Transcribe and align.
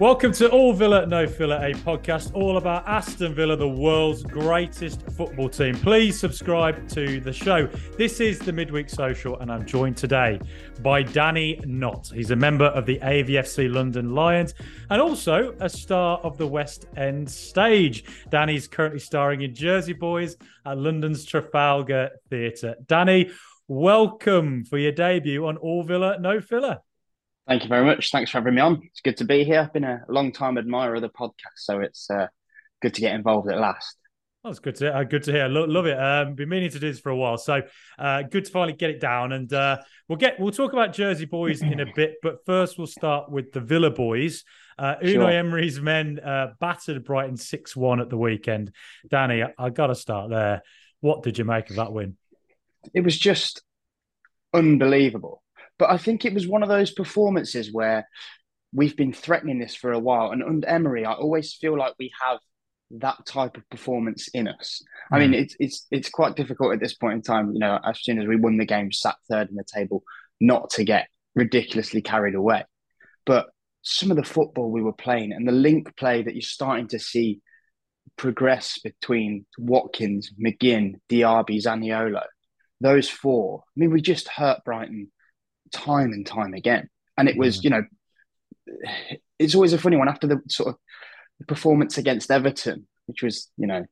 Welcome 0.00 0.30
to 0.34 0.48
All 0.50 0.72
Villa 0.72 1.06
No 1.06 1.26
Filler, 1.26 1.56
a 1.56 1.72
podcast 1.78 2.32
all 2.32 2.56
about 2.56 2.86
Aston 2.86 3.34
Villa, 3.34 3.56
the 3.56 3.66
world's 3.66 4.22
greatest 4.22 5.02
football 5.10 5.48
team. 5.48 5.74
Please 5.74 6.16
subscribe 6.16 6.88
to 6.90 7.18
the 7.18 7.32
show. 7.32 7.66
This 7.96 8.20
is 8.20 8.38
the 8.38 8.52
Midweek 8.52 8.88
Social, 8.88 9.36
and 9.40 9.50
I'm 9.50 9.66
joined 9.66 9.96
today 9.96 10.38
by 10.82 11.02
Danny 11.02 11.60
Knott. 11.66 12.12
He's 12.14 12.30
a 12.30 12.36
member 12.36 12.66
of 12.66 12.86
the 12.86 13.00
AVFC 13.00 13.74
London 13.74 14.14
Lions 14.14 14.54
and 14.88 15.02
also 15.02 15.56
a 15.58 15.68
star 15.68 16.18
of 16.18 16.38
the 16.38 16.46
West 16.46 16.86
End 16.96 17.28
stage. 17.28 18.04
Danny's 18.30 18.68
currently 18.68 19.00
starring 19.00 19.40
in 19.40 19.52
Jersey 19.52 19.94
Boys 19.94 20.36
at 20.64 20.78
London's 20.78 21.24
Trafalgar 21.24 22.10
Theatre. 22.30 22.76
Danny, 22.86 23.32
welcome 23.66 24.62
for 24.64 24.78
your 24.78 24.92
debut 24.92 25.44
on 25.44 25.56
All 25.56 25.82
Villa 25.82 26.20
No 26.20 26.40
Filler. 26.40 26.82
Thank 27.48 27.62
you 27.62 27.68
very 27.70 27.84
much. 27.84 28.10
Thanks 28.10 28.30
for 28.30 28.38
having 28.38 28.56
me 28.56 28.60
on. 28.60 28.82
It's 28.84 29.00
good 29.00 29.16
to 29.16 29.24
be 29.24 29.42
here. 29.42 29.60
I've 29.60 29.72
been 29.72 29.84
a 29.84 30.04
long 30.10 30.32
time 30.32 30.58
admirer 30.58 30.96
of 30.96 31.00
the 31.00 31.08
podcast, 31.08 31.56
so 31.56 31.80
it's 31.80 32.10
uh, 32.10 32.26
good 32.82 32.92
to 32.92 33.00
get 33.00 33.14
involved 33.14 33.50
at 33.50 33.58
last. 33.58 33.96
That's 34.44 34.58
good 34.58 34.76
to 34.76 34.94
uh, 34.94 35.04
good 35.04 35.22
to 35.22 35.32
hear. 35.32 35.48
Lo- 35.48 35.64
love 35.64 35.86
it. 35.86 35.98
Um, 35.98 36.34
been 36.34 36.50
meaning 36.50 36.70
to 36.70 36.78
do 36.78 36.90
this 36.90 37.00
for 37.00 37.08
a 37.08 37.16
while, 37.16 37.38
so 37.38 37.62
uh, 37.98 38.22
good 38.22 38.44
to 38.44 38.50
finally 38.50 38.74
get 38.74 38.90
it 38.90 39.00
down. 39.00 39.32
And 39.32 39.50
uh, 39.50 39.78
we'll 40.08 40.18
get 40.18 40.38
we'll 40.38 40.52
talk 40.52 40.74
about 40.74 40.92
Jersey 40.92 41.24
boys 41.24 41.62
in 41.62 41.80
a 41.80 41.86
bit, 41.96 42.16
but 42.22 42.44
first 42.44 42.76
we'll 42.76 42.86
start 42.86 43.30
with 43.30 43.50
the 43.52 43.60
Villa 43.60 43.90
boys. 43.90 44.44
Uh, 44.78 44.96
Unai 45.02 45.12
sure. 45.12 45.30
Emery's 45.30 45.80
men 45.80 46.20
uh, 46.20 46.48
battered 46.60 47.02
Brighton 47.02 47.38
six 47.38 47.74
one 47.74 47.98
at 47.98 48.10
the 48.10 48.18
weekend. 48.18 48.72
Danny, 49.08 49.42
I, 49.42 49.54
I 49.58 49.70
got 49.70 49.86
to 49.86 49.94
start 49.94 50.28
there. 50.28 50.62
What 51.00 51.22
did 51.22 51.38
you 51.38 51.46
make 51.46 51.70
of 51.70 51.76
that 51.76 51.92
win? 51.92 52.18
It 52.92 53.00
was 53.00 53.18
just 53.18 53.62
unbelievable. 54.52 55.42
But 55.78 55.90
I 55.90 55.98
think 55.98 56.24
it 56.24 56.34
was 56.34 56.46
one 56.46 56.62
of 56.62 56.68
those 56.68 56.90
performances 56.90 57.72
where 57.72 58.08
we've 58.72 58.96
been 58.96 59.12
threatening 59.12 59.58
this 59.58 59.74
for 59.74 59.92
a 59.92 59.98
while. 59.98 60.30
And 60.30 60.42
under 60.42 60.66
Emery, 60.66 61.04
I 61.04 61.12
always 61.12 61.54
feel 61.54 61.78
like 61.78 61.94
we 61.98 62.10
have 62.26 62.38
that 62.90 63.24
type 63.26 63.56
of 63.56 63.68
performance 63.70 64.28
in 64.28 64.48
us. 64.48 64.82
Mm. 65.12 65.16
I 65.16 65.18
mean, 65.20 65.28
hmm. 65.30 65.34
it's 65.34 65.56
it's 65.58 65.86
it's 65.90 66.08
quite 66.08 66.36
difficult 66.36 66.72
at 66.72 66.80
this 66.80 66.94
point 66.94 67.14
in 67.14 67.22
time. 67.22 67.52
You 67.52 67.60
know, 67.60 67.78
as 67.84 68.02
soon 68.02 68.20
as 68.20 68.26
we 68.26 68.36
won 68.36 68.56
the 68.56 68.66
game, 68.66 68.92
sat 68.92 69.16
third 69.30 69.50
in 69.50 69.56
the 69.56 69.64
table, 69.64 70.02
not 70.40 70.70
to 70.70 70.84
get 70.84 71.08
ridiculously 71.34 72.02
carried 72.02 72.34
away. 72.34 72.64
But 73.26 73.46
some 73.82 74.10
of 74.10 74.16
the 74.16 74.24
football 74.24 74.70
we 74.70 74.82
were 74.82 74.92
playing 74.92 75.32
and 75.32 75.46
the 75.46 75.52
link 75.52 75.96
play 75.96 76.22
that 76.22 76.34
you're 76.34 76.42
starting 76.42 76.88
to 76.88 76.98
see 76.98 77.40
progress 78.16 78.78
between 78.82 79.46
Watkins, 79.58 80.32
McGinn, 80.42 80.94
Diaby, 81.08 81.62
Zaniolo, 81.62 82.24
those 82.80 83.08
four. 83.08 83.62
I 83.66 83.72
mean, 83.76 83.90
we 83.90 84.00
just 84.00 84.28
hurt 84.28 84.64
Brighton 84.64 85.10
time 85.72 86.12
and 86.12 86.26
time 86.26 86.54
again. 86.54 86.88
And 87.16 87.28
it 87.28 87.36
was, 87.36 87.64
you 87.64 87.70
know, 87.70 87.82
it's 89.38 89.54
always 89.54 89.72
a 89.72 89.78
funny 89.78 89.96
one 89.96 90.08
after 90.08 90.26
the 90.26 90.40
sort 90.48 90.70
of 90.70 91.46
performance 91.46 91.98
against 91.98 92.30
Everton, 92.30 92.86
which 93.06 93.22
was, 93.22 93.50
you 93.56 93.66
know, 93.66 93.84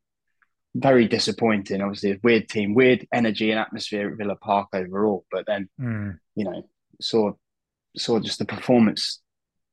very 0.75 1.09
disappointing. 1.09 1.81
Obviously, 1.81 2.13
a 2.13 2.21
weird 2.23 2.49
team, 2.49 2.75
weird 2.75 3.07
energy 3.13 3.51
and 3.51 3.59
atmosphere 3.59 4.11
at 4.11 4.19
Villa 4.19 4.37
Park 4.37 4.69
overall. 4.73 5.25
But 5.31 5.47
then, 5.47 5.69
mm. 5.81 6.19
you 6.35 6.45
know, 6.45 6.69
saw 7.01 7.33
saw 7.97 8.21
just 8.21 8.39
the 8.39 8.45
performance 8.45 9.21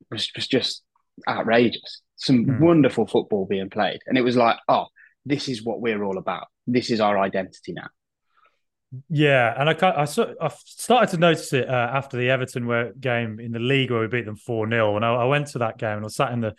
was, 0.09 0.31
was 0.35 0.47
just 0.47 0.83
outrageous. 1.27 2.01
Some 2.15 2.45
mm. 2.45 2.59
wonderful 2.59 3.05
football 3.05 3.45
being 3.45 3.69
played, 3.69 3.99
and 4.07 4.17
it 4.17 4.23
was 4.23 4.37
like, 4.37 4.57
oh, 4.67 4.87
this 5.25 5.49
is 5.49 5.63
what 5.63 5.81
we're 5.81 6.03
all 6.03 6.17
about. 6.17 6.47
This 6.67 6.89
is 6.89 7.01
our 7.01 7.17
identity 7.19 7.73
now. 7.73 7.89
Yeah, 9.09 9.53
and 9.57 9.69
I 9.69 9.73
I, 9.87 10.01
I 10.03 10.49
started 10.65 11.09
to 11.11 11.17
notice 11.17 11.53
it 11.53 11.67
uh, 11.67 11.89
after 11.93 12.17
the 12.17 12.29
Everton 12.29 12.93
game 12.99 13.39
in 13.39 13.51
the 13.51 13.59
league 13.59 13.91
where 13.91 14.01
we 14.01 14.07
beat 14.07 14.25
them 14.25 14.35
four 14.35 14.69
0 14.69 14.95
and 14.95 15.05
I, 15.05 15.13
I, 15.13 15.25
went 15.25 15.47
to 15.47 15.59
that 15.59 15.77
game 15.77 15.93
and 15.93 16.01
I 16.01 16.03
was 16.03 16.15
sat 16.15 16.31
in 16.31 16.41
the 16.41 16.53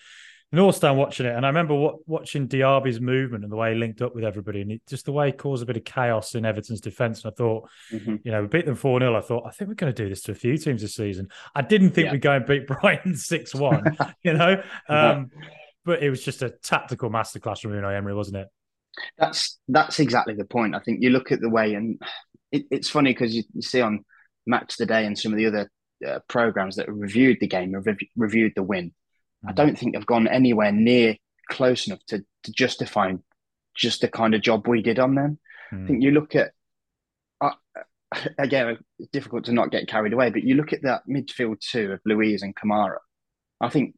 North 0.54 0.76
Stand 0.76 0.96
watching 0.96 1.26
it, 1.26 1.34
and 1.34 1.44
I 1.44 1.48
remember 1.48 1.74
what, 1.74 1.96
watching 2.08 2.46
Diaby's 2.46 3.00
movement 3.00 3.44
and 3.44 3.52
the 3.52 3.56
way 3.56 3.72
he 3.72 3.78
linked 3.78 4.02
up 4.02 4.14
with 4.14 4.24
everybody, 4.24 4.60
and 4.62 4.72
it, 4.72 4.82
just 4.86 5.04
the 5.04 5.12
way 5.12 5.26
he 5.26 5.32
caused 5.32 5.62
a 5.62 5.66
bit 5.66 5.76
of 5.76 5.84
chaos 5.84 6.34
in 6.34 6.44
Everton's 6.44 6.80
defence. 6.80 7.24
And 7.24 7.32
I 7.32 7.34
thought, 7.34 7.68
mm-hmm. 7.92 8.16
you 8.22 8.30
know, 8.30 8.42
we 8.42 8.48
beat 8.48 8.66
them 8.66 8.76
four 8.76 9.00
0 9.00 9.16
I 9.16 9.20
thought, 9.20 9.44
I 9.46 9.50
think 9.50 9.68
we're 9.68 9.74
going 9.74 9.92
to 9.92 10.02
do 10.02 10.08
this 10.08 10.22
to 10.22 10.32
a 10.32 10.34
few 10.34 10.56
teams 10.56 10.82
this 10.82 10.94
season. 10.94 11.28
I 11.54 11.62
didn't 11.62 11.90
think 11.90 12.06
yeah. 12.06 12.12
we'd 12.12 12.22
go 12.22 12.32
and 12.32 12.46
beat 12.46 12.66
Brighton 12.80 13.16
six 13.16 13.54
one, 13.54 13.96
you 14.22 14.34
know, 14.34 14.62
um, 14.88 15.30
but 15.84 16.02
it 16.02 16.10
was 16.10 16.22
just 16.22 16.42
a 16.42 16.50
tactical 16.50 17.10
masterclass 17.10 17.60
from 17.60 17.72
Unai 17.72 17.96
Emery, 17.96 18.14
wasn't 18.14 18.36
it? 18.36 18.48
That's 19.18 19.58
that's 19.68 20.00
exactly 20.00 20.34
the 20.34 20.44
point. 20.44 20.74
I 20.74 20.80
think 20.80 21.02
you 21.02 21.10
look 21.10 21.32
at 21.32 21.40
the 21.40 21.48
way, 21.48 21.74
and 21.74 22.00
it, 22.52 22.66
it's 22.70 22.90
funny 22.90 23.12
because 23.12 23.34
you, 23.34 23.42
you, 23.52 23.62
see 23.62 23.80
on 23.80 24.04
Match 24.46 24.76
Today 24.76 25.06
and 25.06 25.18
some 25.18 25.32
of 25.32 25.38
the 25.38 25.46
other 25.46 25.70
uh, 26.06 26.20
programs 26.28 26.76
that 26.76 26.92
reviewed 26.92 27.38
the 27.40 27.48
game, 27.48 27.72
rev- 27.72 27.96
reviewed 28.16 28.52
the 28.54 28.62
win. 28.62 28.92
Mm. 29.44 29.50
I 29.50 29.52
don't 29.52 29.78
think 29.78 29.94
they've 29.94 30.06
gone 30.06 30.28
anywhere 30.28 30.72
near 30.72 31.16
close 31.50 31.86
enough 31.86 32.04
to, 32.08 32.24
to 32.44 32.52
justify 32.52 33.12
just 33.76 34.00
the 34.00 34.08
kind 34.08 34.34
of 34.34 34.42
job 34.42 34.66
we 34.66 34.82
did 34.82 34.98
on 34.98 35.14
them. 35.14 35.38
Mm. 35.72 35.84
I 35.84 35.86
think 35.86 36.02
you 36.02 36.10
look 36.10 36.34
at 36.34 36.52
uh, 37.40 37.50
again, 38.38 38.78
it's 38.98 39.10
difficult 39.10 39.44
to 39.46 39.52
not 39.52 39.70
get 39.70 39.88
carried 39.88 40.12
away, 40.12 40.30
but 40.30 40.44
you 40.44 40.54
look 40.54 40.72
at 40.72 40.82
that 40.82 41.02
midfield 41.08 41.60
two 41.60 41.92
of 41.92 42.00
Luiz 42.04 42.42
and 42.42 42.54
Kamara. 42.54 42.98
I 43.60 43.68
think 43.68 43.94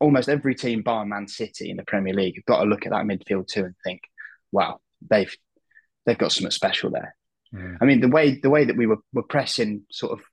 almost 0.00 0.28
every 0.28 0.54
team, 0.54 0.82
bar 0.82 1.04
Man 1.04 1.28
City 1.28 1.70
in 1.70 1.76
the 1.76 1.84
Premier 1.84 2.14
League, 2.14 2.36
have 2.36 2.46
got 2.46 2.62
to 2.62 2.68
look 2.68 2.86
at 2.86 2.92
that 2.92 3.04
midfield 3.04 3.46
too 3.46 3.64
and 3.64 3.74
think, 3.84 4.02
"Wow, 4.50 4.80
they've 5.08 5.34
they've 6.06 6.18
got 6.18 6.32
something 6.32 6.50
special 6.50 6.90
there." 6.90 7.14
Mm. 7.54 7.78
I 7.80 7.84
mean, 7.84 8.00
the 8.00 8.08
way 8.08 8.40
the 8.40 8.50
way 8.50 8.64
that 8.64 8.76
we 8.76 8.86
were, 8.86 8.98
were 9.12 9.22
pressing 9.22 9.82
sort 9.90 10.18
of 10.18 10.24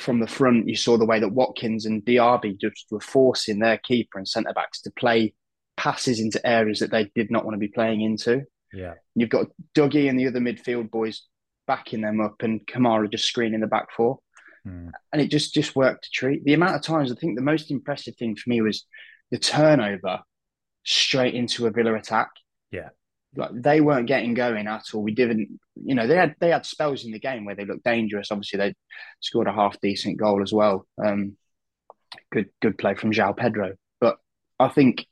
from 0.00 0.20
the 0.20 0.26
front, 0.26 0.68
you 0.68 0.76
saw 0.76 0.96
the 0.96 1.06
way 1.06 1.20
that 1.20 1.32
Watkins 1.32 1.86
and 1.86 2.04
Diaby 2.04 2.58
just 2.58 2.86
were 2.90 3.00
forcing 3.00 3.58
their 3.58 3.78
keeper 3.78 4.18
and 4.18 4.28
centre 4.28 4.52
backs 4.52 4.80
to 4.82 4.90
play 4.90 5.34
passes 5.76 6.18
into 6.20 6.44
areas 6.46 6.80
that 6.80 6.90
they 6.90 7.10
did 7.14 7.30
not 7.30 7.44
want 7.44 7.54
to 7.54 7.58
be 7.58 7.68
playing 7.68 8.00
into. 8.00 8.42
Yeah, 8.72 8.94
you've 9.14 9.30
got 9.30 9.46
Dougie 9.76 10.08
and 10.08 10.18
the 10.18 10.26
other 10.26 10.40
midfield 10.40 10.90
boys 10.90 11.22
backing 11.66 12.00
them 12.00 12.20
up, 12.20 12.42
and 12.42 12.66
Kamara 12.66 13.10
just 13.10 13.26
screening 13.26 13.60
the 13.60 13.66
back 13.66 13.88
four, 13.94 14.18
mm. 14.68 14.90
and 15.12 15.22
it 15.22 15.30
just 15.30 15.54
just 15.54 15.76
worked 15.76 16.04
to 16.04 16.10
treat. 16.10 16.44
The 16.44 16.54
amount 16.54 16.76
of 16.76 16.82
times 16.82 17.10
I 17.10 17.14
think 17.14 17.36
the 17.36 17.42
most 17.42 17.70
impressive 17.70 18.16
thing 18.16 18.36
for 18.36 18.50
me 18.50 18.60
was 18.60 18.86
the 19.30 19.38
turnover 19.38 20.20
straight 20.84 21.34
into 21.34 21.66
a 21.66 21.70
Villa 21.70 21.94
attack. 21.94 22.30
Yeah, 22.70 22.90
like 23.36 23.50
they 23.54 23.80
weren't 23.80 24.06
getting 24.06 24.34
going 24.34 24.66
at 24.66 24.84
all. 24.92 25.02
We 25.02 25.14
didn't, 25.14 25.60
you 25.76 25.94
know, 25.94 26.06
they 26.06 26.16
had 26.16 26.34
they 26.40 26.50
had 26.50 26.66
spells 26.66 27.04
in 27.04 27.12
the 27.12 27.18
game 27.18 27.44
where 27.44 27.54
they 27.54 27.64
looked 27.64 27.84
dangerous. 27.84 28.30
Obviously, 28.30 28.58
they 28.58 28.74
scored 29.20 29.46
a 29.46 29.52
half 29.52 29.80
decent 29.80 30.18
goal 30.18 30.42
as 30.42 30.52
well. 30.52 30.86
Um, 31.02 31.36
good 32.32 32.48
good 32.60 32.78
play 32.78 32.94
from 32.94 33.12
João 33.12 33.36
Pedro. 33.36 33.74
But 34.00 34.18
I 34.58 34.68
think, 34.68 35.06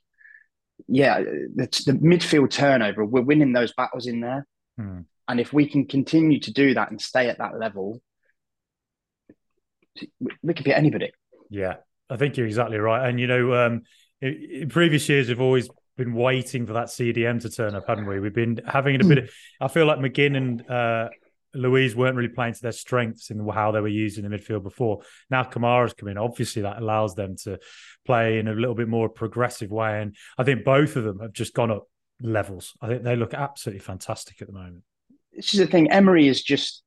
yeah, 0.87 1.19
the, 1.19 1.67
the 1.85 1.93
midfield 1.93 2.49
turnover, 2.49 3.05
we're 3.05 3.21
winning 3.21 3.53
those 3.53 3.73
battles 3.73 4.07
in 4.07 4.21
there, 4.21 4.47
hmm. 4.77 5.01
and 5.27 5.39
if 5.39 5.53
we 5.53 5.67
can 5.67 5.85
continue 5.85 6.39
to 6.41 6.51
do 6.51 6.73
that 6.73 6.91
and 6.91 7.01
stay 7.01 7.29
at 7.29 7.37
that 7.37 7.59
level, 7.59 8.01
we 10.41 10.53
could 10.53 10.65
beat 10.65 10.73
anybody. 10.73 11.11
Yeah, 11.49 11.75
I 12.09 12.17
think 12.17 12.37
you're 12.37 12.47
exactly 12.47 12.77
right. 12.77 13.07
And 13.07 13.19
you 13.19 13.27
know, 13.27 13.53
um, 13.53 13.81
in, 14.21 14.47
in 14.61 14.69
previous 14.69 15.07
years, 15.09 15.27
we've 15.27 15.41
always 15.41 15.69
been 15.97 16.13
waiting 16.13 16.65
for 16.65 16.73
that 16.73 16.87
CDM 16.87 17.41
to 17.41 17.49
turn 17.49 17.75
up, 17.75 17.87
haven't 17.87 18.05
we? 18.05 18.19
We've 18.19 18.33
been 18.33 18.61
having 18.65 19.01
a 19.01 19.03
bit. 19.03 19.17
Of, 19.17 19.29
I 19.59 19.67
feel 19.67 19.85
like 19.85 19.97
McGinn 19.97 20.37
and 20.37 20.69
uh, 20.69 21.09
Luiz 21.53 21.95
weren't 21.95 22.15
really 22.15 22.29
playing 22.29 22.53
to 22.53 22.61
their 22.61 22.71
strengths 22.71 23.31
in 23.31 23.45
how 23.47 23.71
they 23.71 23.81
were 23.81 23.87
used 23.87 24.17
in 24.17 24.29
the 24.29 24.35
midfield 24.35 24.63
before. 24.63 25.01
Now 25.29 25.43
Kamara's 25.43 25.93
come 25.93 26.09
in. 26.09 26.17
Obviously, 26.17 26.61
that 26.61 26.81
allows 26.81 27.15
them 27.15 27.35
to 27.43 27.59
play 28.05 28.39
in 28.39 28.47
a 28.47 28.53
little 28.53 28.75
bit 28.75 28.87
more 28.87 29.09
progressive 29.09 29.71
way, 29.71 30.01
and 30.01 30.15
I 30.37 30.43
think 30.43 30.63
both 30.63 30.95
of 30.95 31.03
them 31.03 31.19
have 31.19 31.33
just 31.33 31.53
gone 31.53 31.71
up 31.71 31.87
levels. 32.21 32.73
I 32.81 32.87
think 32.87 33.03
they 33.03 33.15
look 33.15 33.33
absolutely 33.33 33.81
fantastic 33.81 34.41
at 34.41 34.47
the 34.47 34.53
moment. 34.53 34.83
This 35.33 35.53
is 35.53 35.59
the 35.59 35.67
thing. 35.67 35.91
Emery 35.91 36.27
is 36.27 36.41
just 36.41 36.83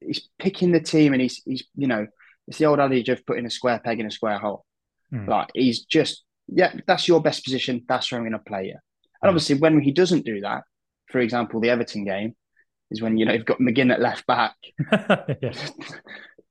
he's 0.00 0.28
picking 0.38 0.72
the 0.72 0.80
team, 0.80 1.12
and 1.12 1.22
he's 1.22 1.42
he's 1.44 1.64
you 1.74 1.86
know 1.86 2.06
it's 2.48 2.58
the 2.58 2.66
old 2.66 2.80
adage 2.80 3.08
of 3.08 3.24
putting 3.26 3.46
a 3.46 3.50
square 3.50 3.80
peg 3.82 4.00
in 4.00 4.06
a 4.06 4.10
square 4.10 4.38
hole. 4.38 4.64
Mm. 5.12 5.28
Like 5.28 5.50
he's 5.54 5.84
just 5.84 6.24
yeah, 6.52 6.74
that's 6.86 7.06
your 7.06 7.22
best 7.22 7.44
position. 7.44 7.84
That's 7.88 8.10
where 8.10 8.20
I'm 8.20 8.24
going 8.24 8.32
to 8.32 8.50
play 8.50 8.66
you. 8.66 8.76
And 9.22 9.28
obviously, 9.28 9.56
when 9.56 9.80
he 9.80 9.92
doesn't 9.92 10.24
do 10.24 10.40
that, 10.40 10.64
for 11.08 11.20
example, 11.20 11.60
the 11.60 11.70
Everton 11.70 12.04
game 12.04 12.34
is 12.90 13.00
when 13.00 13.16
you 13.16 13.26
know 13.26 13.32
you've 13.32 13.44
got 13.44 13.58
McGinn 13.58 13.92
at 13.92 14.00
left 14.00 14.26
back. 14.26 14.54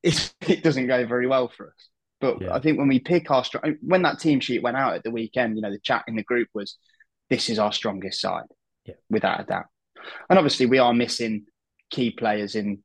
it, 0.04 0.34
it 0.42 0.64
doesn't 0.64 0.88
go 0.88 1.06
very 1.06 1.28
well 1.28 1.50
for 1.50 1.68
us. 1.68 1.90
But 2.22 2.42
yeah. 2.42 2.54
I 2.54 2.60
think 2.60 2.78
when 2.78 2.88
we 2.88 3.00
pick 3.00 3.32
our 3.32 3.44
strong, 3.44 3.78
when 3.82 4.02
that 4.04 4.20
team 4.20 4.40
sheet 4.40 4.64
went 4.64 4.78
out 4.78 4.94
at 4.94 5.04
the 5.04 5.12
weekend, 5.12 5.56
you 5.56 5.62
know, 5.62 5.72
the 5.72 5.80
chat 5.80 6.04
in 6.08 6.16
the 6.16 6.24
group 6.24 6.50
was, 6.54 6.78
"This 7.30 7.50
is 7.50 7.60
our 7.60 7.72
strongest 7.72 8.22
side, 8.22 8.46
yeah. 8.86 8.96
without 9.10 9.42
a 9.42 9.44
doubt." 9.44 9.66
And 10.30 10.38
obviously, 10.38 10.66
we 10.66 10.80
are 10.80 10.94
missing 10.94 11.46
key 11.90 12.12
players 12.12 12.56
in 12.56 12.84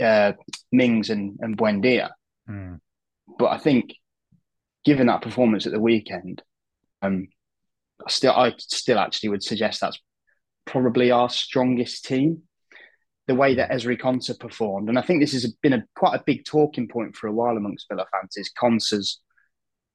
uh, 0.00 0.32
Mings 0.70 1.10
and, 1.10 1.38
and 1.40 1.56
Buendia. 1.56 2.10
Mm. 2.48 2.80
But 3.38 3.46
I 3.52 3.58
think 3.58 3.94
given 4.84 5.06
that 5.06 5.22
performance 5.22 5.66
at 5.66 5.72
the 5.72 5.80
weekend, 5.80 6.42
um, 7.02 7.28
I 8.04 8.10
still 8.10 8.32
I 8.32 8.54
still 8.58 8.98
actually 8.98 9.30
would 9.30 9.42
suggest 9.42 9.80
that's 9.80 10.00
probably 10.64 11.10
our 11.10 11.28
strongest 11.30 12.04
team. 12.04 12.42
The 13.28 13.34
way 13.36 13.54
that 13.54 13.70
Ezri 13.70 14.00
Konsa 14.00 14.38
performed, 14.38 14.88
and 14.88 14.98
I 14.98 15.02
think 15.02 15.20
this 15.20 15.32
has 15.32 15.52
been 15.62 15.72
a 15.72 15.84
quite 15.94 16.16
a 16.18 16.24
big 16.26 16.44
talking 16.44 16.88
point 16.88 17.16
for 17.16 17.28
a 17.28 17.32
while 17.32 17.56
amongst 17.56 17.86
Villa 17.88 18.04
fans, 18.10 18.36
is 18.36 18.50
Konsa's 18.60 19.20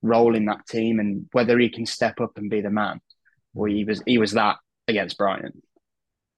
role 0.02 0.36
in 0.36 0.46
that 0.46 0.66
team 0.68 1.00
and 1.00 1.26
whether 1.34 1.58
he 1.60 1.70
can 1.70 1.86
step 1.86 2.22
up 2.22 2.38
and 2.38 2.50
be 2.50 2.62
the 2.62 2.70
man. 2.70 3.02
Well, 3.54 3.72
he 3.72 3.84
was 3.84 4.02
he 4.06 4.18
was 4.18 4.32
that 4.34 4.58
against 4.88 5.18
Brighton. 5.18 5.62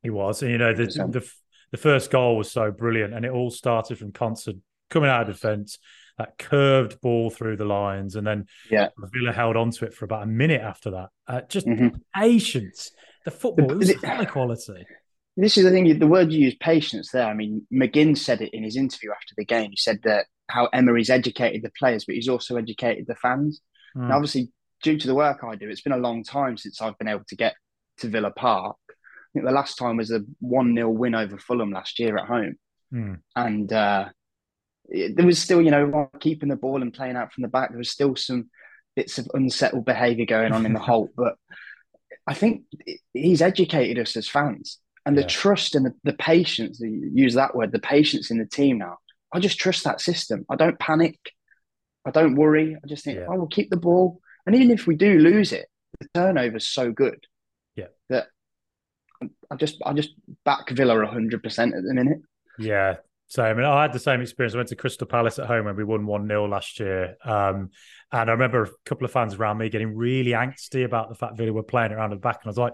He 0.01 0.09
was, 0.09 0.41
and 0.41 0.51
you 0.51 0.57
know 0.57 0.73
the 0.73 0.85
the, 0.85 1.31
the 1.71 1.77
first 1.77 2.09
goal 2.09 2.37
was 2.37 2.51
so 2.51 2.71
brilliant, 2.71 3.13
and 3.13 3.25
it 3.25 3.31
all 3.31 3.51
started 3.51 3.97
from 3.99 4.11
Konsa 4.11 4.59
coming 4.89 5.09
out 5.09 5.21
of 5.21 5.27
defence, 5.27 5.77
that 6.19 6.37
curved 6.37 6.99
ball 7.01 7.29
through 7.29 7.57
the 7.57 7.65
lines, 7.65 8.15
and 8.15 8.27
then 8.27 8.45
yeah, 8.69 8.89
Villa 9.13 9.31
held 9.31 9.55
on 9.55 9.71
to 9.71 9.85
it 9.85 9.93
for 9.93 10.05
about 10.05 10.23
a 10.23 10.27
minute 10.27 10.61
after 10.61 10.91
that. 10.91 11.09
Uh, 11.27 11.41
just 11.49 11.65
mm-hmm. 11.65 11.87
patience. 12.13 12.91
The 13.25 13.31
football 13.31 13.67
the, 13.67 13.75
was 13.77 13.95
high 14.03 14.25
quality. 14.25 14.85
This 15.37 15.57
is 15.57 15.63
the 15.63 15.71
thing. 15.71 15.97
The 15.97 16.07
word 16.07 16.31
you 16.31 16.41
use, 16.41 16.55
patience. 16.59 17.11
There, 17.11 17.25
I 17.25 17.33
mean, 17.33 17.65
McGinn 17.73 18.17
said 18.17 18.41
it 18.41 18.53
in 18.53 18.63
his 18.63 18.75
interview 18.75 19.11
after 19.11 19.33
the 19.37 19.45
game. 19.45 19.71
He 19.71 19.77
said 19.77 20.01
that 20.03 20.25
how 20.49 20.67
Emery's 20.73 21.09
educated 21.09 21.63
the 21.63 21.71
players, 21.79 22.03
but 22.05 22.15
he's 22.15 22.27
also 22.27 22.57
educated 22.57 23.05
the 23.07 23.15
fans. 23.15 23.61
Mm. 23.95 24.03
And 24.03 24.13
obviously, 24.13 24.51
due 24.83 24.99
to 24.99 25.07
the 25.07 25.15
work 25.15 25.43
I 25.43 25.55
do, 25.55 25.69
it's 25.69 25.81
been 25.81 25.93
a 25.93 25.97
long 25.97 26.23
time 26.23 26.57
since 26.57 26.81
I've 26.81 26.97
been 26.97 27.07
able 27.07 27.25
to 27.29 27.35
get 27.35 27.55
to 27.99 28.09
Villa 28.09 28.31
Park. 28.31 28.75
I 28.89 28.93
think 29.33 29.45
the 29.45 29.51
last 29.51 29.77
time 29.77 29.97
was 29.97 30.11
a 30.11 30.21
1 30.39 30.75
0 30.75 30.89
win 30.89 31.15
over 31.15 31.37
Fulham 31.37 31.71
last 31.71 31.99
year 31.99 32.17
at 32.17 32.27
home. 32.27 32.55
Mm. 32.93 33.19
And 33.35 33.71
uh, 33.71 34.09
it, 34.89 35.15
there 35.15 35.25
was 35.25 35.39
still, 35.39 35.61
you 35.61 35.71
know, 35.71 36.09
keeping 36.19 36.49
the 36.49 36.55
ball 36.55 36.81
and 36.81 36.93
playing 36.93 37.15
out 37.15 37.33
from 37.33 37.43
the 37.43 37.47
back. 37.47 37.69
There 37.69 37.77
was 37.77 37.91
still 37.91 38.15
some 38.15 38.49
bits 38.95 39.17
of 39.17 39.29
unsettled 39.33 39.85
behaviour 39.85 40.25
going 40.25 40.51
on 40.51 40.65
in 40.65 40.73
the 40.73 40.79
Holte. 40.79 41.09
But 41.15 41.35
I 42.27 42.33
think 42.33 42.63
he's 43.13 43.41
educated 43.41 43.99
us 43.99 44.15
as 44.15 44.27
fans. 44.27 44.79
And 45.05 45.17
the 45.17 45.21
yeah. 45.21 45.27
trust 45.27 45.75
and 45.75 45.85
the, 45.85 45.93
the 46.03 46.13
patience, 46.13 46.79
use 46.81 47.33
that 47.33 47.55
word, 47.55 47.71
the 47.71 47.79
patience 47.79 48.29
in 48.29 48.37
the 48.37 48.45
team 48.45 48.77
now 48.77 48.97
I 49.31 49.39
just 49.39 49.59
trust 49.59 49.83
that 49.83 50.01
system. 50.01 50.45
I 50.49 50.55
don't 50.55 50.79
panic. 50.79 51.17
I 52.05 52.11
don't 52.11 52.35
worry. 52.35 52.75
I 52.75 52.87
just 52.87 53.03
think, 53.03 53.19
yeah. 53.19 53.25
oh, 53.29 53.35
we'll 53.35 53.47
keep 53.47 53.69
the 53.69 53.77
ball. 53.77 54.19
And 54.45 54.55
even 54.55 54.71
if 54.71 54.87
we 54.87 54.95
do 54.95 55.19
lose 55.19 55.51
it, 55.51 55.67
the 55.99 56.07
turnover's 56.15 56.67
so 56.67 56.91
good. 56.91 57.25
Yeah. 57.75 57.87
That 58.09 58.27
I 59.51 59.55
just 59.55 59.77
I 59.85 59.93
just 59.93 60.13
back 60.45 60.69
Villa 60.69 61.05
hundred 61.05 61.43
percent 61.43 61.75
at 61.75 61.83
the 61.83 61.93
minute. 61.93 62.21
Yeah. 62.57 62.97
So 63.29 63.43
I 63.43 63.53
mean, 63.53 63.63
I 63.63 63.83
had 63.83 63.93
the 63.93 63.99
same 63.99 64.21
experience. 64.21 64.55
I 64.55 64.57
went 64.57 64.69
to 64.69 64.75
Crystal 64.75 65.05
Palace 65.05 65.37
at 65.37 65.45
home 65.45 65.67
and 65.67 65.77
we 65.77 65.83
won 65.83 66.07
one 66.07 66.27
0 66.27 66.47
last 66.47 66.79
year, 66.79 67.15
um, 67.23 67.69
and 68.11 68.29
I 68.29 68.33
remember 68.33 68.63
a 68.63 68.69
couple 68.85 69.05
of 69.05 69.11
fans 69.11 69.35
around 69.35 69.59
me 69.59 69.69
getting 69.69 69.95
really 69.95 70.31
angsty 70.31 70.83
about 70.83 71.09
the 71.09 71.15
fact 71.15 71.37
Villa 71.37 71.53
were 71.53 71.63
playing 71.63 71.91
around 71.91 72.09
the 72.09 72.15
back, 72.15 72.39
and 72.41 72.47
I 72.47 72.49
was 72.49 72.57
like, 72.57 72.73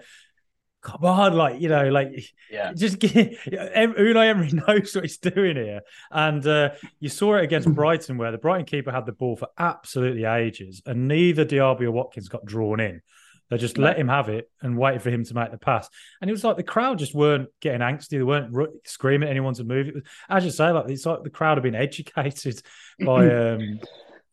come 0.82 1.04
on, 1.04 1.34
like 1.34 1.60
you 1.60 1.68
know, 1.68 1.90
like 1.90 2.10
yeah, 2.50 2.72
just 2.76 3.00
get, 3.00 3.38
Unai 3.48 4.30
Emery 4.30 4.52
knows 4.68 4.96
what 4.96 5.04
he's 5.04 5.18
doing 5.18 5.58
here, 5.58 5.82
and 6.10 6.48
uh, 6.48 6.70
you 7.02 7.10
saw 7.10 7.36
it 7.36 7.44
against 7.44 7.70
Brighton 7.76 8.18
where 8.18 8.32
the 8.32 8.38
Brighton 8.38 8.66
keeper 8.66 8.92
had 8.92 9.06
the 9.06 9.12
ball 9.12 9.36
for 9.36 9.50
absolutely 9.58 10.24
ages, 10.24 10.82
and 10.86 11.10
neither 11.10 11.44
Diaby 11.44 11.82
or 11.82 11.92
Watkins 11.92 12.30
got 12.30 12.46
drawn 12.46 12.80
in. 12.80 13.02
They 13.50 13.58
just 13.58 13.78
let 13.78 13.98
him 13.98 14.08
have 14.08 14.30
it 14.30 14.50
and 14.62 14.78
waited 14.78 15.02
for 15.02 15.10
him 15.10 15.24
to 15.24 15.34
make 15.34 15.52
the 15.52 15.58
pass, 15.58 15.88
and 16.20 16.30
it 16.30 16.34
was 16.34 16.44
like 16.44 16.58
the 16.58 16.64
crowd 16.64 17.00
just 17.00 17.14
weren't 17.14 17.50
getting 17.62 17.82
angsty. 17.82 18.10
They 18.10 18.24
weren't 18.24 18.54
screaming 18.86 19.28
at 19.28 19.32
anyone 19.32 19.54
to 19.56 19.64
move. 19.64 19.88
It 19.88 19.94
was, 19.96 20.04
as 20.30 20.46
you 20.46 20.52
say, 20.52 20.72
like 20.72 20.90
it's 20.90 21.06
like 21.06 21.24
the 21.24 21.30
crowd 21.30 21.58
had 21.58 21.64
been 21.64 21.76
educated 21.76 22.62
by, 23.06 23.30
um, 23.30 23.80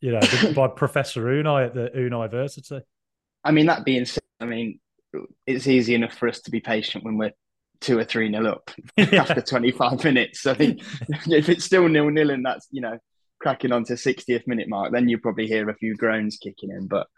you 0.00 0.12
know, 0.12 0.20
by 0.54 0.68
Professor 0.68 1.22
Unai 1.24 1.66
at 1.66 1.74
the 1.74 1.90
Unai 1.94 2.24
University. 2.24 2.80
I 3.44 3.50
mean, 3.50 3.66
that 3.66 3.84
being 3.84 4.04
said, 4.04 4.22
I 4.40 4.46
mean, 4.46 4.80
it's 5.46 5.66
easy 5.66 5.94
enough 5.94 6.14
for 6.14 6.28
us 6.28 6.40
to 6.42 6.50
be 6.50 6.60
patient 6.60 7.04
when 7.04 7.18
we're 7.18 7.32
two 7.80 7.98
or 7.98 8.04
three 8.04 8.28
nil 8.28 8.46
up 8.46 8.70
yeah. 8.96 9.20
after 9.20 9.42
25 9.42 10.04
minutes. 10.04 10.46
I 10.46 10.54
think 10.54 10.80
if 11.26 11.48
it's 11.48 11.64
still 11.64 11.88
nil 11.88 12.10
nil 12.10 12.30
and 12.30 12.46
that's, 12.46 12.66
you 12.70 12.80
know, 12.80 12.98
cracking 13.40 13.72
on 13.72 13.84
to 13.84 13.94
60th 13.94 14.46
minute 14.46 14.68
mark, 14.68 14.92
then 14.92 15.08
you 15.08 15.18
probably 15.18 15.46
hear 15.46 15.68
a 15.68 15.74
few 15.74 15.96
groans 15.96 16.38
kicking 16.42 16.70
in. 16.70 16.86
But 16.86 17.08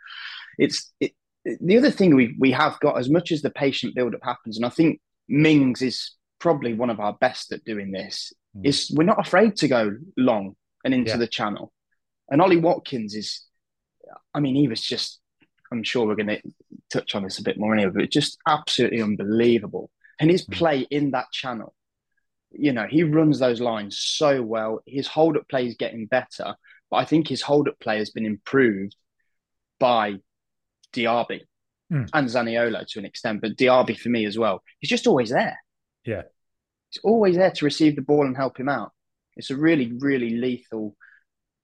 it's 0.58 0.92
it, 0.98 1.12
the 1.60 1.76
other 1.76 1.90
thing 1.90 2.14
we, 2.14 2.34
we 2.38 2.52
have 2.52 2.78
got, 2.80 2.98
as 2.98 3.10
much 3.10 3.32
as 3.32 3.42
the 3.42 3.50
patient 3.50 3.94
build 3.94 4.14
up 4.14 4.20
happens, 4.22 4.56
and 4.56 4.66
I 4.66 4.70
think 4.70 5.00
Mings 5.28 5.82
is 5.82 6.12
probably 6.38 6.74
one 6.74 6.90
of 6.90 7.00
our 7.00 7.14
best 7.14 7.52
at 7.52 7.64
doing 7.64 7.92
this, 7.92 8.32
mm. 8.56 8.66
is 8.66 8.92
we're 8.94 9.04
not 9.04 9.24
afraid 9.26 9.56
to 9.56 9.68
go 9.68 9.96
long 10.16 10.56
and 10.84 10.94
into 10.94 11.12
yeah. 11.12 11.16
the 11.16 11.26
channel. 11.26 11.72
And 12.30 12.40
Ollie 12.40 12.58
Watkins 12.58 13.14
is, 13.14 13.44
I 14.32 14.40
mean, 14.40 14.54
he 14.54 14.68
was 14.68 14.80
just 14.80 15.20
I'm 15.74 15.82
sure 15.82 16.06
we're 16.06 16.14
going 16.14 16.28
to 16.28 16.42
touch 16.90 17.14
on 17.14 17.24
this 17.24 17.38
a 17.38 17.42
bit 17.42 17.58
more 17.58 17.74
anyway, 17.74 17.90
but 17.94 18.10
just 18.10 18.38
absolutely 18.46 19.02
unbelievable. 19.02 19.90
And 20.20 20.30
his 20.30 20.44
hmm. 20.44 20.52
play 20.52 20.86
in 20.90 21.10
that 21.10 21.30
channel, 21.32 21.74
you 22.52 22.72
know, 22.72 22.86
he 22.88 23.02
runs 23.02 23.38
those 23.38 23.60
lines 23.60 23.98
so 23.98 24.42
well. 24.42 24.80
His 24.86 25.08
hold 25.08 25.36
up 25.36 25.48
play 25.48 25.66
is 25.66 25.74
getting 25.76 26.06
better, 26.06 26.54
but 26.90 26.96
I 26.96 27.04
think 27.04 27.28
his 27.28 27.42
hold 27.42 27.68
up 27.68 27.78
play 27.80 27.98
has 27.98 28.10
been 28.10 28.26
improved 28.26 28.94
by 29.80 30.14
Diaby 30.94 31.40
mm. 31.92 32.08
and 32.12 32.28
Zaniolo 32.28 32.86
to 32.88 32.98
an 32.98 33.04
extent, 33.04 33.40
but 33.40 33.56
Diaby 33.56 33.98
for 33.98 34.08
me 34.08 34.24
as 34.24 34.38
well. 34.38 34.62
He's 34.78 34.90
just 34.90 35.06
always 35.06 35.30
there. 35.30 35.58
Yeah. 36.04 36.22
He's 36.90 37.00
always 37.02 37.36
there 37.36 37.50
to 37.50 37.64
receive 37.64 37.96
the 37.96 38.02
ball 38.02 38.26
and 38.26 38.36
help 38.36 38.58
him 38.58 38.68
out. 38.68 38.92
It's 39.36 39.50
a 39.50 39.56
really, 39.56 39.92
really 39.98 40.30
lethal 40.30 40.96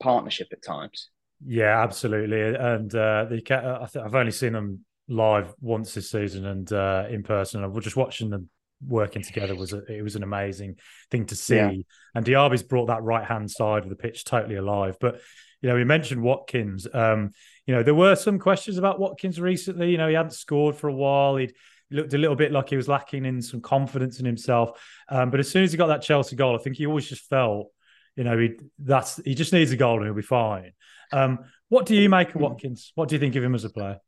partnership 0.03 0.49
at 0.53 0.63
times. 0.63 1.09
Yeah, 1.47 1.83
absolutely. 1.83 2.41
And 2.43 2.95
uh, 2.95 3.27
the 3.27 3.43
I 3.81 3.87
think 3.87 4.05
I've 4.05 4.15
only 4.15 4.33
seen 4.33 4.53
them 4.53 4.85
live 5.09 5.55
once 5.61 5.95
this 5.95 6.11
season 6.11 6.47
and 6.47 6.73
uh, 6.73 7.07
in 7.09 7.23
person. 7.23 7.63
I 7.63 7.67
was 7.67 7.85
just 7.85 7.97
watching 7.97 8.31
them 8.31 8.51
working 8.87 9.23
together 9.23 9.55
was 9.55 9.73
a, 9.73 9.85
it 9.87 10.03
was 10.03 10.17
an 10.17 10.23
amazing 10.23 10.77
thing 11.11 11.27
to 11.27 11.37
see. 11.37 11.57
Yeah. 11.57 11.73
And 12.15 12.25
Diaby's 12.25 12.63
brought 12.63 12.87
that 12.87 13.03
right 13.03 13.25
hand 13.25 13.51
side 13.51 13.83
of 13.85 13.91
the 13.91 13.97
pitch 13.97 14.25
totally 14.25 14.57
alive. 14.57 14.97
But 15.01 15.21
you 15.61 15.69
know, 15.69 15.75
we 15.75 15.85
mentioned 15.85 16.23
Watkins. 16.23 16.87
Um, 16.93 17.31
you 17.67 17.75
know, 17.75 17.83
there 17.83 17.95
were 17.95 18.17
some 18.17 18.39
questions 18.39 18.79
about 18.79 18.99
Watkins 18.99 19.41
recently. 19.41 19.91
You 19.91 19.99
know, 19.99 20.09
he 20.09 20.15
hadn't 20.15 20.33
scored 20.33 20.77
for 20.77 20.89
a 20.89 20.95
while. 20.95 21.37
He'd 21.37 21.55
looked 21.91 22.15
a 22.15 22.19
little 22.19 22.37
bit 22.37 22.53
like 22.53 22.71
he 22.71 22.77
was 22.77 22.89
lacking 22.89 23.27
in 23.27 23.43
some 23.43 23.61
confidence 23.61 24.21
in 24.21 24.27
himself. 24.27 24.81
Um, 25.09 25.31
but 25.31 25.41
as 25.41 25.51
soon 25.51 25.65
as 25.65 25.73
he 25.73 25.79
got 25.79 25.89
that 25.89 26.03
Chelsea 26.03 26.37
goal, 26.37 26.55
I 26.55 26.63
think 26.63 26.77
he 26.77 26.87
always 26.87 27.09
just 27.09 27.29
felt, 27.29 27.69
you 28.17 28.25
know, 28.25 28.39
he 28.39 28.53
that's 28.79 29.17
he 29.25 29.35
just 29.35 29.53
needs 29.53 29.73
a 29.73 29.77
goal 29.77 29.97
and 29.97 30.07
he'll 30.07 30.15
be 30.15 30.23
fine. 30.23 30.73
Um, 31.13 31.41
what 31.69 31.87
do 31.87 31.95
you 31.95 32.09
make 32.09 32.35
of. 32.35 32.41
Watkins? 32.41 32.93
What 32.95 33.09
do 33.09 33.15
you 33.17 33.21
think 33.21 33.37
of 33.37 33.45
him 33.45 33.55
as 33.55 33.65
a 33.65 33.71
player? 33.71 33.99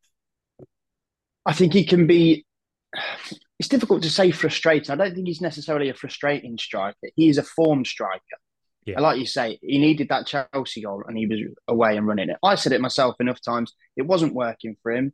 I 1.44 1.52
think 1.52 1.72
he 1.72 1.84
can 1.84 2.06
be. 2.06 2.46
It's 3.58 3.68
difficult 3.68 4.02
to 4.02 4.10
say 4.10 4.30
frustrating. 4.30 4.90
I 4.90 4.96
don't 4.96 5.14
think 5.14 5.26
he's 5.26 5.40
necessarily 5.40 5.88
a 5.88 5.94
frustrating 5.94 6.58
striker. 6.58 7.08
He 7.16 7.28
is 7.28 7.38
a 7.38 7.42
form 7.42 7.84
striker. 7.84 8.20
Yeah. 8.84 8.94
And 8.94 9.02
like 9.04 9.18
you 9.18 9.26
say, 9.26 9.58
he 9.62 9.78
needed 9.78 10.08
that 10.08 10.26
Chelsea 10.26 10.82
goal 10.82 11.04
and 11.06 11.16
he 11.16 11.26
was 11.26 11.38
away 11.68 11.96
and 11.96 12.06
running 12.06 12.30
it. 12.30 12.36
I 12.42 12.56
said 12.56 12.72
it 12.72 12.80
myself 12.80 13.16
enough 13.20 13.40
times. 13.40 13.72
It 13.96 14.06
wasn't 14.06 14.34
working 14.34 14.76
for 14.82 14.92
him. 14.92 15.12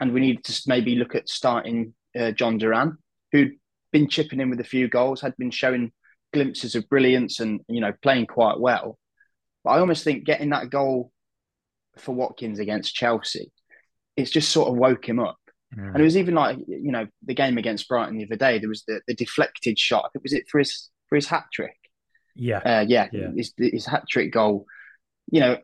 And 0.00 0.12
we 0.12 0.20
needed 0.20 0.44
to 0.44 0.62
maybe 0.66 0.94
look 0.96 1.14
at 1.14 1.28
starting 1.28 1.94
uh, 2.14 2.32
Jhon 2.32 2.58
Duran, 2.58 2.98
who'd 3.32 3.56
been 3.92 4.08
chipping 4.08 4.40
in 4.40 4.50
with 4.50 4.60
a 4.60 4.64
few 4.64 4.88
goals, 4.88 5.20
had 5.20 5.36
been 5.36 5.50
showing 5.50 5.92
glimpses 6.32 6.74
of 6.74 6.88
brilliance 6.88 7.40
and, 7.40 7.60
you 7.68 7.80
know, 7.80 7.92
playing 8.02 8.26
quite 8.26 8.58
well. 8.58 8.98
But 9.64 9.70
I 9.70 9.78
almost 9.78 10.04
think 10.04 10.24
getting 10.24 10.50
that 10.50 10.70
goal 10.70 11.12
for 11.98 12.14
Watkins 12.14 12.58
against 12.58 12.94
Chelsea, 12.94 13.52
it's 14.16 14.30
just 14.30 14.50
sort 14.50 14.68
of 14.68 14.76
woke 14.76 15.06
him 15.08 15.18
up. 15.18 15.38
Mm. 15.74 15.92
And 15.92 16.00
it 16.00 16.04
was 16.04 16.16
even 16.16 16.34
like 16.34 16.58
you 16.66 16.92
know 16.92 17.06
the 17.24 17.34
game 17.34 17.58
against 17.58 17.88
Brighton 17.88 18.16
the 18.16 18.24
other 18.24 18.36
day. 18.36 18.58
There 18.58 18.68
was 18.68 18.84
the, 18.86 19.00
the 19.06 19.14
deflected 19.14 19.78
shot. 19.78 20.04
I 20.04 20.08
think 20.10 20.22
was 20.22 20.32
it 20.32 20.48
for 20.48 20.58
his 20.58 20.90
for 21.08 21.16
his 21.16 21.26
hat 21.26 21.46
trick. 21.52 21.76
Yeah, 22.34 22.58
uh, 22.58 22.84
yeah, 22.86 23.08
yeah. 23.12 23.30
His, 23.34 23.52
his 23.56 23.86
hat 23.86 24.04
trick 24.08 24.32
goal. 24.32 24.66
You 25.30 25.40
know, 25.40 25.58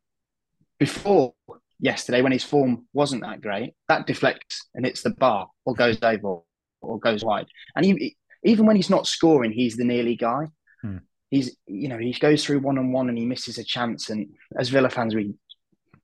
before 0.79 1.35
yesterday 1.79 2.23
when 2.23 2.33
his 2.33 2.45
form 2.45 2.87
wasn't 2.93 3.23
that 3.23 3.41
great, 3.41 3.75
that 3.89 4.07
deflects 4.07 4.69
and 4.75 4.85
hits 4.85 5.03
the 5.03 5.11
bar 5.11 5.49
or 5.65 5.75
goes 5.75 5.99
over 6.03 6.41
or 6.81 6.99
goes 6.99 7.25
wide. 7.25 7.47
And 7.77 7.85
he, 7.85 8.17
even 8.45 8.67
when 8.67 8.77
he's 8.77 8.91
not 8.91 9.07
scoring, 9.07 9.53
he's 9.53 9.77
the 9.77 9.85
nearly 9.85 10.17
guy. 10.17 10.47
Hmm 10.81 10.99
he's 11.33 11.57
you 11.67 11.89
know 11.89 11.97
he 11.97 12.13
goes 12.13 12.45
through 12.45 12.61
one 12.61 12.79
on 12.79 12.93
one 12.93 13.09
and 13.09 13.19
he 13.19 13.25
misses 13.25 13.59
a 13.59 13.65
chance. 13.65 14.11
And 14.11 14.29
as 14.57 14.69
Villa 14.69 14.91
fans, 14.91 15.15
we 15.15 15.35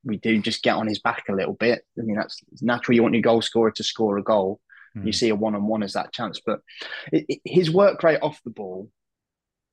we 0.08 0.16
do 0.16 0.40
just 0.40 0.62
get 0.62 0.74
on 0.74 0.88
his 0.88 0.98
back 0.98 1.24
a 1.28 1.34
little 1.34 1.54
bit. 1.54 1.82
I 1.98 2.02
mean 2.02 2.16
that's 2.16 2.40
natural. 2.60 2.96
You 2.96 3.02
want 3.02 3.14
your 3.14 3.22
goal 3.22 3.42
scorer 3.42 3.70
to 3.72 3.84
score 3.84 4.18
a 4.18 4.22
goal. 4.22 4.60
Mm. 4.96 5.06
You 5.06 5.12
see 5.12 5.28
a 5.28 5.34
one 5.34 5.54
on 5.54 5.66
one 5.66 5.82
as 5.82 5.92
that 5.92 6.12
chance, 6.12 6.40
but 6.44 6.60
it, 7.12 7.26
it, 7.28 7.40
his 7.44 7.70
work 7.70 8.02
rate 8.02 8.20
off 8.22 8.40
the 8.44 8.50
ball 8.50 8.90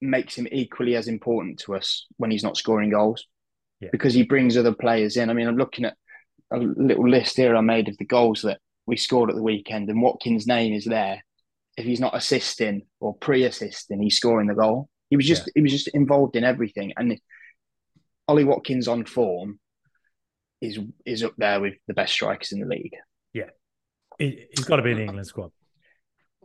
makes 0.01 0.37
him 0.37 0.47
equally 0.51 0.95
as 0.95 1.07
important 1.07 1.59
to 1.59 1.75
us 1.75 2.05
when 2.17 2.29
he's 2.29 2.43
not 2.43 2.57
scoring 2.57 2.91
goals 2.91 3.25
yeah. 3.79 3.89
because 3.91 4.13
he 4.13 4.23
brings 4.23 4.57
other 4.57 4.73
players 4.73 5.17
in. 5.17 5.29
I 5.29 5.33
mean, 5.33 5.47
I'm 5.47 5.57
looking 5.57 5.85
at 5.85 5.95
a 6.51 6.57
little 6.57 7.09
list 7.09 7.37
here 7.37 7.55
I 7.55 7.61
made 7.61 7.87
of 7.87 7.97
the 7.97 8.05
goals 8.05 8.41
that 8.43 8.59
we 8.85 8.97
scored 8.97 9.29
at 9.29 9.35
the 9.35 9.41
weekend, 9.43 9.89
and 9.89 10.01
Watkins' 10.01 10.47
name 10.47 10.73
is 10.73 10.85
there. 10.85 11.23
If 11.77 11.85
he's 11.85 11.99
not 11.99 12.15
assisting 12.15 12.83
or 12.99 13.15
pre-assisting, 13.15 14.01
he's 14.01 14.17
scoring 14.17 14.47
the 14.47 14.53
goal. 14.53 14.89
He 15.09 15.17
was 15.17 15.25
just 15.25 15.47
yeah. 15.47 15.51
he 15.55 15.61
was 15.61 15.71
just 15.71 15.87
involved 15.89 16.35
in 16.35 16.43
everything. 16.43 16.93
And 16.97 17.19
Ollie 18.27 18.43
Watkins 18.43 18.87
on 18.87 19.05
form 19.05 19.59
is 20.67 20.79
is 21.05 21.23
up 21.23 21.33
there 21.37 21.59
with 21.59 21.75
the 21.87 21.93
best 21.93 22.13
strikers 22.13 22.51
in 22.51 22.59
the 22.59 22.67
league. 22.67 22.95
Yeah, 23.33 23.49
he, 24.17 24.45
has 24.55 24.65
got 24.65 24.77
to 24.77 24.81
be 24.81 24.91
in 24.91 24.97
the 24.97 25.03
England 25.03 25.27
squad. 25.27 25.51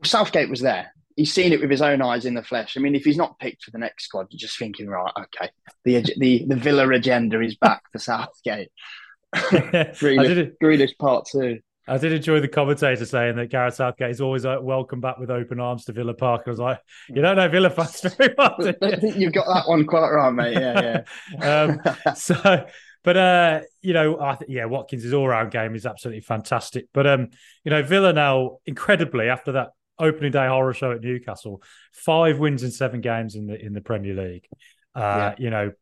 Southgate 0.05 0.51
was 0.51 0.61
there. 0.61 0.93
He's 1.17 1.33
seen 1.33 1.53
it 1.53 1.61
with 1.61 1.71
his 1.71 1.83
own 1.83 2.01
eyes 2.01 2.25
in 2.25 2.35
the 2.35 2.43
flesh. 2.43 2.77
I 2.77 2.81
mean, 2.81 2.95
if 2.95 3.05
he's 3.05 3.17
not 3.17 3.39
picked 3.39 3.65
for 3.65 3.71
the 3.73 3.79
next 3.79 4.05
squad, 4.05 4.29
you're 4.31 4.39
just 4.39 4.59
thinking, 4.59 4.89
right, 4.89 5.13
okay, 5.19 5.51
the 5.85 6.05
the 6.19 6.47
the 6.47 6.57
Villa 6.57 6.89
agenda 6.91 7.41
is 7.41 7.57
back 7.57 7.83
for 7.93 7.99
Southgate. 7.99 8.71
Grealish, 9.35 10.53
Grealish 10.63 10.99
part 10.99 11.27
two. 11.31 11.61
I 11.91 11.99
did 11.99 12.13
enjoy 12.13 12.39
the 12.39 12.47
commentator 12.47 13.05
saying 13.05 13.35
that 13.37 13.51
Gareth 13.51 13.75
Southgate 13.75 14.11
is 14.11 14.21
always 14.21 14.45
like, 14.45 14.63
welcome 14.63 15.01
back 15.01 15.19
with 15.19 15.29
open 15.29 15.59
arms 15.59 15.87
to 15.87 15.93
Villa 15.93 16.15
Park. 16.15 16.43
I 16.47 16.51
was 16.51 16.61
like, 16.61 16.79
you 17.09 17.21
don't 17.21 17.35
know 17.35 17.49
Villa 17.49 17.69
fans 17.69 18.01
very 18.17 18.33
well. 18.39 18.55
I 18.61 18.97
think 18.97 19.17
you've 19.17 19.33
got 19.33 19.47
that 19.47 19.69
one 19.69 19.85
quite 19.87 20.09
right, 20.11 20.31
mate. 20.31 20.55
Yeah, 20.55 21.03
yeah. 21.41 21.77
um, 22.07 22.15
so, 22.15 22.67
but 23.03 23.17
uh, 23.17 23.61
you 23.81 23.93
know, 23.93 24.21
I 24.21 24.35
th- 24.37 24.51
yeah, 24.51 24.67
Watkins' 24.67 25.13
all-round 25.13 25.51
game 25.51 25.75
is 25.75 25.87
absolutely 25.87 26.21
fantastic. 26.21 26.87
But 26.93 27.07
um, 27.07 27.29
you 27.65 27.71
know, 27.71 27.83
Villa 27.83 28.13
now 28.13 28.59
incredibly 28.67 29.29
after 29.29 29.53
that 29.53 29.71
opening 29.99 30.33
day 30.33 30.47
horror 30.49 30.75
show 30.75 30.93
at 30.93 31.01
Newcastle, 31.01 31.63
five 31.93 32.39
wins 32.39 32.63
in 32.63 32.71
seven 32.71 33.01
games 33.01 33.35
in 33.35 33.47
the 33.47 33.59
in 33.59 33.73
the 33.73 33.81
Premier 33.81 34.15
League. 34.15 34.47
Uh, 34.95 35.01
yeah. 35.01 35.35
You 35.39 35.51
know, 35.51 35.73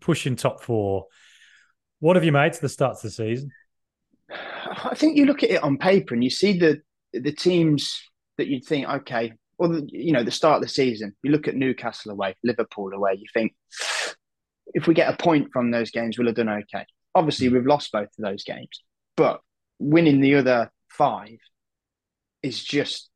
pushing 0.00 0.36
top 0.36 0.62
four. 0.62 1.06
What 2.00 2.16
have 2.16 2.24
you 2.24 2.32
made 2.32 2.52
to 2.52 2.60
the 2.60 2.68
start 2.68 2.96
of 2.96 3.02
the 3.02 3.10
season? 3.10 3.50
I 4.30 4.94
think 4.94 5.16
you 5.16 5.26
look 5.26 5.42
at 5.42 5.50
it 5.50 5.62
on 5.62 5.78
paper 5.78 6.14
and 6.14 6.22
you 6.22 6.30
see 6.30 6.58
the 6.58 6.80
the 7.12 7.32
teams 7.32 8.02
that 8.36 8.46
you'd 8.46 8.64
think, 8.64 8.88
okay, 8.88 9.32
well, 9.58 9.80
you 9.88 10.12
know, 10.12 10.22
the 10.22 10.30
start 10.30 10.56
of 10.56 10.62
the 10.62 10.68
season, 10.68 11.14
you 11.22 11.32
look 11.32 11.48
at 11.48 11.56
Newcastle 11.56 12.12
away, 12.12 12.36
Liverpool 12.44 12.92
away, 12.92 13.14
you 13.18 13.26
think 13.34 13.54
if 14.74 14.86
we 14.86 14.94
get 14.94 15.12
a 15.12 15.16
point 15.16 15.48
from 15.52 15.70
those 15.70 15.90
games, 15.90 16.18
we'll 16.18 16.26
have 16.28 16.36
done 16.36 16.48
okay. 16.48 16.86
Obviously, 17.14 17.48
we've 17.48 17.66
lost 17.66 17.92
both 17.92 18.08
of 18.08 18.24
those 18.24 18.44
games, 18.44 18.82
but 19.16 19.40
winning 19.78 20.20
the 20.20 20.36
other 20.36 20.70
five 20.88 21.38
is 22.42 22.62
just 22.62 23.10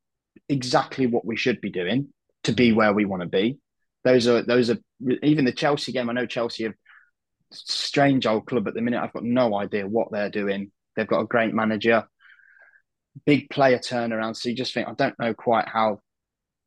exactly 0.48 1.06
what 1.06 1.24
we 1.24 1.36
should 1.36 1.60
be 1.60 1.70
doing 1.70 2.08
to 2.44 2.52
be 2.52 2.72
where 2.72 2.92
we 2.92 3.04
want 3.04 3.22
to 3.22 3.28
be. 3.28 3.58
Those 4.04 4.26
are 4.26 4.42
those 4.42 4.70
are 4.70 4.78
even 5.22 5.44
the 5.44 5.52
Chelsea 5.52 5.92
game. 5.92 6.10
I 6.10 6.12
know 6.12 6.26
Chelsea 6.26 6.64
have 6.64 6.74
strange 7.52 8.26
old 8.26 8.46
club 8.46 8.66
at 8.66 8.74
the 8.74 8.80
minute. 8.80 9.02
I've 9.02 9.12
got 9.12 9.24
no 9.24 9.54
idea 9.56 9.86
what 9.86 10.10
they're 10.10 10.30
doing. 10.30 10.72
They've 10.96 11.06
got 11.06 11.20
a 11.20 11.26
great 11.26 11.54
manager, 11.54 12.04
big 13.24 13.50
player 13.50 13.78
turnaround. 13.78 14.36
So 14.36 14.48
you 14.48 14.54
just 14.54 14.74
think, 14.74 14.88
I 14.88 14.94
don't 14.94 15.18
know 15.18 15.34
quite 15.34 15.68
how 15.68 16.00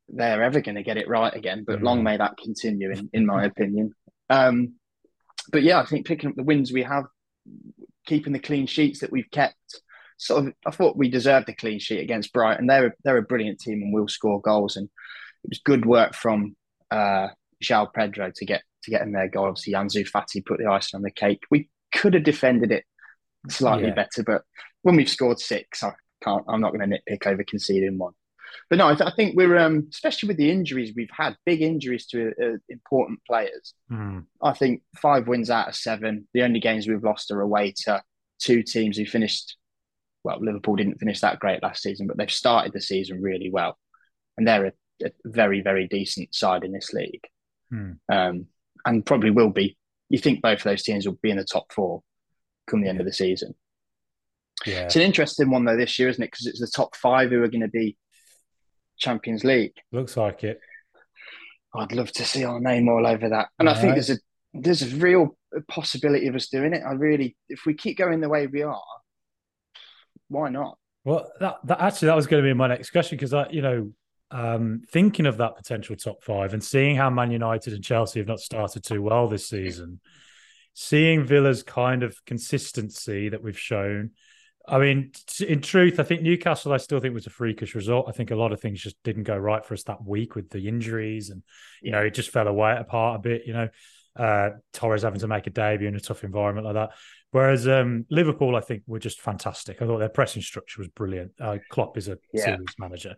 they're 0.09 0.43
ever 0.43 0.61
going 0.61 0.75
to 0.75 0.83
get 0.83 0.97
it 0.97 1.09
right 1.09 1.33
again. 1.35 1.63
But 1.65 1.77
mm-hmm. 1.77 1.85
long 1.85 2.03
may 2.03 2.17
that 2.17 2.37
continue, 2.37 2.91
in, 2.91 3.09
in 3.13 3.25
my 3.25 3.45
opinion. 3.45 3.93
Um, 4.29 4.75
but 5.51 5.63
yeah, 5.63 5.79
I 5.79 5.85
think 5.85 6.05
picking 6.05 6.29
up 6.29 6.35
the 6.35 6.43
wins 6.43 6.71
we 6.71 6.83
have, 6.83 7.05
keeping 8.05 8.33
the 8.33 8.39
clean 8.39 8.67
sheets 8.67 8.99
that 8.99 9.11
we've 9.11 9.29
kept. 9.31 9.81
Sort 10.17 10.47
of, 10.47 10.53
I 10.65 10.71
thought 10.71 10.95
we 10.97 11.09
deserved 11.09 11.49
a 11.49 11.55
clean 11.55 11.79
sheet 11.79 11.99
against 11.99 12.31
Brighton. 12.31 12.67
They're 12.67 12.95
they're 13.03 13.17
a 13.17 13.23
brilliant 13.23 13.59
team 13.59 13.81
and 13.81 13.93
will 13.93 14.07
score 14.07 14.41
goals. 14.41 14.77
And 14.77 14.89
it 15.43 15.49
was 15.49 15.59
good 15.63 15.85
work 15.85 16.15
from 16.15 16.55
uh, 16.89 17.27
João 17.63 17.93
Pedro 17.93 18.31
to 18.33 18.45
get 18.45 18.63
to 18.83 18.91
get 18.91 19.01
in 19.01 19.11
their 19.11 19.27
goal. 19.27 19.47
Obviously, 19.47 19.73
Ansu 19.73 20.09
Fati 20.09 20.45
put 20.45 20.59
the 20.59 20.69
icing 20.69 20.97
on 20.97 21.01
the 21.01 21.11
cake. 21.11 21.43
We 21.51 21.69
could 21.93 22.13
have 22.13 22.23
defended 22.23 22.71
it 22.71 22.85
slightly 23.49 23.87
yeah. 23.87 23.93
better. 23.93 24.23
But 24.23 24.43
when 24.83 24.95
we've 24.95 25.09
scored 25.09 25.39
six, 25.39 25.83
I 25.83 25.91
can't. 26.23 26.45
I'm 26.47 26.61
not 26.61 26.73
going 26.73 26.89
to 26.89 26.97
nitpick 26.97 27.27
over 27.27 27.43
conceding 27.43 27.97
one. 27.97 28.13
But 28.69 28.77
no, 28.77 28.87
I, 28.87 28.95
th- 28.95 29.09
I 29.09 29.13
think 29.15 29.35
we're 29.35 29.57
um, 29.57 29.87
especially 29.91 30.27
with 30.27 30.37
the 30.37 30.49
injuries 30.49 30.93
we've 30.95 31.09
had, 31.11 31.35
big 31.45 31.61
injuries 31.61 32.05
to 32.07 32.31
uh, 32.41 32.57
important 32.69 33.19
players. 33.25 33.73
Mm. 33.91 34.25
I 34.41 34.53
think 34.53 34.81
five 35.01 35.27
wins 35.27 35.49
out 35.49 35.67
of 35.67 35.75
seven. 35.75 36.27
The 36.33 36.43
only 36.43 36.59
games 36.59 36.87
we've 36.87 37.03
lost 37.03 37.31
are 37.31 37.41
away 37.41 37.73
to 37.83 38.01
two 38.39 38.63
teams 38.63 38.97
who 38.97 39.05
finished. 39.05 39.57
Well, 40.23 40.39
Liverpool 40.41 40.75
didn't 40.75 40.99
finish 40.99 41.21
that 41.21 41.39
great 41.39 41.61
last 41.61 41.83
season, 41.83 42.07
but 42.07 42.17
they've 42.17 42.31
started 42.31 42.73
the 42.73 42.81
season 42.81 43.21
really 43.21 43.51
well, 43.51 43.77
and 44.37 44.47
they're 44.47 44.65
a, 44.65 44.71
a 45.05 45.11
very, 45.23 45.61
very 45.61 45.87
decent 45.87 46.33
side 46.33 46.63
in 46.63 46.71
this 46.71 46.93
league, 46.93 47.23
mm. 47.71 47.97
um, 48.11 48.47
and 48.85 49.05
probably 49.05 49.31
will 49.31 49.51
be. 49.51 49.77
You 50.09 50.19
think 50.19 50.41
both 50.41 50.59
of 50.59 50.63
those 50.63 50.83
teams 50.83 51.07
will 51.07 51.17
be 51.21 51.31
in 51.31 51.37
the 51.37 51.43
top 51.43 51.71
four 51.73 52.01
come 52.67 52.81
the 52.81 52.89
end 52.89 52.99
of 52.99 53.05
the 53.05 53.13
season. 53.13 53.55
Yeah. 54.65 54.85
It's 54.85 54.95
an 54.95 55.01
interesting 55.01 55.49
one 55.49 55.65
though 55.65 55.77
this 55.77 55.99
year, 55.99 56.09
isn't 56.09 56.23
it? 56.23 56.31
Because 56.31 56.47
it's 56.47 56.59
the 56.59 56.67
top 56.67 56.95
five 56.95 57.29
who 57.29 57.43
are 57.43 57.47
going 57.47 57.61
to 57.61 57.67
be 57.67 57.97
Champions 58.97 59.43
League. 59.43 59.73
Looks 59.91 60.17
like 60.17 60.43
it. 60.43 60.59
I'd 61.73 61.91
love 61.91 62.11
to 62.13 62.25
see 62.25 62.43
our 62.45 62.59
name 62.59 62.87
all 62.87 63.05
over 63.05 63.29
that, 63.29 63.49
and 63.59 63.67
all 63.67 63.75
I 63.75 63.77
think 63.77 63.89
right. 63.89 63.95
there's 63.95 64.09
a 64.11 64.17
there's 64.53 64.81
a 64.81 64.95
real 64.95 65.37
possibility 65.67 66.27
of 66.27 66.35
us 66.35 66.47
doing 66.47 66.73
it. 66.73 66.83
I 66.85 66.93
really, 66.93 67.35
if 67.49 67.65
we 67.65 67.73
keep 67.73 67.97
going 67.97 68.21
the 68.21 68.29
way 68.29 68.47
we 68.47 68.61
are, 68.61 68.81
why 70.29 70.49
not? 70.49 70.77
Well, 71.03 71.29
that, 71.39 71.57
that 71.65 71.81
actually 71.81 72.07
that 72.07 72.15
was 72.15 72.27
going 72.27 72.43
to 72.43 72.49
be 72.49 72.53
my 72.53 72.67
next 72.67 72.89
question 72.89 73.17
because 73.17 73.33
I, 73.33 73.47
you 73.49 73.61
know, 73.61 73.91
um, 74.31 74.81
thinking 74.89 75.27
of 75.27 75.37
that 75.37 75.55
potential 75.55 75.95
top 75.95 76.23
five 76.23 76.53
and 76.53 76.63
seeing 76.63 76.95
how 76.95 77.09
Man 77.09 77.31
United 77.31 77.73
and 77.73 77.83
Chelsea 77.83 78.19
have 78.19 78.27
not 78.27 78.39
started 78.39 78.83
too 78.83 79.01
well 79.01 79.27
this 79.27 79.47
season, 79.47 79.99
seeing 80.73 81.23
Villa's 81.23 81.61
kind 81.61 82.01
of 82.01 82.23
consistency 82.25 83.29
that 83.29 83.43
we've 83.43 83.59
shown. 83.59 84.11
I 84.67 84.79
mean, 84.79 85.11
in 85.47 85.61
truth, 85.61 85.99
I 85.99 86.03
think 86.03 86.21
Newcastle, 86.21 86.73
I 86.73 86.77
still 86.77 86.99
think 86.99 87.13
was 87.13 87.27
a 87.27 87.31
freakish 87.31 87.75
result. 87.75 88.07
I 88.07 88.11
think 88.11 88.31
a 88.31 88.35
lot 88.35 88.51
of 88.51 88.59
things 88.59 88.81
just 88.81 89.01
didn't 89.03 89.23
go 89.23 89.37
right 89.37 89.63
for 89.63 89.73
us 89.73 89.83
that 89.83 90.03
week 90.03 90.35
with 90.35 90.49
the 90.49 90.67
injuries, 90.67 91.29
and 91.29 91.43
you 91.81 91.91
know, 91.91 92.01
it 92.01 92.13
just 92.13 92.31
fell 92.31 92.47
away 92.47 92.75
apart 92.77 93.17
a 93.17 93.19
bit. 93.19 93.43
You 93.45 93.53
know, 93.53 93.69
uh, 94.15 94.49
Torres 94.73 95.03
having 95.03 95.19
to 95.19 95.27
make 95.27 95.47
a 95.47 95.51
debut 95.51 95.87
in 95.87 95.95
a 95.95 95.99
tough 95.99 96.23
environment 96.23 96.65
like 96.65 96.75
that. 96.75 96.91
Whereas 97.31 97.67
um, 97.67 98.05
Liverpool, 98.09 98.55
I 98.55 98.61
think, 98.61 98.83
were 98.87 98.99
just 98.99 99.21
fantastic. 99.21 99.81
I 99.81 99.85
thought 99.85 99.99
their 99.99 100.09
pressing 100.09 100.41
structure 100.41 100.81
was 100.81 100.87
brilliant. 100.87 101.33
Uh, 101.39 101.57
Klopp 101.69 101.97
is 101.97 102.07
a 102.07 102.17
yeah. 102.33 102.45
serious 102.45 102.75
manager, 102.79 103.15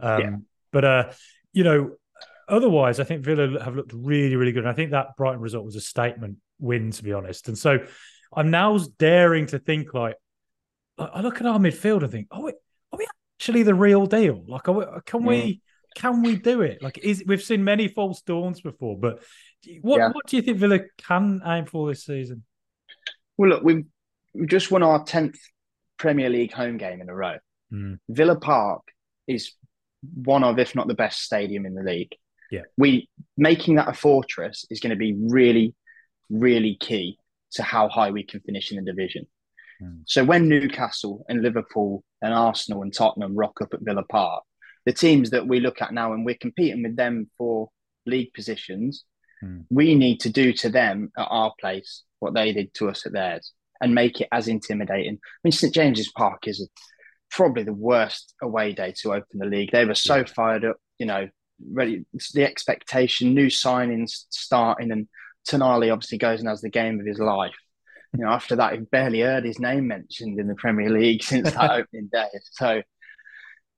um, 0.00 0.20
yeah. 0.20 0.30
but 0.72 0.84
uh, 0.84 1.10
you 1.52 1.64
know, 1.64 1.92
otherwise, 2.48 3.00
I 3.00 3.04
think 3.04 3.24
Villa 3.24 3.62
have 3.62 3.76
looked 3.76 3.92
really, 3.94 4.36
really 4.36 4.52
good. 4.52 4.64
And 4.64 4.70
I 4.70 4.74
think 4.74 4.90
that 4.90 5.16
Brighton 5.16 5.40
result 5.40 5.64
was 5.64 5.76
a 5.76 5.80
statement 5.80 6.38
win, 6.58 6.90
to 6.90 7.02
be 7.02 7.12
honest. 7.12 7.48
And 7.48 7.56
so 7.56 7.78
I'm 8.34 8.50
now 8.50 8.78
daring 8.98 9.46
to 9.46 9.58
think 9.58 9.94
like, 9.94 10.16
I 11.06 11.20
look 11.20 11.40
at 11.40 11.46
our 11.46 11.58
midfield 11.58 12.02
and 12.02 12.12
think, 12.12 12.28
oh, 12.30 12.48
are 12.48 12.98
we 12.98 13.06
actually 13.38 13.62
the 13.62 13.74
real 13.74 14.06
deal? 14.06 14.44
Like, 14.46 14.66
we, 14.66 14.84
can 15.06 15.24
we 15.24 15.62
can 15.96 16.22
we 16.22 16.36
do 16.36 16.60
it? 16.62 16.82
Like, 16.82 16.98
is 16.98 17.24
we've 17.26 17.42
seen 17.42 17.64
many 17.64 17.88
false 17.88 18.22
dawns 18.22 18.60
before, 18.60 18.98
but 18.98 19.22
what 19.80 19.98
yeah. 19.98 20.10
what 20.12 20.26
do 20.26 20.36
you 20.36 20.42
think 20.42 20.58
Villa 20.58 20.80
can 21.06 21.40
aim 21.44 21.66
for 21.66 21.88
this 21.88 22.04
season? 22.04 22.44
Well, 23.36 23.50
look, 23.50 23.62
we've, 23.62 23.84
we've 24.34 24.48
just 24.48 24.70
won 24.70 24.82
our 24.82 25.04
tenth 25.04 25.38
Premier 25.98 26.28
League 26.28 26.52
home 26.52 26.76
game 26.76 27.00
in 27.00 27.08
a 27.08 27.14
row. 27.14 27.36
Mm. 27.72 27.98
Villa 28.08 28.38
Park 28.38 28.82
is 29.26 29.52
one 30.14 30.44
of, 30.44 30.58
if 30.58 30.74
not 30.74 30.88
the 30.88 30.94
best 30.94 31.22
stadium 31.22 31.66
in 31.66 31.74
the 31.74 31.82
league. 31.82 32.14
Yeah, 32.50 32.62
we 32.76 33.08
making 33.36 33.76
that 33.76 33.88
a 33.88 33.94
fortress 33.94 34.66
is 34.70 34.80
going 34.80 34.90
to 34.90 34.96
be 34.96 35.14
really, 35.16 35.74
really 36.28 36.76
key 36.80 37.16
to 37.52 37.62
how 37.62 37.88
high 37.88 38.10
we 38.10 38.24
can 38.24 38.40
finish 38.40 38.70
in 38.70 38.76
the 38.76 38.90
division. 38.90 39.26
Mm. 39.82 40.02
So 40.06 40.24
when 40.24 40.48
Newcastle 40.48 41.24
and 41.28 41.42
Liverpool 41.42 42.04
and 42.22 42.34
Arsenal 42.34 42.82
and 42.82 42.92
Tottenham 42.92 43.34
rock 43.34 43.60
up 43.62 43.74
at 43.74 43.80
Villa 43.82 44.04
Park, 44.04 44.44
the 44.86 44.92
teams 44.92 45.30
that 45.30 45.46
we 45.46 45.60
look 45.60 45.82
at 45.82 45.92
now 45.92 46.12
and 46.12 46.24
we're 46.24 46.36
competing 46.40 46.82
with 46.82 46.96
them 46.96 47.30
for 47.36 47.68
league 48.06 48.32
positions, 48.34 49.04
mm. 49.42 49.64
we 49.70 49.94
need 49.94 50.20
to 50.20 50.30
do 50.30 50.52
to 50.54 50.68
them 50.68 51.10
at 51.18 51.28
our 51.30 51.52
place 51.60 52.02
what 52.18 52.34
they 52.34 52.52
did 52.52 52.72
to 52.74 52.88
us 52.88 53.06
at 53.06 53.12
theirs 53.12 53.52
and 53.80 53.94
make 53.94 54.20
it 54.20 54.28
as 54.32 54.48
intimidating. 54.48 55.14
I 55.14 55.38
mean, 55.42 55.52
St 55.52 55.74
James's 55.74 56.12
Park 56.12 56.46
is 56.46 56.60
a, 56.60 56.66
probably 57.30 57.62
the 57.62 57.72
worst 57.72 58.34
away 58.42 58.72
day 58.72 58.92
to 59.02 59.14
open 59.14 59.38
the 59.38 59.46
league. 59.46 59.70
They 59.72 59.84
were 59.84 59.94
so 59.94 60.16
yeah. 60.16 60.24
fired 60.24 60.64
up, 60.64 60.76
you 60.98 61.06
know, 61.06 61.28
ready. 61.72 62.04
The 62.34 62.44
expectation, 62.44 63.34
new 63.34 63.46
signings 63.46 64.24
starting, 64.30 64.92
and 64.92 65.08
Tonali 65.48 65.92
obviously 65.92 66.18
goes 66.18 66.40
and 66.40 66.48
has 66.48 66.60
the 66.60 66.70
game 66.70 67.00
of 67.00 67.06
his 67.06 67.18
life. 67.18 67.54
You 68.12 68.24
know, 68.24 68.30
after 68.30 68.56
that, 68.56 68.74
he 68.74 68.80
barely 68.80 69.20
heard 69.20 69.44
his 69.44 69.60
name 69.60 69.86
mentioned 69.86 70.38
in 70.38 70.48
the 70.48 70.54
Premier 70.54 70.90
League 70.90 71.22
since 71.22 71.52
that 71.52 71.70
opening 71.72 72.08
day. 72.12 72.28
So 72.52 72.82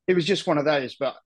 it 0.07 0.15
was 0.15 0.25
just 0.25 0.47
one 0.47 0.59
of 0.59 0.65
those. 0.65 0.97
But 0.97 1.17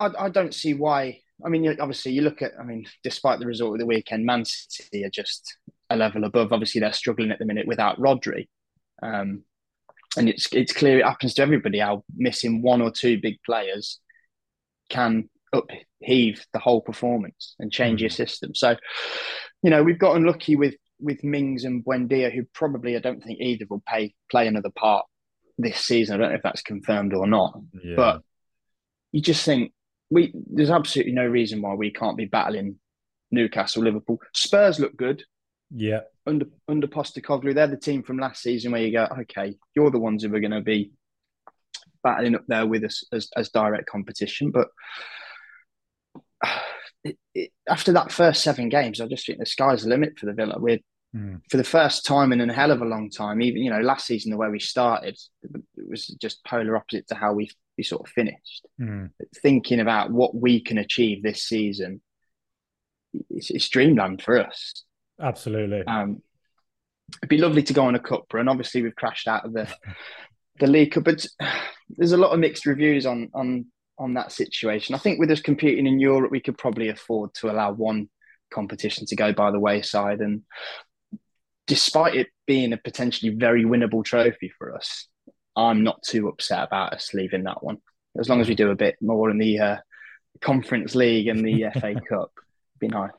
I, 0.00 0.10
I, 0.18 0.28
don't 0.28 0.54
see 0.54 0.74
why. 0.74 1.20
I 1.44 1.48
mean, 1.48 1.66
obviously, 1.80 2.12
you 2.12 2.22
look 2.22 2.42
at. 2.42 2.52
I 2.60 2.64
mean, 2.64 2.86
despite 3.02 3.38
the 3.38 3.46
result 3.46 3.74
of 3.74 3.80
the 3.80 3.86
weekend, 3.86 4.26
Man 4.26 4.44
City 4.44 5.04
are 5.04 5.10
just 5.10 5.56
a 5.90 5.96
level 5.96 6.24
above. 6.24 6.52
Obviously, 6.52 6.80
they're 6.80 6.92
struggling 6.92 7.30
at 7.30 7.38
the 7.38 7.46
minute 7.46 7.66
without 7.66 7.98
Rodri. 7.98 8.48
Um, 9.02 9.44
and 10.16 10.28
it's 10.28 10.52
it's 10.52 10.72
clear 10.72 11.00
it 11.00 11.06
happens 11.06 11.34
to 11.34 11.42
everybody 11.42 11.78
how 11.78 12.04
missing 12.14 12.62
one 12.62 12.80
or 12.80 12.90
two 12.90 13.20
big 13.20 13.38
players 13.44 14.00
can 14.88 15.28
upheave 15.52 16.44
the 16.52 16.58
whole 16.58 16.80
performance 16.80 17.54
and 17.58 17.72
change 17.72 17.98
mm-hmm. 17.98 18.04
your 18.04 18.10
system. 18.10 18.54
So, 18.54 18.76
you 19.62 19.70
know, 19.70 19.82
we've 19.82 19.98
got 19.98 20.16
unlucky 20.16 20.56
with 20.56 20.74
with 21.04 21.22
Mings 21.22 21.64
and 21.64 21.84
Buendia, 21.84 22.32
who 22.34 22.44
probably 22.54 22.96
I 22.96 23.00
don't 23.00 23.22
think 23.22 23.40
either 23.40 23.66
will 23.68 23.82
pay 23.86 24.14
play 24.30 24.46
another 24.46 24.70
part 24.70 25.06
this 25.58 25.78
season. 25.78 26.14
I 26.14 26.18
don't 26.18 26.30
know 26.30 26.36
if 26.36 26.42
that's 26.42 26.62
confirmed 26.62 27.14
or 27.14 27.26
not, 27.26 27.60
yeah. 27.82 27.94
but 27.96 28.22
you 29.12 29.20
just 29.20 29.44
think 29.44 29.72
we 30.10 30.32
there's 30.34 30.70
absolutely 30.70 31.12
no 31.12 31.26
reason 31.26 31.62
why 31.62 31.74
we 31.74 31.92
can't 31.92 32.16
be 32.16 32.24
battling 32.24 32.78
Newcastle, 33.30 33.82
Liverpool. 33.82 34.20
Spurs 34.34 34.80
look 34.80 34.96
good. 34.96 35.24
Yeah, 35.70 36.00
under 36.26 36.46
under 36.68 36.86
Postecoglou, 36.86 37.54
they're 37.54 37.66
the 37.66 37.76
team 37.76 38.02
from 38.02 38.18
last 38.18 38.42
season 38.42 38.72
where 38.72 38.82
you 38.82 38.92
go, 38.92 39.06
okay, 39.20 39.56
you're 39.74 39.90
the 39.90 39.98
ones 39.98 40.22
who 40.22 40.34
are 40.34 40.40
going 40.40 40.50
to 40.52 40.60
be 40.60 40.92
battling 42.02 42.34
up 42.34 42.44
there 42.46 42.66
with 42.66 42.84
us 42.84 43.04
as, 43.12 43.28
as 43.36 43.48
direct 43.48 43.86
competition, 43.86 44.50
but 44.50 44.68
it, 47.04 47.18
it, 47.34 47.50
after 47.68 47.92
that 47.92 48.12
first 48.12 48.42
seven 48.42 48.68
games, 48.68 49.00
I 49.00 49.06
just 49.06 49.26
think 49.26 49.38
the 49.38 49.46
sky's 49.46 49.82
the 49.82 49.88
limit 49.88 50.18
for 50.18 50.26
the 50.26 50.32
Villa. 50.32 50.56
We're 50.58 50.80
mm. 51.14 51.40
for 51.50 51.56
the 51.56 51.64
first 51.64 52.04
time 52.04 52.32
in 52.32 52.48
a 52.48 52.52
hell 52.52 52.70
of 52.70 52.82
a 52.82 52.86
long 52.86 53.10
time, 53.10 53.42
even 53.42 53.62
you 53.62 53.70
know 53.70 53.80
last 53.80 54.06
season 54.06 54.30
the 54.30 54.36
way 54.36 54.48
we 54.48 54.60
started, 54.60 55.18
it 55.42 55.88
was 55.88 56.06
just 56.06 56.44
polar 56.44 56.76
opposite 56.76 57.06
to 57.08 57.14
how 57.14 57.32
we 57.32 57.50
we 57.76 57.84
sort 57.84 58.06
of 58.06 58.12
finished. 58.12 58.66
Mm. 58.80 59.10
Thinking 59.42 59.80
about 59.80 60.10
what 60.10 60.34
we 60.34 60.60
can 60.60 60.78
achieve 60.78 61.22
this 61.22 61.42
season, 61.42 62.00
it's, 63.30 63.50
it's 63.50 63.68
dreamland 63.68 64.22
for 64.22 64.38
us. 64.38 64.84
Absolutely. 65.20 65.82
Um, 65.86 66.22
it'd 67.18 67.28
be 67.28 67.38
lovely 67.38 67.62
to 67.62 67.72
go 67.72 67.84
on 67.84 67.94
a 67.94 68.00
cup 68.00 68.32
run. 68.32 68.48
Obviously, 68.48 68.82
we've 68.82 68.96
crashed 68.96 69.28
out 69.28 69.44
of 69.44 69.52
the 69.52 69.68
the 70.60 70.66
league 70.66 70.92
cup, 70.92 71.04
but 71.04 71.26
there's 71.90 72.12
a 72.12 72.16
lot 72.16 72.32
of 72.32 72.40
mixed 72.40 72.66
reviews 72.66 73.06
on 73.06 73.30
on 73.34 73.66
on 73.98 74.14
that 74.14 74.32
situation. 74.32 74.94
I 74.94 74.98
think 74.98 75.20
with 75.20 75.30
us 75.30 75.40
competing 75.40 75.86
in 75.86 76.00
Europe, 76.00 76.30
we 76.30 76.40
could 76.40 76.58
probably 76.58 76.88
afford 76.88 77.32
to 77.34 77.50
allow 77.50 77.72
one 77.72 78.08
competition 78.52 79.06
to 79.06 79.16
go 79.16 79.32
by 79.32 79.50
the 79.50 79.60
wayside. 79.60 80.20
And 80.20 80.42
despite 81.66 82.14
it 82.14 82.28
being 82.46 82.72
a 82.72 82.76
potentially 82.76 83.34
very 83.34 83.64
winnable 83.64 84.04
trophy 84.04 84.52
for 84.58 84.74
us, 84.74 85.08
I'm 85.56 85.82
not 85.82 86.02
too 86.02 86.28
upset 86.28 86.64
about 86.64 86.92
us 86.92 87.14
leaving 87.14 87.44
that 87.44 87.62
one. 87.62 87.78
As 88.18 88.28
long 88.28 88.40
as 88.40 88.48
we 88.48 88.54
do 88.54 88.70
a 88.70 88.76
bit 88.76 88.96
more 89.00 89.30
in 89.30 89.38
the 89.38 89.58
uh, 89.58 89.76
Conference 90.40 90.94
League 90.94 91.28
and 91.28 91.44
the 91.44 91.66
FA 91.74 91.94
Cup, 91.94 92.32
it'd 92.36 92.80
be 92.80 92.88
nice. 92.88 93.10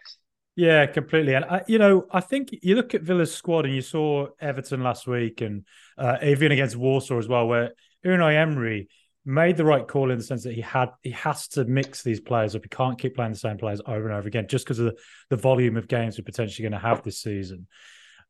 Yeah, 0.55 0.85
completely. 0.85 1.33
And 1.33 1.43
I, 1.45 1.63
you 1.67 1.77
know, 1.77 2.05
I 2.11 2.21
think 2.21 2.49
you 2.61 2.75
look 2.75 2.95
at 2.95 3.01
Villa's 3.01 3.33
squad, 3.33 3.65
and 3.65 3.75
you 3.75 3.81
saw 3.81 4.27
Everton 4.39 4.81
last 4.81 5.05
week, 5.05 5.41
and 5.41 5.65
uh, 5.97 6.17
even 6.23 6.51
against 6.51 6.77
Warsaw 6.77 7.17
as 7.17 7.27
well, 7.27 7.47
where 7.47 7.71
Unai 8.05 8.35
Emery 8.35 8.87
made 9.25 9.57
the 9.57 9.65
right 9.65 9.87
call 9.87 10.11
in 10.11 10.17
the 10.17 10.23
sense 10.23 10.43
that 10.43 10.53
he 10.53 10.61
had 10.61 10.91
he 11.01 11.11
has 11.11 11.47
to 11.49 11.65
mix 11.65 12.03
these 12.03 12.21
players 12.21 12.55
up. 12.55 12.63
He 12.63 12.69
can't 12.69 12.97
keep 12.97 13.15
playing 13.15 13.33
the 13.33 13.39
same 13.39 13.57
players 13.57 13.81
over 13.85 14.07
and 14.07 14.15
over 14.15 14.27
again 14.27 14.47
just 14.47 14.65
because 14.65 14.79
of 14.79 14.85
the, 14.85 14.95
the 15.31 15.35
volume 15.37 15.77
of 15.77 15.87
games 15.87 16.17
we're 16.17 16.23
potentially 16.23 16.63
going 16.63 16.79
to 16.79 16.87
have 16.87 17.03
this 17.03 17.19
season. 17.19 17.67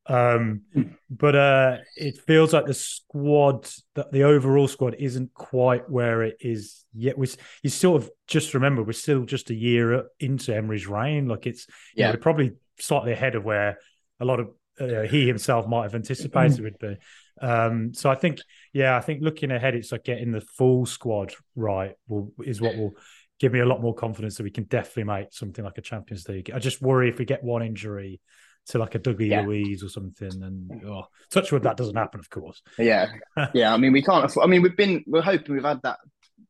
Um, 0.08 0.62
but 1.10 1.36
uh, 1.36 1.78
it 1.96 2.20
feels 2.20 2.54
like 2.54 2.66
the 2.66 2.74
squad, 2.74 3.68
that 3.96 4.12
the 4.12 4.24
overall 4.24 4.68
squad, 4.68 4.96
isn't 5.00 5.34
quite 5.34 5.90
where 5.90 6.22
it 6.22 6.38
is 6.40 6.86
yet. 6.94 7.18
We 7.18 7.28
you 7.64 7.70
sort 7.70 8.04
of 8.04 8.12
just 8.28 8.54
remember 8.54 8.84
we're 8.84 8.94
still 8.94 9.26
just 9.26 9.50
a 9.50 9.56
year 9.56 10.06
into 10.20 10.56
Emery's 10.56 10.88
reign. 10.88 11.28
Like 11.28 11.48
it's 11.48 11.68
yeah, 11.96 12.12
know, 12.12 12.18
probably 12.18 12.54
slightly 12.80 13.14
ahead 13.14 13.36
of 13.36 13.44
where 13.44 13.80
a 14.20 14.26
lot 14.26 14.40
of 14.40 14.50
uh, 14.80 15.02
he 15.04 15.26
himself 15.26 15.68
might 15.68 15.84
have 15.84 15.96
anticipated 15.96 16.60
it 16.60 16.64
would 16.64 16.80
be. 16.80 16.98
Um, 17.42 17.94
so 17.94 18.10
I 18.10 18.16
think, 18.16 18.40
yeah, 18.74 18.96
I 18.96 19.02
think 19.02 19.22
looking 19.22 19.52
ahead, 19.52 19.76
it's 19.76 19.92
like 19.92 20.04
getting 20.04 20.32
the 20.32 20.42
full 20.42 20.86
squad 20.86 21.34
right 21.56 21.96
will, 22.08 22.32
is 22.44 22.62
what 22.62 22.78
will 22.78 22.94
give 23.40 23.52
me 23.52 23.60
a 23.60 23.66
lot 23.66 23.82
more 23.82 23.94
confidence 23.94 24.38
that 24.38 24.44
we 24.44 24.52
can 24.52 24.66
definitely 24.66 25.04
make 25.04 25.28
something 25.32 25.64
like 25.64 25.78
a 25.78 25.82
Champions 25.82 26.28
League. 26.28 26.52
I 26.54 26.60
just 26.60 26.82
worry 26.82 27.10
if 27.10 27.18
we 27.18 27.26
get 27.26 27.44
one 27.44 27.64
injury 27.64 28.22
to 28.68 28.80
like 28.80 28.96
a 28.96 29.00
Dougie 29.00 29.30
yeah. 29.30 29.42
Luiz 29.42 29.84
or 29.84 29.90
something, 29.90 30.44
and 30.44 30.84
oh, 30.86 31.04
touch 31.30 31.52
wood 31.52 31.64
that 31.64 31.78
doesn't 31.78 31.96
happen, 31.96 32.20
of 32.20 32.30
course. 32.30 32.62
Yeah, 32.78 33.08
yeah. 33.54 33.74
I 33.74 33.78
mean, 33.78 33.94
we 33.94 34.02
can't. 34.02 34.26
Afford, 34.26 34.46
I 34.46 34.50
mean, 34.50 34.62
we've 34.62 34.78
been 34.78 35.04
we're 35.08 35.22
hoping 35.22 35.56
we've 35.56 35.64
had 35.64 35.82
that 35.84 36.00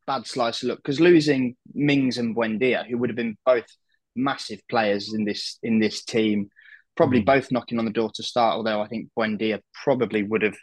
bad 0.06 0.26
slice 0.26 0.62
of 0.62 0.70
luck 0.70 0.78
because 0.78 1.00
losing 1.00 1.56
Mings 1.74 2.18
and 2.18 2.34
Buendia, 2.34 2.86
who 2.86 2.98
would 2.98 3.10
have 3.10 3.16
been 3.16 3.36
both 3.44 3.66
massive 4.14 4.60
players 4.68 5.12
in 5.12 5.24
this 5.24 5.58
in 5.62 5.78
this 5.78 6.04
team, 6.04 6.48
probably 6.96 7.22
mm. 7.22 7.26
both 7.26 7.52
knocking 7.52 7.78
on 7.78 7.84
the 7.84 7.90
door 7.90 8.10
to 8.14 8.22
start. 8.22 8.56
Although 8.56 8.80
I 8.80 8.88
think 8.88 9.08
Buendia 9.18 9.60
probably 9.84 10.22
would 10.22 10.42
have 10.42 10.56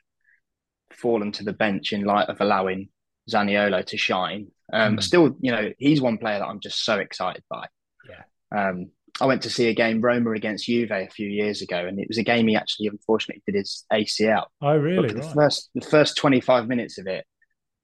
fallen 0.91 1.31
to 1.33 1.43
the 1.43 1.53
bench 1.53 1.93
in 1.93 2.03
light 2.03 2.29
of 2.29 2.41
allowing 2.41 2.89
Zaniolo 3.29 3.86
to 3.86 3.98
shine. 3.98 4.48
Um, 4.72 4.98
mm. 4.98 5.03
Still, 5.03 5.36
you 5.39 5.51
know, 5.51 5.72
he's 5.77 6.01
one 6.01 6.17
player 6.17 6.39
that 6.39 6.48
I'm 6.48 6.60
just 6.60 6.83
so 6.83 7.00
excited 7.00 7.43
by. 7.50 7.67
Yeah. 8.10 8.69
Um, 8.69 8.91
I 9.22 9.25
went 9.27 9.43
to 9.43 9.50
see 9.50 9.67
a 9.67 9.75
game 9.75 10.01
Roma 10.01 10.32
against 10.32 10.65
Juve 10.65 10.91
a 10.91 11.08
few 11.08 11.27
years 11.27 11.62
ago, 11.62 11.77
and 11.77 12.00
it 12.00 12.08
was 12.08 12.17
a 12.17 12.24
game 12.24 12.48
he 12.48 12.55
actually 12.55 12.88
unfortunately 12.88 13.43
did 13.46 13.55
his 13.55 13.86
ACL. 13.91 14.46
Oh, 14.62 14.75
really? 14.75 15.13
the 15.13 15.22
first 15.22 15.70
the 15.75 15.82
first 15.82 16.17
25 16.17 16.67
minutes 16.67 16.98
of 16.98 17.05
it, 17.08 17.25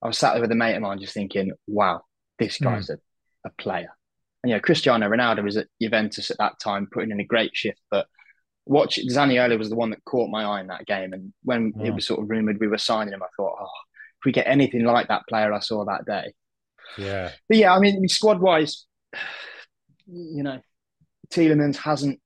I 0.02 0.08
was 0.08 0.18
sat 0.18 0.34
there 0.34 0.42
with 0.42 0.52
a 0.52 0.56
mate 0.56 0.76
of 0.76 0.82
mine 0.82 1.00
just 1.00 1.14
thinking, 1.14 1.52
wow, 1.68 2.02
this 2.40 2.58
hmm. 2.58 2.66
guy's 2.66 2.88
mm. 2.88 2.98
a, 3.46 3.50
a 3.50 3.52
player. 3.62 3.96
And, 4.44 4.50
you 4.50 4.56
know, 4.56 4.62
Cristiano 4.62 5.08
Ronaldo 5.08 5.44
was 5.44 5.58
at 5.58 5.68
Juventus 5.82 6.32
at 6.32 6.38
that 6.38 6.60
time, 6.60 6.88
putting 6.92 7.12
in 7.12 7.20
a 7.20 7.26
great 7.26 7.52
shift, 7.56 7.80
but 7.92 8.08
watch 8.66 9.00
Zaniolo 9.10 9.58
was 9.58 9.70
the 9.70 9.76
one 9.76 9.90
that 9.90 10.06
caught 10.06 10.30
my 10.30 10.44
eye 10.44 10.62
in 10.62 10.68
that 10.68 10.86
game. 10.86 11.14
And 11.14 11.34
when 11.44 11.74
it 11.84 11.92
was 11.92 12.06
sort 12.06 12.22
of 12.22 12.30
rumored 12.30 12.60
we 12.60 12.68
were 12.68 12.78
signing 12.78 13.14
him, 13.14 13.24
I 13.24 13.28
thought, 13.36 13.58
oh, 13.60 13.66
if 14.20 14.26
we 14.26 14.32
get 14.32 14.48
anything 14.48 14.86
like 14.86 15.10
that 15.10 15.28
player 15.28 15.52
I 15.52 15.60
saw 15.60 15.86
that 15.86 16.06
day. 16.06 16.34
Yeah. 16.98 17.32
But 17.48 17.58
yeah, 17.58 17.74
I 17.74 17.80
mean, 17.80 18.08
squad 18.08 18.40
wise, 18.40 18.86
you 20.08 20.44
know, 20.44 20.62
Tielemans 21.34 21.78
hasn't 21.78 22.20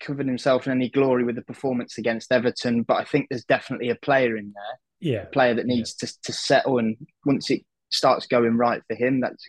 covered 0.00 0.26
himself 0.26 0.66
in 0.66 0.72
any 0.72 0.88
glory 0.88 1.24
with 1.24 1.36
the 1.36 1.42
performance 1.42 1.98
against 1.98 2.32
Everton, 2.32 2.82
but 2.82 2.98
I 2.98 3.04
think 3.04 3.26
there's 3.28 3.44
definitely 3.44 3.90
a 3.90 3.96
player 3.96 4.36
in 4.36 4.52
there. 4.54 4.78
Yeah. 5.00 5.22
A 5.22 5.26
player 5.26 5.54
that 5.54 5.66
needs 5.66 5.96
yeah. 6.00 6.08
to, 6.08 6.20
to 6.22 6.32
settle. 6.32 6.78
And 6.78 6.96
once 7.24 7.50
it 7.50 7.62
starts 7.90 8.26
going 8.26 8.56
right 8.56 8.82
for 8.86 8.94
him, 8.94 9.20
that's 9.20 9.44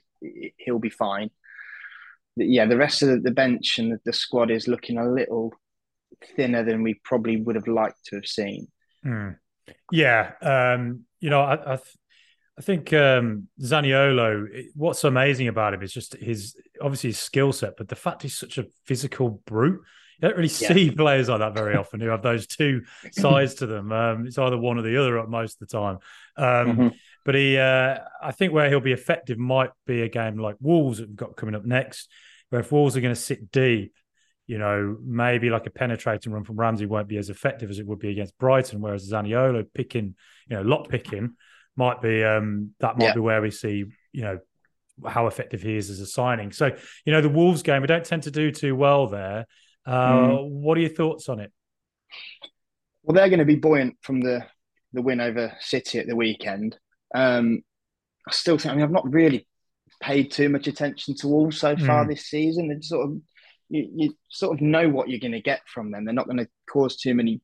he'll 0.58 0.80
be 0.80 0.90
fine. 0.90 1.30
Yeah, 2.36 2.66
the 2.66 2.78
rest 2.78 3.04
of 3.04 3.22
the 3.22 3.32
bench 3.32 3.78
and 3.78 4.00
the 4.06 4.14
squad 4.14 4.50
is 4.50 4.68
looking 4.68 4.98
a 4.98 5.08
little 5.08 5.54
thinner 6.36 6.64
than 6.64 6.82
we 6.82 6.96
probably 7.04 7.38
would 7.38 7.56
have 7.56 7.68
liked 7.68 8.06
to 8.06 8.16
have 8.16 8.26
seen. 8.26 8.68
Mm. 9.06 9.38
Yeah, 9.92 10.32
um, 10.42 11.06
you 11.20 11.30
know, 11.30 11.42
I, 11.42 11.74
I, 11.74 11.80
I 12.58 12.62
think 12.62 12.94
um, 12.94 13.48
Zaniolo. 13.60 14.66
What's 14.76 15.04
amazing 15.04 15.48
about 15.48 15.74
him 15.74 15.82
is 15.82 15.92
just 15.92 16.16
his 16.16 16.56
obviously 16.82 17.10
his 17.10 17.20
skill 17.20 17.52
set, 17.52 17.78
but 17.78 17.88
the 17.88 17.96
fact 17.96 18.22
he's 18.22 18.38
such 18.38 18.58
a 18.58 18.66
physical 18.86 19.42
brute. 19.46 19.82
You 20.20 20.28
don't 20.30 20.38
really 20.38 20.54
yeah. 20.60 20.74
see 20.74 20.92
players 20.96 21.30
like 21.30 21.40
that 21.40 21.56
very 21.56 21.76
often 21.76 22.00
who 22.00 22.10
have 22.10 22.22
those 22.22 22.46
two 22.46 22.84
sides 23.12 23.56
to 23.56 23.66
them. 23.66 23.92
Um, 23.92 24.28
it's 24.28 24.38
either 24.38 24.58
one 24.58 24.78
or 24.78 24.84
the 24.84 25.02
other 25.02 25.26
most 25.28 25.60
of 25.62 25.68
the 25.68 25.78
time. 25.78 25.98
Um, 26.38 26.78
mm-hmm. 26.78 26.88
But 27.26 27.36
he, 27.36 27.58
uh, 27.58 27.98
I 28.22 28.32
think, 28.32 28.54
where 28.54 28.70
he'll 28.70 28.80
be 28.80 28.92
effective 28.92 29.40
might 29.40 29.72
be 29.88 30.02
a 30.02 30.10
game 30.10 30.38
like 30.38 30.56
Wolves 30.60 31.00
that 31.00 31.08
we've 31.08 31.16
got 31.16 31.36
coming 31.36 31.56
up 31.56 31.66
next, 31.66 32.12
where 32.50 32.62
if 32.62 32.72
Wolves 32.72 32.96
are 32.96 33.02
going 33.02 33.16
to 33.16 33.20
sit 33.20 33.52
deep, 33.52 33.96
you 34.46 34.58
know, 34.58 34.98
maybe 35.04 35.50
like 35.50 35.66
a 35.66 35.72
penetrating 35.72 36.34
run 36.34 36.44
from 36.44 36.58
Ramsey 36.58 36.86
won't 36.86 37.08
be 37.08 37.18
as 37.18 37.30
effective 37.30 37.70
as 37.70 37.80
it 37.80 37.88
would 37.88 38.00
be 38.00 38.12
against 38.12 38.38
Brighton, 38.38 38.82
whereas 38.82 39.10
Zaniolo 39.10 39.66
picking, 39.74 40.16
you 40.50 40.58
know, 40.58 40.62
lock 40.62 40.90
picking 40.90 41.36
might 41.76 42.02
be 42.02 42.24
um 42.24 42.72
that 42.80 42.98
might 42.98 43.08
yeah. 43.08 43.14
be 43.14 43.20
where 43.20 43.42
we 43.42 43.52
see, 43.52 43.86
you 44.12 44.22
know, 44.22 44.40
how 45.08 45.28
effective 45.28 45.62
he 45.62 45.76
is 45.76 45.90
as 45.90 46.00
a 46.00 46.06
signing. 46.06 46.52
So, 46.52 46.72
you 47.06 47.14
know, 47.14 47.22
the 47.22 47.30
Wolves 47.30 47.64
game, 47.64 47.82
we 47.82 47.88
don't 47.88 48.06
tend 48.06 48.24
to 48.24 48.32
do 48.32 48.52
too 48.52 48.76
well 48.76 49.08
there. 49.08 49.46
Uh, 49.86 50.12
mm. 50.12 50.50
What 50.50 50.78
are 50.78 50.82
your 50.82 50.90
thoughts 50.90 51.30
on 51.30 51.40
it? 51.40 51.52
Well, 53.04 53.16
they're 53.16 53.30
going 53.30 53.40
to 53.40 53.46
be 53.46 53.56
buoyant 53.56 53.98
from 54.02 54.22
the 54.22 54.46
the 54.94 55.02
win 55.02 55.20
over 55.20 55.54
City 55.60 56.00
at 56.00 56.08
the 56.08 56.16
weekend. 56.16 56.78
Um, 57.14 57.64
I 58.28 58.32
still 58.32 58.58
think, 58.58 58.72
I 58.72 58.76
mean, 58.76 58.84
I've 58.84 58.92
not 58.92 59.12
really 59.12 59.48
paid 60.02 60.32
too 60.32 60.50
much 60.50 60.68
attention 60.68 61.16
to 61.16 61.28
Wolves 61.28 61.60
so 61.60 61.76
far 61.76 62.06
mm. 62.06 62.10
this 62.10 62.28
season. 62.28 62.72
It's 62.72 62.90
sort 62.90 63.10
of 63.10 63.18
you, 63.70 63.90
you 63.96 64.18
sort 64.30 64.56
of 64.56 64.62
know 64.62 64.88
what 64.90 65.10
you're 65.10 65.20
going 65.20 65.32
to 65.34 65.42
get 65.42 65.62
from 65.68 65.92
them. 65.92 66.06
They're 66.06 66.14
not 66.14 66.28
going 66.28 66.38
to 66.38 66.48
cause 66.70 66.96
too 66.96 67.16
many 67.16 67.42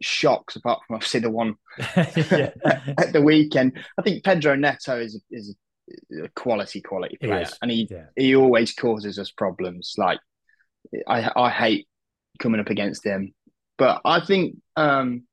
shocks, 0.00 0.56
apart 0.56 0.80
from 0.86 0.96
obviously 0.96 1.20
the 1.20 1.30
one 1.30 1.54
at 1.78 3.12
the 3.12 3.22
weekend. 3.22 3.78
I 3.98 4.02
think 4.02 4.24
Pedro 4.24 4.54
Neto 4.54 4.98
is 4.98 5.20
is 5.30 5.56
a 6.22 6.28
quality 6.30 6.80
quality 6.80 7.16
player, 7.20 7.44
he 7.44 7.52
and 7.62 7.70
he 7.70 7.88
yeah. 7.90 8.06
he 8.16 8.36
always 8.36 8.72
causes 8.74 9.18
us 9.18 9.30
problems. 9.30 9.94
Like 9.96 10.20
I 11.06 11.30
I 11.34 11.50
hate 11.50 11.88
coming 12.38 12.60
up 12.60 12.70
against 12.70 13.04
him, 13.04 13.34
but 13.76 14.00
I 14.04 14.20
think 14.20 14.56
um 14.76 15.24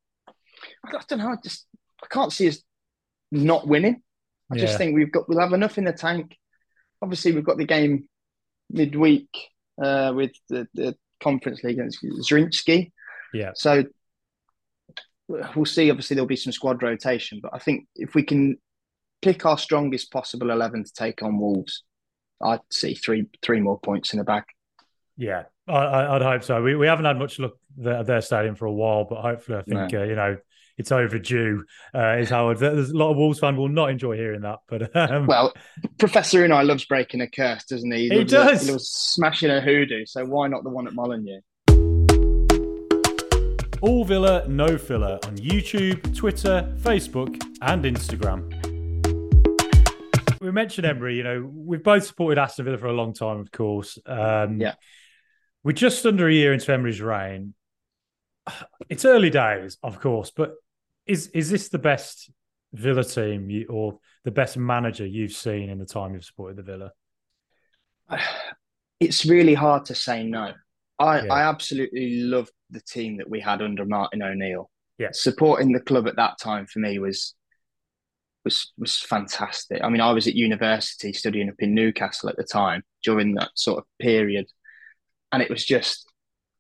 I 0.86 0.92
don't 1.08 1.20
know. 1.20 1.30
I 1.30 1.36
just 1.44 1.66
I 2.04 2.08
can't 2.10 2.34
see 2.34 2.48
us 2.48 2.62
not 3.32 3.68
winning. 3.68 4.02
I 4.52 4.56
yeah. 4.56 4.62
just 4.62 4.78
think 4.78 4.96
we've 4.96 5.12
got 5.12 5.28
we'll 5.28 5.40
have 5.40 5.54
enough 5.54 5.78
in 5.78 5.86
the 5.86 5.94
tank. 5.94 6.38
Obviously, 7.02 7.34
we've 7.34 7.46
got 7.46 7.58
the 7.58 7.66
game 7.66 8.08
midweek 8.70 9.30
uh, 9.82 10.14
with 10.16 10.32
the, 10.50 10.68
the 10.74 10.96
Conference 11.22 11.64
League 11.64 11.80
against 11.80 12.04
Zrinjski. 12.04 12.92
Yeah. 13.34 13.52
So 13.56 13.84
we'll 15.28 15.66
see. 15.66 15.90
Obviously, 15.90 16.16
there'll 16.16 16.28
be 16.28 16.36
some 16.36 16.54
squad 16.54 16.82
rotation, 16.84 17.40
but 17.42 17.52
I 17.54 17.60
think 17.60 17.88
if 17.96 18.16
we 18.16 18.24
can 18.24 18.58
pick 19.22 19.46
our 19.46 19.58
strongest 19.58 20.12
possible 20.12 20.52
eleven 20.52 20.84
to 20.84 20.94
take 20.94 21.24
on 21.24 21.40
Wolves, 21.40 21.84
I'd 22.42 22.60
see 22.72 22.96
three 22.96 23.28
three 23.42 23.60
more 23.60 23.80
points 23.80 24.14
in 24.14 24.20
the 24.20 24.26
back. 24.26 24.48
Yeah, 25.18 25.44
I, 25.68 26.14
would 26.14 26.22
hope 26.22 26.44
so. 26.44 26.62
We, 26.62 26.76
we 26.76 26.88
haven't 26.88 27.06
had 27.06 27.18
much 27.18 27.40
look 27.40 27.58
at 27.86 28.06
their 28.06 28.22
stadium 28.22 28.56
for 28.56 28.66
a 28.66 28.74
while, 28.74 29.06
but 29.06 29.22
hopefully, 29.22 29.58
I 29.58 29.62
think 29.62 29.94
no. 29.94 30.02
uh, 30.02 30.04
you 30.04 30.16
know 30.16 30.38
it's 30.78 30.92
overdue. 30.92 31.64
Uh, 31.94 32.18
is 32.18 32.30
how 32.30 32.54
there's 32.54 32.92
a 32.92 32.98
lot 32.98 33.12
of 33.12 33.18
Wolves 33.18 33.40
fans 33.40 33.58
will 33.58 33.70
not 33.70 33.90
enjoy 33.90 34.16
hearing 34.16 34.42
that. 34.42 34.60
But 34.68 34.96
um... 34.96 35.26
well, 35.26 35.54
Professor 35.98 36.46
Unai 36.46 36.66
loves 36.66 36.86
breaking 36.86 37.22
a 37.22 37.30
curse, 37.30 37.64
doesn't 37.66 37.92
he? 37.92 38.10
He, 38.10 38.20
he 38.20 38.24
does. 38.24 38.66
he 38.66 38.72
loves 38.72 38.90
smashing 38.90 39.50
a 39.50 39.62
hoodoo. 39.62 40.06
So 40.06 40.26
why 40.26 40.48
not 40.48 40.64
the 40.64 40.70
one 40.70 40.88
at 40.88 40.94
Molineux? 40.94 41.42
All 43.86 44.04
Villa, 44.04 44.48
no 44.48 44.78
filler 44.78 45.20
on 45.26 45.38
YouTube, 45.38 46.16
Twitter, 46.16 46.74
Facebook, 46.80 47.42
and 47.62 47.86
Instagram. 47.86 48.52
We 50.42 50.52
mentioned 50.52 50.86
Emery. 50.86 51.18
You 51.18 51.24
know, 51.24 51.52
we've 51.54 51.84
both 51.84 52.06
supported 52.06 52.40
Aston 52.40 52.66
Villa 52.66 52.78
for 52.78 52.88
a 52.88 52.94
long 52.94 53.14
time, 53.14 53.40
of 53.40 53.52
course. 53.52 53.98
Um, 54.06 54.60
yeah. 54.60 54.76
We're 55.64 55.74
just 55.74 56.06
under 56.06 56.28
a 56.28 56.34
year 56.34 56.54
into 56.54 56.72
Emery's 56.72 57.02
reign 57.02 57.54
it's 58.90 59.06
early 59.06 59.30
days, 59.30 59.78
of 59.84 60.00
course, 60.00 60.32
but 60.36 60.54
is 61.06 61.28
is 61.28 61.50
this 61.50 61.70
the 61.70 61.80
best 61.80 62.32
Villa 62.74 63.04
team 63.04 63.50
you, 63.50 63.68
or 63.68 64.00
the 64.24 64.32
best 64.32 64.58
manager 64.58 65.06
you've 65.06 65.32
seen 65.32 65.70
in 65.70 65.80
the 65.80 65.86
time 65.86 66.14
you've 66.14 66.26
supported 66.26 66.58
the 66.58 66.64
Villa? 66.64 66.92
It's 68.98 69.26
really 69.26 69.54
hard 69.54 69.84
to 69.88 69.94
say 69.94 70.24
no. 70.24 70.54
I, 70.98 71.20
yeah. 71.20 71.34
I 71.34 71.42
absolutely 71.50 72.22
loved 72.22 72.54
the 72.76 72.82
team 72.82 73.18
that 73.18 73.30
we 73.30 73.40
had 73.40 73.62
under 73.62 73.86
Martin 73.86 74.22
O'Neill. 74.22 74.70
Yeah. 74.98 75.10
Supporting 75.12 75.72
the 75.72 75.80
club 75.80 76.08
at 76.08 76.16
that 76.18 76.38
time 76.40 76.68
for 76.68 76.80
me 76.80 77.00
was 77.00 77.34
was 78.46 78.72
was 78.78 79.00
fantastic. 79.00 79.84
I 79.84 79.90
mean, 79.90 80.02
I 80.02 80.12
was 80.12 80.28
at 80.28 80.36
university 80.36 81.12
studying 81.12 81.50
up 81.50 81.56
in 81.60 81.74
Newcastle 81.74 82.30
at 82.30 82.38
the 82.38 82.44
time 82.44 82.84
during 83.04 83.34
that 83.36 83.50
sort 83.56 83.80
of 83.80 83.86
period, 84.00 84.46
and 85.32 85.42
it 85.42 85.50
was 85.50 85.66
just 85.66 86.08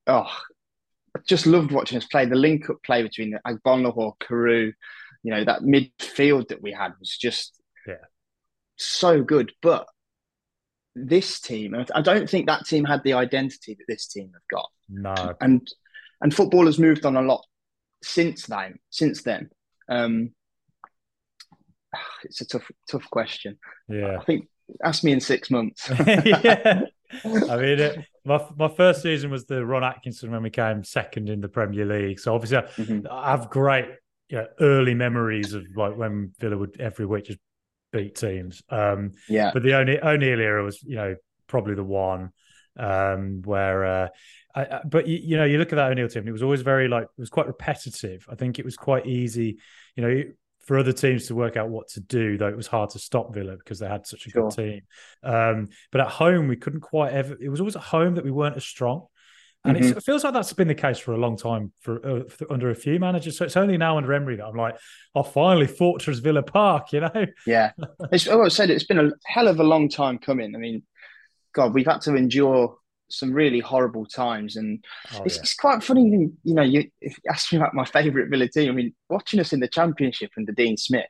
oh, 0.07 0.27
I 1.15 1.19
just 1.27 1.45
loved 1.45 1.71
watching 1.71 1.97
us 1.97 2.05
play. 2.05 2.25
The 2.25 2.35
link 2.35 2.69
up 2.69 2.77
play 2.83 3.03
between 3.03 3.31
the 3.31 3.39
Agbonlahor, 3.47 4.19
Carew, 4.19 4.73
you 5.23 5.31
know, 5.31 5.45
that 5.45 5.61
midfield 5.61 6.49
that 6.49 6.61
we 6.61 6.71
had 6.71 6.93
was 6.99 7.15
just 7.15 7.61
yeah 7.87 7.95
so 8.77 9.23
good. 9.23 9.53
But 9.61 9.87
this 10.95 11.39
team, 11.39 11.75
I 11.93 12.01
don't 12.01 12.29
think 12.29 12.47
that 12.47 12.65
team 12.65 12.85
had 12.85 13.03
the 13.03 13.13
identity 13.13 13.75
that 13.75 13.85
this 13.87 14.07
team 14.07 14.31
have 14.33 14.47
got. 14.49 14.69
No, 14.89 15.35
and 15.39 15.67
and 16.21 16.33
football 16.33 16.65
has 16.65 16.79
moved 16.79 17.05
on 17.05 17.15
a 17.15 17.21
lot 17.21 17.45
since 18.03 18.45
then. 18.45 18.79
Since 18.89 19.23
then, 19.23 19.49
um, 19.89 20.31
it's 22.23 22.41
a 22.41 22.45
tough 22.45 22.69
tough 22.89 23.09
question. 23.09 23.57
Yeah, 23.87 24.17
I 24.19 24.23
think 24.23 24.47
ask 24.83 25.03
me 25.03 25.11
in 25.11 25.19
six 25.19 25.49
months. 25.49 25.89
yeah, 26.07 26.81
I 27.23 27.57
mean, 27.57 27.79
it, 27.79 27.99
my 28.25 28.45
my 28.57 28.67
first 28.67 29.01
season 29.01 29.31
was 29.31 29.45
the 29.45 29.65
Ron 29.65 29.83
Atkinson 29.83 30.31
when 30.31 30.43
we 30.43 30.49
came 30.49 30.83
second 30.83 31.29
in 31.29 31.41
the 31.41 31.49
Premier 31.49 31.85
League. 31.85 32.19
So 32.19 32.33
obviously, 32.33 32.57
I, 32.57 32.61
mm-hmm. 32.61 33.07
I 33.09 33.31
have 33.31 33.49
great 33.49 33.85
you 34.29 34.37
know, 34.37 34.47
early 34.59 34.93
memories 34.93 35.53
of 35.53 35.65
like 35.75 35.95
when 35.95 36.31
Villa 36.39 36.57
would 36.57 36.79
every 36.79 37.05
week 37.05 37.25
just 37.25 37.39
beat 37.91 38.15
teams. 38.15 38.63
Um, 38.69 39.11
yeah, 39.29 39.51
but 39.53 39.63
the 39.63 39.75
only 39.75 40.01
O'Neill 40.01 40.39
era 40.39 40.63
was 40.63 40.81
you 40.83 40.95
know 40.95 41.15
probably 41.47 41.75
the 41.75 41.83
one 41.83 42.31
um, 42.77 43.41
where. 43.43 43.85
Uh, 43.85 44.07
I, 44.55 44.79
but 44.85 45.07
you, 45.07 45.19
you, 45.21 45.37
know, 45.37 45.43
you 45.43 45.57
look 45.57 45.73
at 45.73 45.75
that 45.75 45.91
O'Neill 45.91 46.07
team. 46.07 46.27
It 46.27 46.31
was 46.31 46.43
always 46.43 46.61
very 46.61 46.87
like 46.87 47.03
it 47.03 47.19
was 47.19 47.29
quite 47.29 47.47
repetitive. 47.47 48.25
I 48.29 48.35
think 48.35 48.57
it 48.57 48.65
was 48.65 48.77
quite 48.77 49.05
easy. 49.05 49.57
You 49.95 50.03
know, 50.03 50.23
for 50.65 50.79
other 50.79 50.93
teams 50.93 51.27
to 51.27 51.35
work 51.35 51.57
out 51.57 51.69
what 51.69 51.89
to 51.89 51.99
do, 51.99 52.37
though 52.37 52.47
it 52.47 52.57
was 52.57 52.67
hard 52.67 52.89
to 52.91 52.99
stop 52.99 53.33
Villa 53.33 53.55
because 53.57 53.79
they 53.79 53.87
had 53.87 54.07
such 54.07 54.25
a 54.25 54.29
sure. 54.29 54.49
good 54.49 54.55
team. 54.55 54.81
Um, 55.23 55.67
but 55.91 56.01
at 56.01 56.07
home, 56.07 56.47
we 56.47 56.55
couldn't 56.55 56.81
quite 56.81 57.11
ever. 57.11 57.37
It 57.39 57.49
was 57.49 57.59
always 57.59 57.75
at 57.75 57.83
home 57.83 58.15
that 58.15 58.23
we 58.23 58.31
weren't 58.31 58.55
as 58.55 58.65
strong. 58.65 59.07
And 59.65 59.77
mm-hmm. 59.77 59.97
it 59.97 60.03
feels 60.03 60.23
like 60.23 60.33
that's 60.33 60.53
been 60.53 60.67
the 60.67 60.75
case 60.75 60.99
for 60.99 61.13
a 61.13 61.17
long 61.17 61.37
time 61.37 61.71
for, 61.79 62.05
uh, 62.05 62.23
for, 62.29 62.51
under 62.51 62.69
a 62.69 62.75
few 62.75 62.99
managers. 62.99 63.37
So 63.37 63.45
it's 63.45 63.57
only 63.57 63.77
now 63.77 63.97
under 63.97 64.13
Emery 64.13 64.35
that 64.35 64.45
I'm 64.45 64.55
like, 64.55 64.77
oh, 65.15 65.23
finally 65.23 65.65
Fortress 65.65 66.19
Villa 66.19 66.43
Park, 66.43 66.93
you 66.93 67.01
know? 67.01 67.25
Yeah, 67.47 67.71
it's, 68.11 68.27
like 68.27 68.39
I 68.39 68.47
said, 68.49 68.69
it's 68.69 68.83
been 68.83 68.99
a 68.99 69.11
hell 69.25 69.47
of 69.47 69.59
a 69.59 69.63
long 69.63 69.89
time 69.89 70.19
coming. 70.19 70.55
I 70.55 70.59
mean, 70.59 70.83
God, 71.53 71.73
we've 71.73 71.87
had 71.87 72.01
to 72.01 72.15
endure 72.15 72.77
some 73.09 73.33
really 73.33 73.59
horrible 73.59 74.05
times, 74.05 74.55
and 74.55 74.83
oh, 75.13 75.23
it's, 75.23 75.35
yeah. 75.35 75.41
it's, 75.41 75.55
quite 75.55 75.83
funny. 75.83 76.29
You 76.43 76.53
know, 76.53 76.63
you, 76.63 76.89
if 77.01 77.17
you 77.17 77.31
ask 77.31 77.51
me 77.51 77.57
about 77.57 77.73
my 77.73 77.85
favourite 77.85 78.29
Villa 78.29 78.47
team, 78.47 78.69
I 78.69 78.73
mean, 78.73 78.93
watching 79.09 79.39
us 79.39 79.53
in 79.53 79.59
the 79.59 79.67
Championship 79.67 80.31
under 80.37 80.51
Dean 80.51 80.77
Smith, 80.77 81.05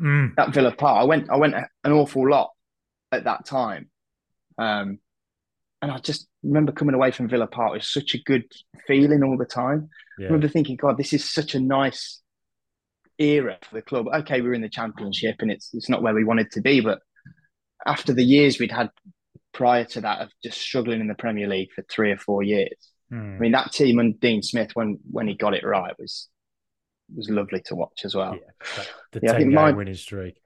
mm. 0.00 0.34
that 0.36 0.52
Villa 0.52 0.72
Park, 0.72 1.02
I 1.02 1.04
went, 1.04 1.30
I 1.30 1.36
went 1.36 1.54
an 1.54 1.92
awful 1.92 2.28
lot 2.28 2.50
at 3.12 3.24
that 3.24 3.46
time. 3.46 3.90
Um, 4.58 4.98
and 5.82 5.90
I 5.90 5.98
just 5.98 6.26
remember 6.42 6.72
coming 6.72 6.94
away 6.94 7.10
from 7.10 7.28
Villa 7.28 7.46
Park 7.46 7.72
with 7.72 7.84
such 7.84 8.14
a 8.14 8.22
good 8.22 8.44
feeling 8.86 9.22
all 9.22 9.36
the 9.36 9.44
time. 9.44 9.88
Yeah. 10.18 10.24
I 10.24 10.28
remember 10.28 10.48
thinking, 10.48 10.76
God, 10.76 10.96
this 10.96 11.12
is 11.12 11.30
such 11.30 11.54
a 11.54 11.60
nice 11.60 12.20
era 13.18 13.58
for 13.62 13.74
the 13.74 13.82
club. 13.82 14.06
Okay, 14.12 14.40
we're 14.40 14.54
in 14.54 14.62
the 14.62 14.68
championship 14.68 15.36
and 15.40 15.50
it's 15.50 15.70
it's 15.72 15.88
not 15.88 16.02
where 16.02 16.14
we 16.14 16.24
wanted 16.24 16.50
to 16.52 16.60
be, 16.60 16.80
but 16.80 17.00
after 17.86 18.12
the 18.12 18.24
years 18.24 18.58
we'd 18.58 18.72
had 18.72 18.90
prior 19.56 19.84
to 19.84 20.02
that 20.02 20.20
of 20.20 20.28
just 20.42 20.60
struggling 20.60 21.00
in 21.00 21.08
the 21.08 21.14
Premier 21.14 21.48
League 21.48 21.72
for 21.74 21.82
three 21.90 22.12
or 22.12 22.18
four 22.18 22.42
years. 22.42 22.92
Mm. 23.10 23.36
I 23.36 23.38
mean, 23.38 23.52
that 23.52 23.72
team 23.72 23.98
and 23.98 24.20
Dean 24.20 24.42
Smith 24.42 24.72
when 24.74 24.98
when 25.10 25.26
he 25.26 25.34
got 25.34 25.54
it 25.54 25.64
right 25.64 25.94
was 25.98 26.28
was 27.14 27.30
lovely 27.30 27.62
to 27.66 27.74
watch 27.74 28.02
as 28.04 28.14
well. 28.14 28.34
Yeah, 28.34 28.84
the 29.12 29.20
yeah, 29.22 29.32
10 29.32 29.50
game 29.50 29.76
winning 29.76 29.94
streak. 29.94 30.42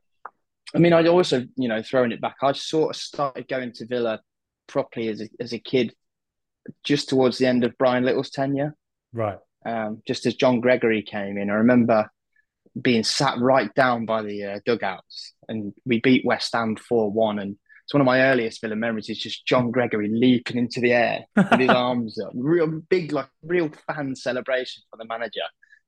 I 0.74 0.78
mean, 0.78 0.92
I 0.92 1.04
also, 1.08 1.44
you 1.56 1.68
know, 1.68 1.82
throwing 1.82 2.12
it 2.12 2.20
back, 2.20 2.36
I 2.40 2.52
sort 2.52 2.94
of 2.94 3.02
started 3.02 3.48
going 3.48 3.72
to 3.72 3.86
Villa 3.86 4.20
properly 4.68 5.08
as 5.08 5.20
a, 5.20 5.28
as 5.40 5.52
a 5.52 5.58
kid, 5.58 5.92
just 6.84 7.08
towards 7.08 7.38
the 7.38 7.46
end 7.46 7.64
of 7.64 7.76
Brian 7.76 8.04
Little's 8.04 8.30
tenure. 8.30 8.76
Right. 9.12 9.38
Um, 9.66 10.02
just 10.06 10.26
as 10.26 10.36
John 10.36 10.60
Gregory 10.60 11.02
came 11.02 11.36
in, 11.36 11.50
I 11.50 11.54
remember 11.54 12.08
being 12.80 13.02
sat 13.02 13.38
right 13.40 13.74
down 13.74 14.06
by 14.06 14.22
the 14.22 14.44
uh, 14.44 14.60
dugouts, 14.64 15.32
and 15.48 15.72
we 15.84 15.98
beat 15.98 16.24
West 16.24 16.52
Ham 16.54 16.76
four 16.76 17.10
one, 17.10 17.40
and 17.40 17.56
it's 17.90 17.94
one 17.94 18.02
of 18.02 18.06
my 18.06 18.20
earliest 18.20 18.60
Villa 18.60 18.76
memories. 18.76 19.08
Is 19.08 19.18
just 19.18 19.44
John 19.46 19.72
Gregory 19.72 20.08
leaping 20.08 20.58
into 20.58 20.80
the 20.80 20.92
air 20.92 21.24
with 21.34 21.58
his 21.58 21.70
arms 21.70 22.20
up, 22.20 22.30
real 22.34 22.68
big, 22.88 23.10
like 23.10 23.26
real 23.42 23.68
fan 23.88 24.14
celebration 24.14 24.84
for 24.88 24.96
the 24.96 25.04
manager. 25.06 25.40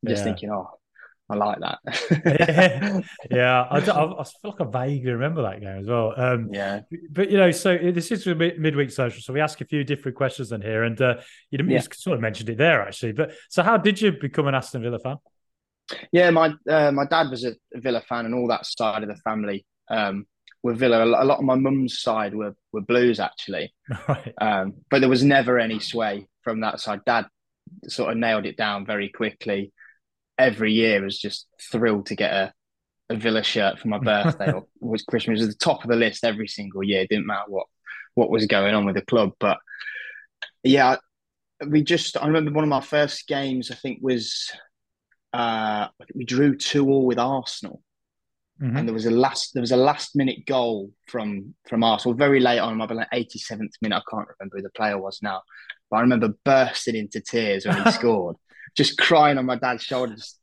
Just 0.04 0.24
thinking, 0.24 0.50
oh, 0.50 0.68
I 1.30 1.36
like 1.36 1.60
that. 1.60 3.04
yeah, 3.30 3.68
I, 3.70 3.78
I, 3.78 4.20
I, 4.20 4.24
feel 4.24 4.50
like 4.50 4.60
I 4.60 4.64
vaguely 4.64 5.12
remember 5.12 5.42
that 5.42 5.60
game 5.60 5.78
as 5.78 5.86
well. 5.86 6.12
Um, 6.16 6.48
yeah, 6.52 6.80
but 7.12 7.30
you 7.30 7.36
know, 7.36 7.52
so 7.52 7.78
this 7.78 8.10
is 8.10 8.26
a 8.26 8.34
midweek 8.34 8.90
social, 8.90 9.22
so 9.22 9.32
we 9.32 9.40
ask 9.40 9.60
a 9.60 9.64
few 9.64 9.84
different 9.84 10.16
questions 10.16 10.50
in 10.50 10.60
here, 10.60 10.82
and 10.82 11.00
uh, 11.00 11.14
you, 11.52 11.64
yeah. 11.68 11.76
you 11.76 11.86
sort 11.92 12.16
of 12.16 12.20
mentioned 12.20 12.48
it 12.48 12.58
there 12.58 12.82
actually. 12.82 13.12
But 13.12 13.30
so, 13.48 13.62
how 13.62 13.76
did 13.76 14.00
you 14.00 14.10
become 14.10 14.48
an 14.48 14.56
Aston 14.56 14.82
Villa 14.82 14.98
fan? 14.98 15.18
Yeah, 16.10 16.30
my 16.30 16.52
uh, 16.68 16.90
my 16.90 17.06
dad 17.06 17.30
was 17.30 17.44
a 17.44 17.54
Villa 17.72 18.02
fan, 18.08 18.26
and 18.26 18.34
all 18.34 18.48
that 18.48 18.66
side 18.66 19.04
of 19.04 19.08
the 19.08 19.20
family 19.22 19.64
um, 19.88 20.26
were 20.62 20.74
Villa. 20.74 21.04
A 21.04 21.24
lot 21.24 21.38
of 21.38 21.44
my 21.44 21.54
mum's 21.54 22.00
side 22.00 22.34
were 22.34 22.54
were 22.72 22.80
Blues 22.80 23.20
actually, 23.20 23.74
right. 24.08 24.34
um, 24.40 24.74
but 24.90 25.00
there 25.00 25.08
was 25.08 25.24
never 25.24 25.58
any 25.58 25.80
sway 25.80 26.26
from 26.42 26.60
that 26.60 26.80
side. 26.80 27.00
Dad 27.04 27.26
sort 27.88 28.12
of 28.12 28.18
nailed 28.18 28.46
it 28.46 28.56
down 28.56 28.86
very 28.86 29.08
quickly 29.08 29.72
every 30.38 30.72
year 30.72 31.02
was 31.02 31.18
just 31.18 31.46
thrilled 31.60 32.06
to 32.06 32.16
get 32.16 32.32
a, 32.32 32.52
a 33.10 33.16
Villa 33.16 33.42
shirt 33.42 33.78
for 33.78 33.88
my 33.88 33.98
birthday 34.02 34.52
or 34.52 34.66
was 34.80 35.02
Christmas. 35.02 35.40
It 35.40 35.46
was 35.46 35.54
the 35.54 35.64
top 35.64 35.84
of 35.84 35.90
the 35.90 35.96
list 35.96 36.24
every 36.24 36.48
single 36.48 36.82
year. 36.82 37.02
It 37.02 37.10
didn't 37.10 37.26
matter 37.26 37.48
what 37.50 37.66
what 38.14 38.30
was 38.30 38.46
going 38.46 38.74
on 38.74 38.84
with 38.84 38.94
the 38.94 39.02
club. 39.02 39.32
But 39.38 39.58
yeah, 40.62 40.96
we 41.66 41.82
just 41.82 42.16
I 42.16 42.26
remember 42.26 42.52
one 42.52 42.64
of 42.64 42.70
my 42.70 42.80
first 42.80 43.26
games 43.26 43.70
I 43.70 43.74
think 43.74 44.00
was 44.02 44.50
uh 45.32 45.88
we 46.14 46.24
drew 46.24 46.56
two 46.56 46.88
all 46.88 47.06
with 47.06 47.18
Arsenal. 47.18 47.82
Mm-hmm. 48.60 48.76
And 48.76 48.88
there 48.88 48.94
was 48.94 49.06
a 49.06 49.10
last 49.10 49.54
there 49.54 49.60
was 49.60 49.72
a 49.72 49.76
last 49.76 50.14
minute 50.14 50.46
goal 50.46 50.90
from 51.08 51.54
from 51.68 51.82
Arsenal 51.82 52.14
very 52.14 52.40
late 52.40 52.58
on, 52.58 52.76
maybe 52.76 52.94
like 52.94 53.10
87th 53.10 53.70
minute. 53.80 53.96
I 53.96 54.10
can't 54.10 54.28
remember 54.38 54.56
who 54.56 54.62
the 54.62 54.70
player 54.70 54.98
was 54.98 55.20
now. 55.22 55.42
But 55.90 55.98
I 55.98 56.00
remember 56.02 56.34
bursting 56.44 56.96
into 56.96 57.20
tears 57.20 57.66
when 57.66 57.82
he 57.82 57.90
scored 57.92 58.36
just 58.76 58.98
crying 58.98 59.38
on 59.38 59.46
my 59.46 59.56
dad's 59.56 59.82
shoulders, 59.82 60.38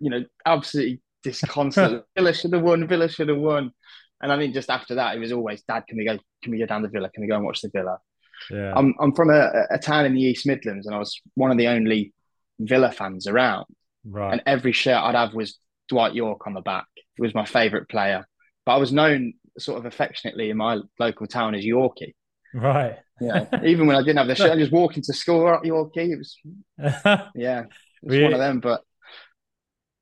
you 0.00 0.10
know, 0.10 0.24
absolutely 0.44 1.00
disconsolate. 1.22 2.04
Villa 2.16 2.34
should 2.34 2.52
have 2.52 2.62
won. 2.62 2.86
Villa 2.86 3.08
should 3.08 3.28
have 3.28 3.38
won. 3.38 3.72
And 4.20 4.32
I 4.32 4.36
mean, 4.36 4.52
just 4.52 4.70
after 4.70 4.96
that, 4.96 5.16
it 5.16 5.20
was 5.20 5.32
always, 5.32 5.62
Dad, 5.62 5.84
can 5.86 5.96
we 5.96 6.04
go? 6.04 6.18
Can 6.42 6.52
we 6.52 6.58
go 6.58 6.66
down 6.66 6.82
the 6.82 6.88
Villa? 6.88 7.08
Can 7.10 7.22
we 7.22 7.28
go 7.28 7.36
and 7.36 7.44
watch 7.44 7.60
the 7.60 7.70
Villa? 7.72 7.98
Yeah. 8.50 8.72
I'm 8.74 8.94
I'm 9.00 9.14
from 9.14 9.30
a, 9.30 9.66
a 9.70 9.78
town 9.78 10.06
in 10.06 10.14
the 10.14 10.22
East 10.22 10.46
Midlands, 10.46 10.86
and 10.86 10.94
I 10.94 10.98
was 10.98 11.20
one 11.34 11.50
of 11.50 11.58
the 11.58 11.68
only 11.68 12.12
Villa 12.58 12.90
fans 12.90 13.26
around. 13.26 13.66
Right. 14.04 14.32
And 14.32 14.42
every 14.46 14.72
shirt 14.72 14.96
I'd 14.96 15.14
have 15.14 15.34
was 15.34 15.58
Dwight 15.88 16.14
Yorke 16.14 16.46
on 16.46 16.54
the 16.54 16.60
back. 16.60 16.86
Was 17.18 17.34
my 17.34 17.44
favourite 17.44 17.88
player. 17.88 18.26
But 18.64 18.74
I 18.74 18.76
was 18.76 18.92
known 18.92 19.34
sort 19.58 19.78
of 19.78 19.86
affectionately 19.86 20.50
in 20.50 20.56
my 20.56 20.80
local 20.98 21.26
town 21.26 21.54
as 21.54 21.64
Yorkie. 21.64 22.14
Right. 22.54 22.96
Yeah. 23.20 23.46
Even 23.64 23.86
when 23.86 23.96
I 23.96 24.00
didn't 24.00 24.18
have 24.18 24.28
the 24.28 24.34
shirt, 24.34 24.52
I 24.52 24.56
just 24.56 24.72
walking 24.72 25.02
to 25.02 25.12
school 25.12 25.48
up 25.48 25.64
Yorkie. 25.64 26.12
It 26.12 26.18
was 26.18 26.38
yeah. 27.34 27.62
It 27.62 27.66
was 28.02 28.16
you, 28.16 28.24
one 28.24 28.32
of 28.34 28.38
them, 28.38 28.60
but 28.60 28.82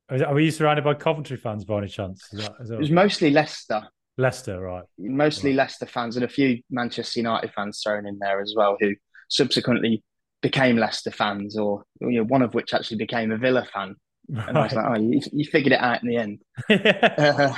are 0.09 0.39
you 0.39 0.51
surrounded 0.51 0.85
by 0.85 0.95
Coventry 0.95 1.37
fans 1.37 1.65
by 1.65 1.79
any 1.79 1.89
chance? 1.89 2.29
Is 2.33 2.41
that, 2.41 2.55
is 2.61 2.69
that... 2.69 2.77
It 2.77 2.81
was 2.81 2.91
mostly 2.91 3.31
Leicester. 3.31 3.83
Leicester, 4.17 4.61
right. 4.61 4.85
Mostly 4.99 5.51
right. 5.51 5.57
Leicester 5.57 5.87
fans 5.87 6.17
and 6.17 6.25
a 6.25 6.29
few 6.29 6.63
Manchester 6.71 7.21
United 7.21 7.53
fans 7.53 7.81
thrown 7.83 8.07
in 8.07 8.19
there 8.21 8.41
as 8.41 8.55
well, 8.57 8.77
who 8.79 8.95
subsequently 9.29 10.05
became 10.43 10.77
Leicester 10.77 11.11
fans, 11.11 11.59
or 11.59 11.83
you 12.01 12.19
know, 12.19 12.25
one 12.25 12.43
of 12.43 12.55
which 12.55 12.73
actually 12.73 12.99
became 12.99 13.33
a 13.33 13.37
Villa 13.37 13.67
fan. 13.73 13.97
Right. 14.29 14.49
And 14.49 14.59
I 14.59 14.63
was 14.63 14.73
like, 14.73 14.85
oh, 14.87 15.01
you, 15.01 15.21
you, 15.33 15.45
figured 15.45 15.73
it 15.73 15.81
out 15.81 16.03
in 16.03 16.09
the 16.09 16.17
end. 16.17 16.41
uh, 16.71 17.55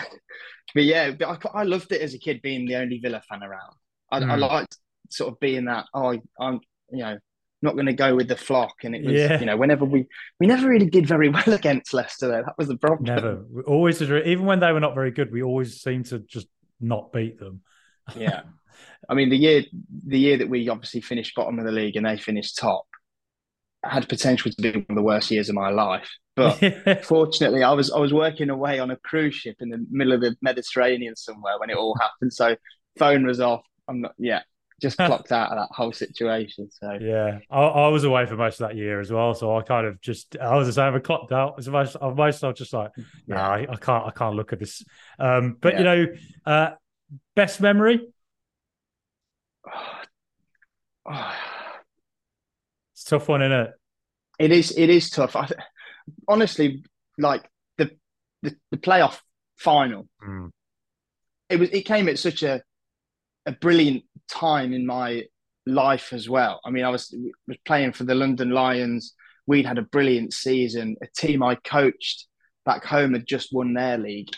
but 0.74 0.84
yeah, 0.84 1.12
but 1.12 1.46
I, 1.46 1.60
I, 1.60 1.62
loved 1.62 1.92
it 1.92 2.02
as 2.02 2.14
a 2.14 2.18
kid 2.18 2.42
being 2.42 2.66
the 2.66 2.76
only 2.76 2.98
Villa 2.98 3.22
fan 3.28 3.42
around. 3.42 3.74
I, 4.10 4.20
mm. 4.20 4.30
I 4.30 4.36
liked 4.36 4.76
sort 5.08 5.32
of 5.32 5.40
being 5.40 5.66
that. 5.66 5.86
Oh, 5.94 6.18
I'm 6.38 6.60
you 6.90 6.98
know 6.98 7.18
not 7.62 7.74
going 7.74 7.86
to 7.86 7.92
go 7.92 8.14
with 8.14 8.28
the 8.28 8.36
flock. 8.36 8.84
And 8.84 8.94
it 8.94 9.04
was, 9.04 9.14
yeah. 9.14 9.40
you 9.40 9.46
know, 9.46 9.56
whenever 9.56 9.84
we 9.84 10.06
we 10.38 10.46
never 10.46 10.68
really 10.68 10.88
did 10.88 11.06
very 11.06 11.28
well 11.30 11.52
against 11.52 11.94
Leicester. 11.94 12.28
Though 12.28 12.42
that 12.44 12.58
was 12.58 12.68
the 12.68 12.76
problem. 12.76 13.04
Never. 13.04 13.44
We 13.50 13.62
always, 13.62 14.00
even 14.02 14.44
when 14.44 14.60
they 14.60 14.72
were 14.72 14.80
not 14.80 14.94
very 14.94 15.10
good, 15.10 15.32
we 15.32 15.42
always 15.42 15.80
seemed 15.80 16.06
to 16.06 16.20
just 16.20 16.48
not 16.80 17.12
beat 17.12 17.38
them. 17.38 17.62
yeah, 18.16 18.42
I 19.08 19.14
mean 19.14 19.30
the 19.30 19.36
year 19.36 19.64
the 20.06 20.18
year 20.18 20.36
that 20.38 20.48
we 20.48 20.68
obviously 20.68 21.00
finished 21.00 21.34
bottom 21.34 21.58
of 21.58 21.64
the 21.64 21.72
league 21.72 21.96
and 21.96 22.06
they 22.06 22.16
finished 22.16 22.58
top. 22.58 22.86
had 23.84 24.08
potential 24.08 24.50
to 24.50 24.62
be 24.62 24.70
one 24.70 24.86
of 24.88 24.96
the 24.96 25.02
worst 25.02 25.30
years 25.30 25.48
of 25.48 25.54
my 25.54 25.70
life. 25.70 26.08
But 26.38 27.04
fortunately, 27.04 27.62
I 27.62 27.72
was 27.72 27.90
I 27.90 27.98
was 27.98 28.14
working 28.14 28.50
away 28.50 28.78
on 28.78 28.90
a 28.90 28.96
cruise 28.96 29.34
ship 29.34 29.56
in 29.60 29.68
the 29.68 29.84
middle 29.90 30.12
of 30.12 30.20
the 30.20 30.36
Mediterranean 30.40 31.16
somewhere 31.16 31.58
when 31.58 31.70
it 31.70 31.76
all 31.76 31.96
happened. 32.00 32.32
So 32.32 32.56
phone 32.98 33.26
was 33.26 33.40
off. 33.40 33.62
I'm 33.88 34.00
not 34.02 34.14
yeah, 34.18 34.42
just 34.80 34.96
clocked 34.98 35.32
out 35.32 35.50
of 35.50 35.58
that 35.58 35.68
whole 35.74 35.92
situation. 35.92 36.70
So 36.70 36.98
yeah, 37.00 37.40
I, 37.50 37.60
I, 37.60 37.88
was 37.88 38.04
away 38.04 38.26
for 38.26 38.36
most 38.36 38.60
of 38.60 38.68
that 38.68 38.76
year 38.76 39.00
as 39.00 39.10
well. 39.10 39.34
So 39.34 39.56
I 39.56 39.62
kind 39.62 39.86
of 39.86 40.00
just 40.00 40.36
I 40.40 40.56
was 40.56 40.66
the 40.66 40.72
same. 40.72 40.94
I 40.94 40.98
clocked 41.00 41.32
out. 41.32 41.64
Most, 41.66 41.96
most 42.00 42.44
I 42.44 42.48
was 42.48 42.58
just 42.58 42.72
like, 42.72 42.92
no, 43.26 43.36
nah, 43.36 43.54
I, 43.54 43.66
I, 43.70 43.76
can't 43.76 44.06
I 44.06 44.10
can't 44.10 44.36
look 44.36 44.52
at 44.52 44.60
this. 44.60 44.84
Um, 45.18 45.56
but 45.60 45.74
yeah. 45.74 45.78
you 45.78 45.84
know, 45.84 46.06
uh, 46.46 46.70
best 47.34 47.60
memory. 47.60 48.00
it's 52.92 53.04
tough 53.04 53.28
one, 53.28 53.42
isn't 53.42 53.52
it? 53.52 53.70
It 54.38 54.52
is. 54.52 54.76
It 54.76 54.90
is 54.90 55.10
tough. 55.10 55.34
I, 55.34 55.48
honestly, 56.26 56.84
like 57.18 57.44
the 57.76 57.90
the, 58.42 58.56
the 58.70 58.76
playoff 58.76 59.18
final, 59.56 60.08
mm. 60.26 60.50
it 61.48 61.58
was. 61.58 61.70
It 61.70 61.82
came 61.82 62.08
at 62.08 62.18
such 62.18 62.42
a 62.42 62.62
a 63.46 63.52
brilliant 63.52 64.04
time 64.30 64.72
in 64.72 64.86
my 64.86 65.24
life 65.66 66.12
as 66.12 66.28
well. 66.28 66.60
I 66.64 66.70
mean, 66.70 66.84
I 66.84 66.90
was 66.90 67.14
was 67.46 67.56
playing 67.64 67.92
for 67.92 68.04
the 68.04 68.14
London 68.14 68.50
Lions. 68.50 69.14
We'd 69.46 69.66
had 69.66 69.78
a 69.78 69.82
brilliant 69.82 70.32
season. 70.32 70.96
A 71.02 71.06
team 71.16 71.42
I 71.42 71.54
coached 71.56 72.26
back 72.66 72.84
home 72.84 73.14
had 73.14 73.26
just 73.26 73.52
won 73.52 73.72
their 73.74 73.98
league, 73.98 74.30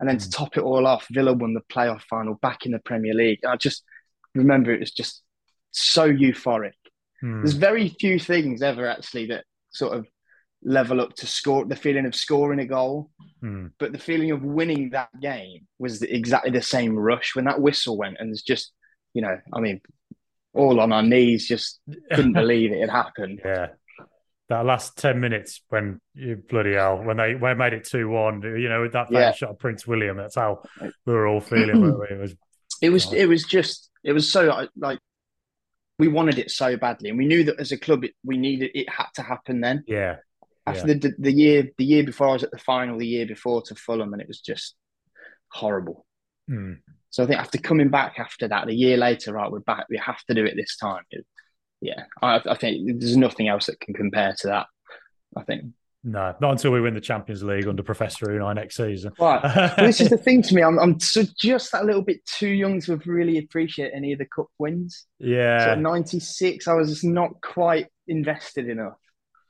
and 0.00 0.08
then 0.08 0.16
mm. 0.16 0.22
to 0.22 0.30
top 0.30 0.56
it 0.56 0.62
all 0.62 0.86
off, 0.86 1.06
Villa 1.10 1.32
won 1.32 1.54
the 1.54 1.60
playoff 1.72 2.02
final 2.02 2.34
back 2.34 2.66
in 2.66 2.72
the 2.72 2.78
Premier 2.78 3.14
League. 3.14 3.40
I 3.46 3.56
just 3.56 3.84
remember 4.34 4.72
it 4.72 4.80
was 4.80 4.92
just 4.92 5.22
so 5.70 6.10
euphoric. 6.10 6.72
Mm. 7.22 7.42
There's 7.42 7.54
very 7.54 7.88
few 8.00 8.18
things 8.18 8.62
ever 8.62 8.88
actually 8.88 9.26
that 9.26 9.44
sort 9.70 9.96
of 9.96 10.06
level 10.64 11.00
up 11.00 11.14
to 11.14 11.26
score 11.26 11.64
the 11.64 11.76
feeling 11.76 12.06
of 12.06 12.14
scoring 12.14 12.60
a 12.60 12.66
goal. 12.66 13.10
Mm. 13.42 13.72
But 13.78 13.92
the 13.92 13.98
feeling 13.98 14.30
of 14.30 14.42
winning 14.42 14.90
that 14.90 15.08
game 15.20 15.66
was 15.78 16.02
exactly 16.02 16.50
the 16.50 16.62
same 16.62 16.96
rush 16.96 17.34
when 17.34 17.44
that 17.44 17.60
whistle 17.60 17.96
went. 17.96 18.16
And 18.18 18.30
it's 18.30 18.42
just, 18.42 18.72
you 19.12 19.22
know, 19.22 19.38
I 19.52 19.60
mean, 19.60 19.80
all 20.54 20.80
on 20.80 20.92
our 20.92 21.02
knees, 21.02 21.46
just 21.46 21.80
couldn't 22.12 22.32
believe 22.34 22.72
it 22.72 22.80
had 22.80 22.90
happened. 22.90 23.40
Yeah. 23.44 23.68
That 24.48 24.66
last 24.66 24.98
10 24.98 25.20
minutes 25.20 25.62
when 25.68 26.00
you 26.14 26.42
bloody 26.48 26.74
hell, 26.74 27.02
when 27.02 27.16
they 27.16 27.34
when 27.34 27.56
they 27.56 27.64
made 27.64 27.72
it 27.72 27.86
2 27.86 28.08
1, 28.08 28.42
you 28.42 28.68
know, 28.68 28.82
with 28.82 28.92
that 28.92 29.10
yeah. 29.10 29.32
shot 29.32 29.50
of 29.50 29.58
Prince 29.58 29.86
William, 29.86 30.18
that's 30.18 30.34
how 30.34 30.62
we 30.80 31.12
were 31.12 31.26
all 31.26 31.40
feeling. 31.40 31.82
it 32.10 32.18
was, 32.18 32.34
it 32.82 32.90
was, 32.90 33.12
it 33.12 33.26
was 33.26 33.44
just, 33.44 33.90
it 34.04 34.12
was 34.12 34.30
so 34.30 34.66
like, 34.76 34.98
we 35.98 36.08
wanted 36.08 36.38
it 36.38 36.50
so 36.50 36.76
badly, 36.76 37.08
and 37.08 37.16
we 37.16 37.26
knew 37.26 37.44
that 37.44 37.58
as 37.58 37.72
a 37.72 37.78
club, 37.78 38.04
it, 38.04 38.12
we 38.22 38.36
needed 38.36 38.70
it 38.74 38.88
had 38.88 39.06
to 39.14 39.22
happen 39.22 39.60
then. 39.60 39.82
Yeah, 39.86 40.16
after 40.66 40.88
yeah. 40.88 40.94
the, 40.94 41.14
the 41.18 41.32
year 41.32 41.70
the 41.78 41.84
year 41.84 42.04
before 42.04 42.28
I 42.28 42.32
was 42.32 42.44
at 42.44 42.50
the 42.50 42.58
final, 42.58 42.98
the 42.98 43.06
year 43.06 43.26
before 43.26 43.62
to 43.62 43.74
Fulham, 43.74 44.12
and 44.12 44.22
it 44.22 44.28
was 44.28 44.40
just 44.40 44.74
horrible. 45.50 46.06
Mm. 46.50 46.78
So 47.10 47.22
I 47.22 47.26
think 47.26 47.40
after 47.40 47.58
coming 47.58 47.90
back 47.90 48.18
after 48.18 48.48
that, 48.48 48.68
a 48.68 48.74
year 48.74 48.96
later, 48.96 49.32
right, 49.32 49.50
we're 49.50 49.60
back. 49.60 49.86
We 49.88 49.98
have 49.98 50.22
to 50.24 50.34
do 50.34 50.44
it 50.44 50.56
this 50.56 50.76
time. 50.76 51.04
It, 51.10 51.26
yeah, 51.80 52.04
I, 52.22 52.40
I, 52.44 52.54
think 52.54 53.00
there's 53.00 53.16
nothing 53.16 53.48
else 53.48 53.66
that 53.66 53.78
can 53.78 53.94
compare 53.94 54.34
to 54.40 54.46
that. 54.48 54.66
I 55.36 55.42
think. 55.42 55.64
No, 56.06 56.34
not 56.38 56.52
until 56.52 56.70
we 56.70 56.82
win 56.82 56.92
the 56.92 57.00
Champions 57.00 57.42
League 57.42 57.66
under 57.66 57.82
Professor 57.82 58.26
Unai 58.26 58.54
next 58.54 58.76
season. 58.76 59.12
Right. 59.18 59.72
this 59.78 60.02
is 60.02 60.10
the 60.10 60.18
thing 60.18 60.42
to 60.42 60.54
me. 60.54 60.62
I'm, 60.62 60.78
I'm 60.78 61.00
so 61.00 61.22
just 61.40 61.72
that 61.72 61.86
little 61.86 62.02
bit 62.02 62.24
too 62.26 62.48
young 62.48 62.80
to 62.82 62.96
really 63.06 63.38
appreciate 63.38 63.92
any 63.94 64.12
of 64.12 64.18
the 64.18 64.26
cup 64.26 64.48
wins. 64.58 65.06
Yeah. 65.18 65.74
So 65.74 65.80
96, 65.80 66.68
I 66.68 66.74
was 66.74 66.90
just 66.90 67.04
not 67.04 67.40
quite 67.40 67.86
invested 68.06 68.68
enough. 68.68 68.98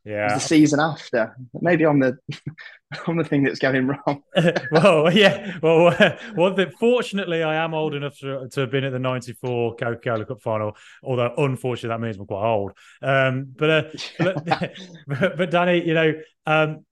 Yeah, 0.04 0.34
the 0.34 0.40
season 0.40 0.80
after. 0.80 1.34
Maybe 1.54 1.86
I'm 1.86 1.98
the 1.98 2.18
I'm 3.06 3.16
the 3.16 3.24
thing 3.24 3.42
that's 3.42 3.58
going 3.58 3.86
wrong. 3.86 4.22
well, 4.70 5.10
yeah. 5.12 5.56
Well, 5.62 5.96
well. 6.36 6.56
Fortunately, 6.78 7.42
I 7.42 7.54
am 7.64 7.72
old 7.72 7.94
enough 7.94 8.18
to, 8.18 8.46
to 8.50 8.60
have 8.60 8.70
been 8.70 8.84
at 8.84 8.92
the 8.92 8.98
'94 8.98 9.76
Coca-Cola 9.76 10.26
Cup 10.26 10.42
final. 10.42 10.76
Although, 11.02 11.32
unfortunately, 11.38 11.88
that 11.88 12.00
means 12.00 12.18
I'm 12.18 12.26
quite 12.26 12.46
old. 12.46 12.72
Um, 13.02 13.46
but, 13.56 13.70
uh, 13.70 13.82
but, 14.18 14.76
but, 15.06 15.36
but 15.38 15.50
Danny, 15.50 15.86
you 15.86 15.94
know, 15.94 16.14
um, 16.46 16.84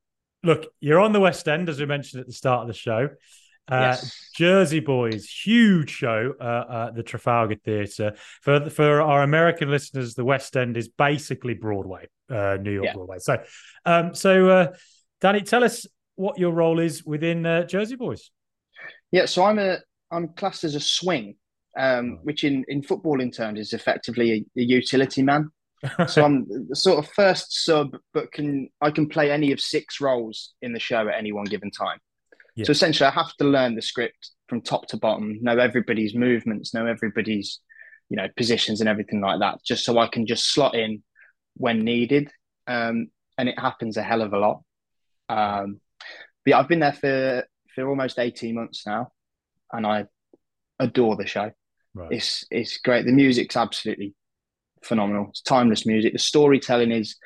look, 0.43 0.67
you're 0.81 1.01
on 1.01 1.13
the 1.13 1.21
West 1.21 1.47
End 1.49 1.69
as 1.69 1.79
we 1.79 1.87
mentioned 1.87 2.21
at 2.21 2.27
the 2.27 2.33
start 2.33 2.63
of 2.63 2.69
the 2.69 2.75
show. 2.75 3.11
Uh, 3.71 3.95
yes. 3.95 4.31
Jersey 4.35 4.81
Boys, 4.81 5.29
huge 5.29 5.91
show 5.91 6.35
uh, 6.41 6.87
at 6.89 6.97
the 6.97 7.03
Trafalgar 7.03 7.55
Theatre. 7.65 8.15
For 8.41 8.69
for 8.69 9.01
our 9.01 9.23
American 9.23 9.71
listeners, 9.71 10.15
the 10.15 10.25
West 10.25 10.57
End 10.57 10.77
is 10.77 10.89
basically 10.89 11.55
Broadway, 11.55 12.09
uh, 12.29 12.59
New 12.61 12.73
York 12.73 12.87
yeah. 12.87 12.95
Broadway. 12.95 13.19
So, 13.21 13.43
um, 13.85 14.15
so 14.15 14.49
uh, 14.49 14.73
Danny, 15.21 15.43
tell 15.43 15.63
us 15.63 15.87
what 16.17 16.39
your 16.39 16.53
role 16.53 16.81
is 16.81 17.05
within 17.05 17.47
uh, 17.47 17.65
Jersey 17.65 17.97
Boys. 17.97 18.31
Yeah, 19.13 19.27
so 19.27 19.45
I'm 19.45 19.59
a 19.59 19.79
I'm 20.11 20.29
classed 20.29 20.65
as 20.65 20.75
a 20.75 20.81
swing, 20.81 21.37
um, 21.79 22.07
hmm. 22.07 22.15
which 22.25 22.43
in 22.45 22.65
in 22.67 22.83
footballing 22.83 23.35
terms 23.35 23.61
is 23.61 23.73
effectively 23.73 24.33
a, 24.33 24.61
a 24.61 24.65
utility 24.65 25.23
man. 25.23 25.51
so 26.07 26.25
I'm 26.25 26.47
the 26.69 26.77
sort 26.77 26.99
of 26.99 27.11
first 27.13 27.65
sub, 27.65 27.97
but 28.13 28.31
can 28.33 28.69
I 28.81 28.91
can 28.91 29.09
play 29.09 29.31
any 29.31 29.53
of 29.53 29.61
six 29.61 30.01
roles 30.01 30.55
in 30.63 30.73
the 30.73 30.81
show 30.81 31.09
at 31.09 31.17
any 31.17 31.33
one 31.33 31.45
given 31.45 31.71
time. 31.71 31.99
Yeah. 32.55 32.65
So 32.65 32.73
essentially, 32.73 33.07
I 33.07 33.13
have 33.13 33.35
to 33.37 33.45
learn 33.45 33.75
the 33.75 33.83
script 33.83 34.31
from 34.49 34.61
top 34.61 34.87
to 34.89 34.97
bottom, 34.97 35.39
know 35.41 35.59
everybody's 35.59 36.15
movements, 36.15 36.75
know 36.75 36.87
everybody's, 36.87 37.61
you 38.11 38.17
know, 38.17 38.29
positions 38.37 38.81
and 38.81 38.89
everything 38.89 39.21
like 39.21 39.41
that, 39.41 39.65
just 39.65 39.85
so 39.85 39.99
I 39.99 40.07
can 40.07 40.27
just 40.27 40.53
slot 40.53 40.75
in 40.75 41.03
when 41.55 41.85
needed. 41.85 42.31
Um, 42.67 43.09
and 43.39 43.49
it 43.49 43.59
happens 43.59 43.97
a 43.97 44.03
hell 44.03 44.21
of 44.21 44.33
a 44.33 44.39
lot. 44.39 44.63
Um, 45.29 45.81
but 46.45 46.51
yeah, 46.51 46.59
I've 46.59 46.69
been 46.69 46.81
there 46.81 46.93
for 46.93 47.47
for 47.75 47.89
almost 47.89 48.19
eighteen 48.19 48.55
months 48.55 48.87
now, 48.87 49.13
and 49.73 49.87
I 49.87 50.07
adore 50.79 51.17
the 51.17 51.27
show. 51.27 51.53
Right. 51.95 52.13
It's 52.13 52.45
it's 52.51 52.79
great. 52.79 53.07
The 53.07 53.13
music's 53.13 53.57
absolutely 53.57 54.15
phenomenal. 54.83 55.29
It's 55.31 55.41
timeless 55.41 55.87
music. 55.87 56.13
The 56.13 56.19
storytelling 56.19 56.93
is, 56.93 57.17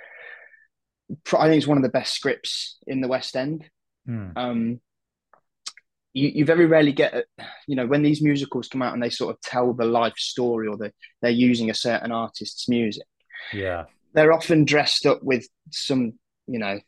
I 1.33 1.49
think, 1.49 1.59
it's 1.59 1.67
one 1.67 1.79
of 1.79 1.83
the 1.83 1.89
best 1.89 2.15
scripts 2.15 2.79
in 2.87 3.01
the 3.01 3.09
West 3.09 3.37
End. 3.37 3.69
Mm. 4.09 4.33
Um, 4.37 4.81
you, 6.16 6.33
you 6.35 6.44
very 6.46 6.64
rarely 6.64 6.92
get, 6.92 7.26
you 7.66 7.76
know, 7.76 7.87
when 7.87 8.02
these 8.02 8.22
musicals 8.22 8.68
come 8.68 8.81
out 8.81 8.94
and 8.94 9.02
they 9.02 9.11
sort 9.11 9.35
of 9.35 9.40
tell 9.42 9.74
the 9.74 9.85
life 9.85 10.16
story 10.16 10.66
or 10.66 10.79
the, 10.79 10.90
they're 11.20 11.31
using 11.31 11.68
a 11.68 11.74
certain 11.74 12.11
artist's 12.11 12.70
music. 12.70 13.05
Yeah. 13.52 13.85
They're 14.14 14.33
often 14.33 14.64
dressed 14.64 15.05
up 15.05 15.22
with 15.22 15.46
some, 15.70 16.14
you 16.46 16.59
know, 16.59 16.81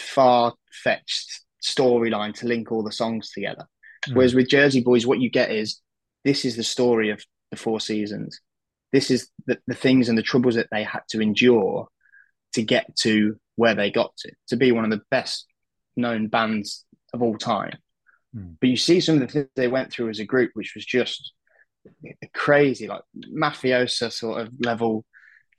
far 0.00 0.54
fetched 0.72 1.42
storyline 1.62 2.32
to 2.36 2.46
link 2.46 2.72
all 2.72 2.82
the 2.82 2.92
songs 2.92 3.30
together. 3.30 3.66
Mm. 4.08 4.14
Whereas 4.14 4.34
with 4.34 4.48
Jersey 4.48 4.80
Boys, 4.80 5.06
what 5.06 5.20
you 5.20 5.28
get 5.28 5.50
is 5.50 5.82
this 6.24 6.46
is 6.46 6.56
the 6.56 6.64
story 6.64 7.10
of 7.10 7.22
the 7.50 7.58
four 7.58 7.78
seasons. 7.78 8.40
This 8.90 9.10
is 9.10 9.28
the, 9.46 9.58
the 9.66 9.74
things 9.74 10.08
and 10.08 10.16
the 10.16 10.22
troubles 10.22 10.54
that 10.54 10.68
they 10.72 10.82
had 10.82 11.02
to 11.10 11.20
endure 11.20 11.88
to 12.54 12.62
get 12.62 12.96
to 13.00 13.38
where 13.56 13.74
they 13.74 13.90
got 13.90 14.16
to, 14.16 14.32
to 14.48 14.56
be 14.56 14.72
one 14.72 14.84
of 14.84 14.90
the 14.90 15.02
best 15.10 15.44
known 15.94 16.28
bands 16.28 16.86
of 17.12 17.20
all 17.20 17.36
time. 17.36 17.76
Hmm. 18.36 18.52
But 18.60 18.68
you 18.68 18.76
see 18.76 19.00
some 19.00 19.16
of 19.16 19.20
the 19.22 19.26
things 19.28 19.48
they 19.56 19.68
went 19.68 19.92
through 19.92 20.10
as 20.10 20.18
a 20.18 20.24
group, 20.24 20.50
which 20.54 20.74
was 20.74 20.84
just 20.84 21.32
crazy, 22.34 22.86
like 22.86 23.02
mafiosa 23.34 24.12
sort 24.12 24.40
of 24.40 24.52
level 24.60 25.04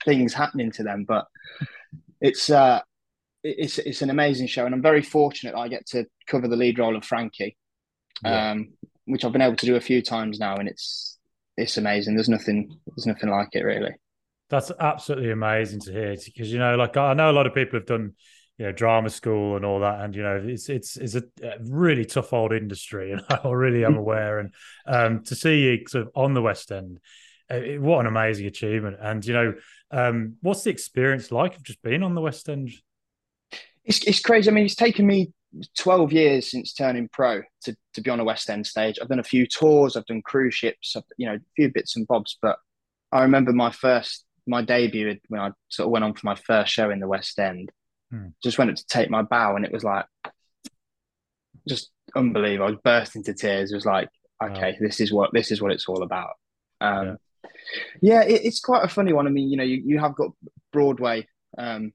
things 0.04 0.32
happening 0.32 0.70
to 0.72 0.82
them. 0.82 1.04
But 1.06 1.26
it's 2.20 2.50
uh, 2.50 2.80
it's 3.42 3.78
it's 3.78 4.02
an 4.02 4.10
amazing 4.10 4.46
show, 4.46 4.64
and 4.64 4.74
I'm 4.74 4.82
very 4.82 5.02
fortunate 5.02 5.54
I 5.54 5.68
get 5.68 5.86
to 5.88 6.06
cover 6.26 6.48
the 6.48 6.56
lead 6.56 6.78
role 6.78 6.96
of 6.96 7.04
Frankie, 7.04 7.56
yeah. 8.22 8.52
um, 8.52 8.68
which 9.06 9.24
I've 9.24 9.32
been 9.32 9.42
able 9.42 9.56
to 9.56 9.66
do 9.66 9.76
a 9.76 9.80
few 9.80 10.02
times 10.02 10.38
now, 10.38 10.56
and 10.56 10.68
it's 10.68 11.18
it's 11.56 11.76
amazing. 11.76 12.14
There's 12.14 12.28
nothing 12.28 12.78
there's 12.86 13.06
nothing 13.06 13.30
like 13.30 13.48
it 13.52 13.64
really. 13.64 13.94
That's 14.50 14.72
absolutely 14.80 15.30
amazing 15.30 15.80
to 15.80 15.92
hear 15.92 16.16
because 16.24 16.50
you 16.52 16.58
know, 16.58 16.76
like 16.76 16.96
I 16.96 17.14
know 17.14 17.30
a 17.30 17.32
lot 17.32 17.46
of 17.46 17.54
people 17.54 17.78
have 17.78 17.86
done 17.86 18.14
you 18.58 18.66
know 18.66 18.72
drama 18.72 19.08
school 19.08 19.56
and 19.56 19.64
all 19.64 19.80
that 19.80 20.00
and 20.00 20.14
you 20.14 20.22
know 20.22 20.42
it's 20.44 20.68
it's 20.68 20.96
it's 20.96 21.14
a, 21.14 21.22
really 21.60 22.04
tough 22.04 22.32
old 22.32 22.52
industry 22.52 23.12
and 23.12 23.22
i 23.28 23.48
really 23.48 23.84
am 23.84 23.96
aware 23.96 24.38
and 24.40 24.52
um, 24.86 25.22
to 25.22 25.34
see 25.34 25.62
you 25.62 25.84
sort 25.86 26.06
of 26.06 26.10
on 26.14 26.34
the 26.34 26.42
west 26.42 26.70
end 26.72 26.98
it, 27.50 27.80
what 27.80 28.00
an 28.00 28.06
amazing 28.06 28.46
achievement 28.46 28.96
and 29.00 29.24
you 29.24 29.32
know 29.32 29.54
um, 29.90 30.36
what's 30.42 30.64
the 30.64 30.70
experience 30.70 31.32
like 31.32 31.56
of 31.56 31.62
just 31.62 31.82
being 31.82 32.02
on 32.02 32.14
the 32.14 32.20
west 32.20 32.48
end? 32.48 32.70
It's, 33.84 34.04
it's 34.06 34.20
crazy. 34.20 34.50
I 34.50 34.54
mean 34.54 34.64
it's 34.64 34.74
taken 34.74 35.06
me 35.06 35.32
12 35.78 36.12
years 36.12 36.50
since 36.50 36.74
turning 36.74 37.08
pro 37.10 37.42
to, 37.62 37.74
to 37.94 38.00
be 38.02 38.10
on 38.10 38.20
a 38.20 38.24
west 38.24 38.50
end 38.50 38.66
stage. 38.66 38.98
I've 39.00 39.08
done 39.08 39.18
a 39.18 39.24
few 39.24 39.46
tours 39.46 39.96
i've 39.96 40.04
done 40.04 40.20
cruise 40.20 40.54
ships 40.54 40.94
I've, 40.94 41.04
you 41.16 41.26
know 41.26 41.36
a 41.36 41.40
few 41.56 41.72
bits 41.72 41.96
and 41.96 42.06
bobs 42.06 42.36
but 42.42 42.58
i 43.12 43.22
remember 43.22 43.52
my 43.54 43.70
first 43.70 44.26
my 44.46 44.60
debut 44.60 45.16
when 45.28 45.40
i 45.40 45.50
sort 45.70 45.86
of 45.86 45.90
went 45.90 46.04
on 46.04 46.12
for 46.12 46.26
my 46.26 46.34
first 46.34 46.70
show 46.70 46.90
in 46.90 47.00
the 47.00 47.08
west 47.08 47.38
end 47.38 47.72
Hmm. 48.10 48.28
Just 48.42 48.58
went 48.58 48.70
up 48.70 48.76
to 48.76 48.86
take 48.86 49.10
my 49.10 49.22
bow, 49.22 49.56
and 49.56 49.64
it 49.64 49.72
was 49.72 49.84
like 49.84 50.06
just 51.68 51.90
unbelievable. 52.16 52.66
I 52.66 52.70
was 52.70 52.80
burst 52.82 53.16
into 53.16 53.34
tears. 53.34 53.70
It 53.70 53.74
was 53.74 53.86
like, 53.86 54.08
okay, 54.42 54.72
wow. 54.72 54.76
this 54.80 55.00
is 55.00 55.12
what 55.12 55.30
this 55.32 55.50
is 55.50 55.60
what 55.60 55.72
it's 55.72 55.88
all 55.88 56.02
about. 56.02 56.30
Um, 56.80 57.18
yeah, 58.00 58.22
yeah 58.22 58.22
it, 58.22 58.44
it's 58.44 58.60
quite 58.60 58.84
a 58.84 58.88
funny 58.88 59.12
one. 59.12 59.26
I 59.26 59.30
mean, 59.30 59.50
you 59.50 59.56
know, 59.56 59.64
you, 59.64 59.82
you 59.84 59.98
have 59.98 60.14
got 60.14 60.30
Broadway 60.72 61.26
um, 61.56 61.92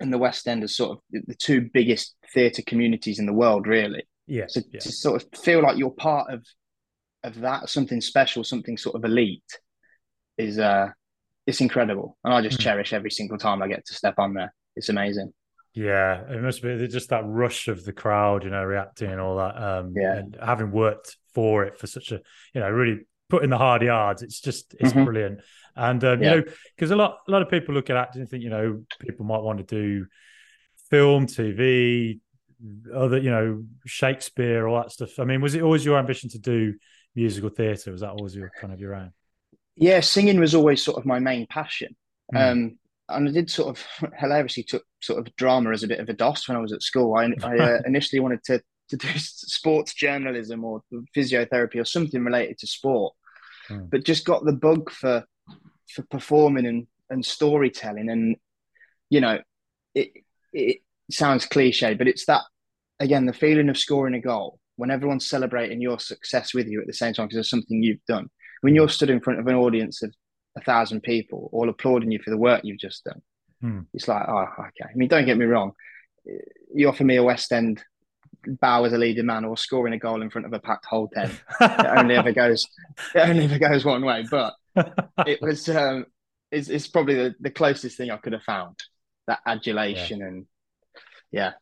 and 0.00 0.12
the 0.12 0.18
West 0.18 0.46
End 0.46 0.62
as 0.62 0.76
sort 0.76 0.92
of 0.92 0.98
the 1.26 1.34
two 1.34 1.68
biggest 1.72 2.14
theatre 2.32 2.62
communities 2.66 3.18
in 3.18 3.26
the 3.26 3.32
world, 3.32 3.66
really. 3.66 4.04
Yeah. 4.26 4.46
So 4.48 4.60
yeah. 4.72 4.80
to 4.80 4.92
sort 4.92 5.22
of 5.22 5.38
feel 5.38 5.62
like 5.62 5.78
you're 5.78 5.90
part 5.90 6.32
of 6.32 6.44
of 7.22 7.40
that, 7.40 7.70
something 7.70 8.02
special, 8.02 8.44
something 8.44 8.76
sort 8.76 8.96
of 8.96 9.04
elite, 9.04 9.58
is 10.36 10.58
uh, 10.58 10.88
it's 11.46 11.62
incredible, 11.62 12.18
and 12.22 12.34
I 12.34 12.42
just 12.42 12.58
Mm. 12.58 12.62
cherish 12.62 12.92
every 12.92 13.10
single 13.10 13.38
time 13.38 13.62
I 13.62 13.68
get 13.68 13.86
to 13.86 13.94
step 13.94 14.18
on 14.18 14.34
there. 14.34 14.52
It's 14.76 14.88
amazing. 14.88 15.32
Yeah, 15.74 16.22
it 16.30 16.40
must 16.40 16.62
be 16.62 16.86
just 16.86 17.10
that 17.10 17.24
rush 17.26 17.66
of 17.68 17.84
the 17.84 17.92
crowd, 17.92 18.44
you 18.44 18.50
know, 18.50 18.62
reacting 18.62 19.10
and 19.10 19.20
all 19.20 19.36
that. 19.38 19.60
Um, 19.60 19.92
Yeah. 19.96 20.18
and 20.18 20.36
having 20.40 20.70
worked 20.70 21.16
for 21.34 21.64
it 21.64 21.78
for 21.78 21.86
such 21.88 22.12
a, 22.12 22.20
you 22.54 22.60
know, 22.60 22.70
really 22.70 23.06
put 23.28 23.42
in 23.42 23.50
the 23.50 23.58
hard 23.58 23.82
yards. 23.82 24.22
It's 24.22 24.40
just 24.40 24.74
it's 24.78 24.92
Mhm. 24.92 25.04
brilliant. 25.04 25.40
And 25.74 26.02
um, 26.04 26.22
Yeah. 26.22 26.34
you 26.34 26.40
know, 26.42 26.52
because 26.76 26.92
a 26.92 26.96
lot 26.96 27.18
a 27.26 27.30
lot 27.30 27.42
of 27.42 27.48
people 27.50 27.74
look 27.74 27.90
at 27.90 27.96
acting 27.96 28.20
and 28.20 28.30
think, 28.30 28.44
you 28.44 28.50
know, 28.50 28.84
people 29.00 29.26
might 29.26 29.42
want 29.42 29.58
to 29.58 29.64
do 29.64 30.06
film, 30.90 31.26
TV, 31.26 32.20
other, 32.94 33.18
you 33.18 33.30
know, 33.30 33.64
Shakespeare, 33.84 34.68
all 34.68 34.80
that 34.80 34.92
stuff. 34.92 35.18
I 35.18 35.24
mean, 35.24 35.40
was 35.40 35.54
it 35.56 35.62
always 35.62 35.84
your 35.84 35.98
ambition 35.98 36.30
to 36.30 36.38
do 36.38 36.74
musical 37.16 37.50
theatre? 37.50 37.90
Was 37.90 38.02
that 38.02 38.10
always 38.10 38.36
your 38.36 38.50
kind 38.60 38.72
of 38.72 38.78
your 38.80 38.94
own? 38.94 39.12
Yeah, 39.74 39.98
singing 40.00 40.38
was 40.38 40.54
always 40.54 40.82
sort 40.82 40.98
of 40.98 41.04
my 41.04 41.18
main 41.18 41.48
passion. 41.48 41.96
Mm. 42.32 42.52
Um, 42.52 42.78
and 43.08 43.28
I 43.28 43.32
did 43.32 43.50
sort 43.50 43.68
of 43.68 44.12
hilariously 44.18 44.62
took 44.64 44.84
sort 45.00 45.18
of 45.18 45.34
drama 45.36 45.70
as 45.70 45.82
a 45.82 45.88
bit 45.88 46.00
of 46.00 46.08
a 46.08 46.14
DOS 46.14 46.48
when 46.48 46.56
I 46.56 46.60
was 46.60 46.72
at 46.72 46.82
school. 46.82 47.14
I, 47.14 47.32
I 47.42 47.56
uh, 47.58 47.78
initially 47.86 48.20
wanted 48.20 48.42
to 48.44 48.62
to 48.90 48.96
do 48.98 49.08
sports 49.16 49.94
journalism 49.94 50.62
or 50.62 50.82
physiotherapy 51.16 51.76
or 51.76 51.86
something 51.86 52.22
related 52.22 52.58
to 52.58 52.66
sport, 52.66 53.14
Hmm. 53.68 53.86
but 53.90 54.04
just 54.04 54.26
got 54.26 54.44
the 54.44 54.52
bug 54.52 54.90
for 54.90 55.24
for 55.90 56.02
performing 56.10 56.66
and 56.66 56.86
and 57.10 57.24
storytelling. 57.24 58.10
And 58.10 58.36
you 59.10 59.20
know, 59.20 59.38
it 59.94 60.12
it 60.52 60.78
sounds 61.10 61.46
cliche, 61.46 61.94
but 61.94 62.08
it's 62.08 62.26
that 62.26 62.42
again 63.00 63.26
the 63.26 63.32
feeling 63.32 63.68
of 63.68 63.78
scoring 63.78 64.14
a 64.14 64.20
goal 64.20 64.58
when 64.76 64.90
everyone's 64.90 65.26
celebrating 65.26 65.80
your 65.80 65.98
success 65.98 66.52
with 66.52 66.66
you 66.66 66.80
at 66.80 66.86
the 66.86 66.92
same 66.92 67.14
time 67.14 67.26
because 67.26 67.36
there's 67.36 67.50
something 67.50 67.82
you've 67.82 68.04
done. 68.06 68.28
When 68.60 68.74
you're 68.74 68.88
stood 68.88 69.10
in 69.10 69.20
front 69.20 69.40
of 69.40 69.46
an 69.46 69.54
audience 69.54 70.02
of 70.02 70.12
a 70.56 70.60
thousand 70.60 71.02
people 71.02 71.48
all 71.52 71.68
applauding 71.68 72.10
you 72.10 72.20
for 72.22 72.30
the 72.30 72.36
work 72.38 72.62
you've 72.64 72.78
just 72.78 73.04
done. 73.04 73.22
Hmm. 73.60 73.80
It's 73.92 74.08
like, 74.08 74.26
oh, 74.28 74.46
okay. 74.58 74.90
I 74.90 74.94
mean, 74.94 75.08
don't 75.08 75.26
get 75.26 75.38
me 75.38 75.46
wrong. 75.46 75.72
You 76.74 76.88
offer 76.88 77.04
me 77.04 77.16
a 77.16 77.22
West 77.22 77.52
End 77.52 77.82
bow 78.46 78.84
as 78.84 78.92
a 78.92 78.98
leading 78.98 79.26
man 79.26 79.44
or 79.44 79.56
scoring 79.56 79.94
a 79.94 79.98
goal 79.98 80.22
in 80.22 80.30
front 80.30 80.46
of 80.46 80.52
a 80.52 80.58
packed 80.58 80.86
Holte 80.86 81.16
End. 81.16 81.40
It 81.60 81.98
only 81.98 82.14
ever 82.14 82.32
goes, 82.32 82.66
it 83.14 83.28
only 83.28 83.44
ever 83.44 83.58
goes 83.58 83.84
one 83.84 84.04
way. 84.04 84.24
But 84.30 84.54
it 85.26 85.40
was, 85.40 85.68
um, 85.68 86.06
it's, 86.50 86.68
it's 86.68 86.88
probably 86.88 87.14
the, 87.14 87.34
the 87.40 87.50
closest 87.50 87.96
thing 87.96 88.10
I 88.10 88.16
could 88.18 88.32
have 88.32 88.42
found. 88.42 88.76
That 89.26 89.40
adulation 89.46 90.20
and 90.22 90.46
yeah, 91.32 91.52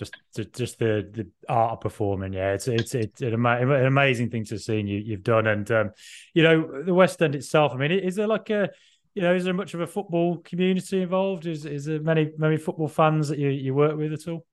just 0.00 0.52
just 0.54 0.78
the 0.78 1.08
the 1.12 1.28
art 1.48 1.72
of 1.72 1.80
performing 1.80 2.32
yeah 2.32 2.52
it's 2.52 2.66
it's 2.68 2.94
it's 2.94 3.20
an, 3.22 3.34
ama- 3.34 3.60
an 3.60 3.86
amazing 3.86 4.30
thing 4.30 4.44
to 4.44 4.58
see 4.58 4.80
and 4.80 4.88
you, 4.88 4.98
you've 4.98 5.22
done 5.22 5.46
and 5.46 5.70
um 5.70 5.90
you 6.34 6.42
know 6.42 6.82
the 6.82 6.94
west 6.94 7.20
end 7.22 7.34
itself 7.34 7.72
i 7.72 7.76
mean 7.76 7.90
is 7.92 8.16
there 8.16 8.26
like 8.26 8.48
a 8.50 8.70
you 9.14 9.22
know 9.22 9.34
is 9.34 9.44
there 9.44 9.54
much 9.54 9.74
of 9.74 9.80
a 9.80 9.86
football 9.86 10.38
community 10.38 11.02
involved 11.02 11.46
is 11.46 11.66
is 11.66 11.84
there 11.84 12.00
many 12.00 12.30
many 12.38 12.56
football 12.56 12.88
fans 12.88 13.28
that 13.28 13.38
you, 13.38 13.48
you 13.48 13.74
work 13.74 13.96
with 13.96 14.12
at 14.12 14.26
all 14.28 14.44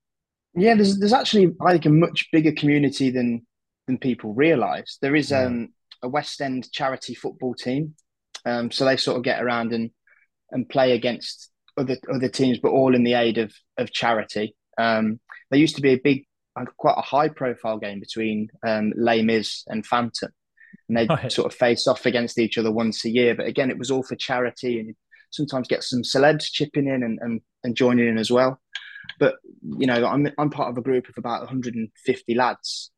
yeah. 0.54 0.74
There's 0.74 0.98
there's 0.98 1.12
actually 1.12 1.54
I 1.60 1.72
think 1.72 1.86
a 1.86 1.90
much 1.90 2.28
bigger 2.32 2.52
community 2.52 3.10
than 3.10 3.46
than 3.86 3.98
people 3.98 4.34
realise. 4.34 4.98
There 5.00 5.14
is 5.14 5.30
Yeah. 5.30 5.44
um, 5.44 5.68
a 6.02 6.08
West 6.08 6.40
End 6.40 6.66
charity 6.72 7.14
football 7.14 7.54
team, 7.54 7.94
um, 8.44 8.70
so 8.70 8.84
they 8.84 8.96
sort 8.96 9.18
of 9.18 9.22
get 9.22 9.42
around 9.42 9.72
and 9.72 9.90
and 10.50 10.68
play 10.68 10.92
against 10.92 11.50
other 11.76 11.96
other 12.12 12.28
teams, 12.28 12.58
but 12.58 12.70
all 12.72 12.94
in 12.94 13.04
the 13.04 13.12
aid 13.14 13.38
of 13.38 13.52
of 13.76 13.92
charity. 13.92 14.56
Um, 14.78 15.20
there 15.50 15.60
used 15.60 15.76
to 15.76 15.82
be 15.82 15.92
a 15.92 15.98
big, 16.02 16.24
quite 16.76 16.96
a 16.98 17.02
high 17.02 17.28
profile 17.28 17.78
game 17.78 18.00
between 18.00 18.48
um, 18.66 18.92
Les 18.96 19.22
Mis 19.22 19.64
and 19.68 19.84
Phantom, 19.86 20.30
and 20.88 20.96
they 20.98 21.06
Right. 21.06 21.30
sort 21.32 21.52
of 21.52 21.58
face 21.58 21.86
off 21.86 22.06
against 22.06 22.38
each 22.38 22.58
other 22.58 22.70
once 22.72 23.04
a 23.04 23.10
year. 23.10 23.34
But 23.34 23.46
again, 23.46 23.70
it 23.70 23.78
was 23.78 23.90
all 23.90 24.02
for 24.02 24.16
charity, 24.16 24.80
and 24.80 24.94
sometimes 25.30 25.68
get 25.68 25.82
some 25.84 26.02
celebs 26.02 26.50
chipping 26.50 26.86
in 26.88 27.02
and, 27.02 27.18
and, 27.20 27.40
and 27.64 27.76
joining 27.76 28.08
in 28.08 28.18
as 28.18 28.30
well. 28.30 28.60
But 29.18 29.36
you 29.62 29.86
know, 29.86 30.04
I'm 30.06 30.28
I'm 30.38 30.50
part 30.50 30.70
of 30.70 30.78
a 30.78 30.82
group 30.82 31.08
of 31.08 31.14
about 31.18 31.40
150 31.42 32.34
lads, 32.34 32.90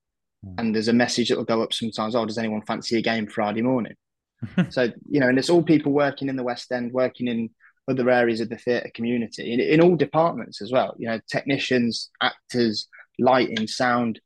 Hmm. 0.42 0.54
and 0.58 0.74
there's 0.74 0.88
a 0.88 0.92
message 0.94 1.28
that 1.28 1.36
will 1.36 1.44
go 1.44 1.62
up 1.62 1.72
sometimes. 1.74 2.14
Oh, 2.16 2.24
does 2.24 2.38
anyone 2.38 2.62
fancy 2.62 2.96
a 2.98 3.02
game 3.02 3.26
Friday 3.26 3.62
morning? 3.62 3.94
So 4.70 4.88
you 5.10 5.20
know, 5.20 5.28
and 5.28 5.38
it's 5.38 5.50
all 5.50 5.62
people 5.62 5.92
working 5.92 6.28
in 6.30 6.36
the 6.36 6.42
West 6.42 6.72
End, 6.72 6.92
working 6.92 7.28
in 7.28 7.50
other 7.88 8.08
areas 8.10 8.40
of 8.40 8.48
the 8.48 8.56
theatre 8.58 8.90
community, 8.94 9.52
in, 9.52 9.60
in 9.60 9.80
all 9.80 9.96
departments 9.96 10.60
as 10.62 10.70
well. 10.72 10.94
You 10.98 11.08
know, 11.08 11.20
technicians, 11.28 12.10
actors, 12.22 12.88
lighting, 13.18 13.66
sound, 13.66 14.20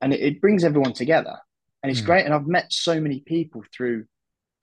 and 0.00 0.12
it, 0.12 0.20
it 0.20 0.40
brings 0.40 0.64
everyone 0.64 0.92
together, 0.92 1.36
and 1.82 1.90
it's 1.90 2.00
Mm. 2.00 2.06
great. 2.06 2.24
And 2.24 2.34
I've 2.34 2.46
met 2.46 2.72
so 2.72 3.00
many 3.00 3.20
people 3.20 3.62
through 3.76 4.06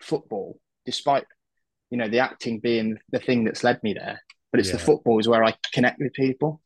football, 0.01 0.59
despite 0.85 1.25
you 1.89 1.97
know 1.97 2.09
the 2.09 2.19
acting 2.19 2.59
being 2.59 2.97
the 3.11 3.19
thing 3.19 3.43
that's 3.43 3.63
led 3.63 3.81
me 3.83 3.93
there. 3.93 4.21
But 4.51 4.59
it's 4.59 4.71
the 4.71 4.77
Yeah. 4.77 4.83
football 4.85 5.19
is 5.19 5.27
where 5.27 5.43
I 5.43 5.55
connect 5.73 5.99
with 5.99 6.13
people. 6.13 6.61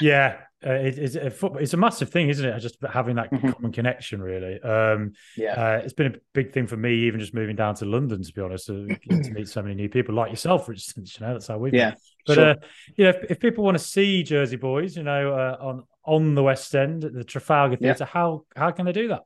yeah 0.00 0.40
uh, 0.66 0.72
it, 0.72 0.98
it's 0.98 1.14
a 1.16 1.30
football 1.30 1.60
it's 1.60 1.74
a 1.74 1.76
massive 1.76 2.10
thing 2.10 2.28
isn't 2.28 2.44
it 2.46 2.58
just 2.60 2.76
having 2.92 3.16
that 3.16 3.30
Mhm. 3.32 3.52
common 3.54 3.72
connection 3.72 4.22
really 4.22 4.60
um 4.62 5.12
Yeah, 5.36 5.54
Uh, 5.54 5.80
it's 5.84 5.92
been 5.94 6.14
a 6.14 6.18
big 6.34 6.52
thing 6.52 6.66
for 6.66 6.76
me, 6.76 6.94
even 7.06 7.20
just 7.20 7.34
moving 7.34 7.56
down 7.56 7.74
to 7.76 7.84
London, 7.84 8.22
to 8.22 8.32
be 8.32 8.40
honest, 8.40 8.66
to, 8.66 8.96
to 9.24 9.32
meet 9.32 9.48
so 9.48 9.62
many 9.62 9.74
new 9.74 9.88
people 9.88 10.14
like 10.14 10.30
yourself, 10.30 10.66
for 10.66 10.72
instance. 10.72 11.18
You 11.18 11.26
know, 11.26 11.32
that's 11.34 11.46
how 11.48 11.58
we. 11.58 11.70
yeah. 11.72 11.94
But 12.26 12.34
sure. 12.34 12.50
uh, 12.50 12.54
you 12.96 13.04
know, 13.04 13.10
if, 13.10 13.30
if 13.32 13.40
people 13.40 13.64
want 13.64 13.76
to 13.78 13.84
see 13.84 14.22
Jersey 14.22 14.56
Boys, 14.56 14.96
you 14.96 15.02
know, 15.02 15.32
uh, 15.32 15.56
on 15.60 15.82
on 16.04 16.34
the 16.34 16.42
West 16.42 16.74
End 16.74 17.04
at 17.04 17.12
the 17.12 17.24
Trafalgar 17.24 17.76
Yeah. 17.80 17.94
Theatre, 17.94 18.04
how 18.04 18.44
how 18.56 18.70
can 18.70 18.86
they 18.86 18.92
do 18.92 19.08
that? 19.08 19.22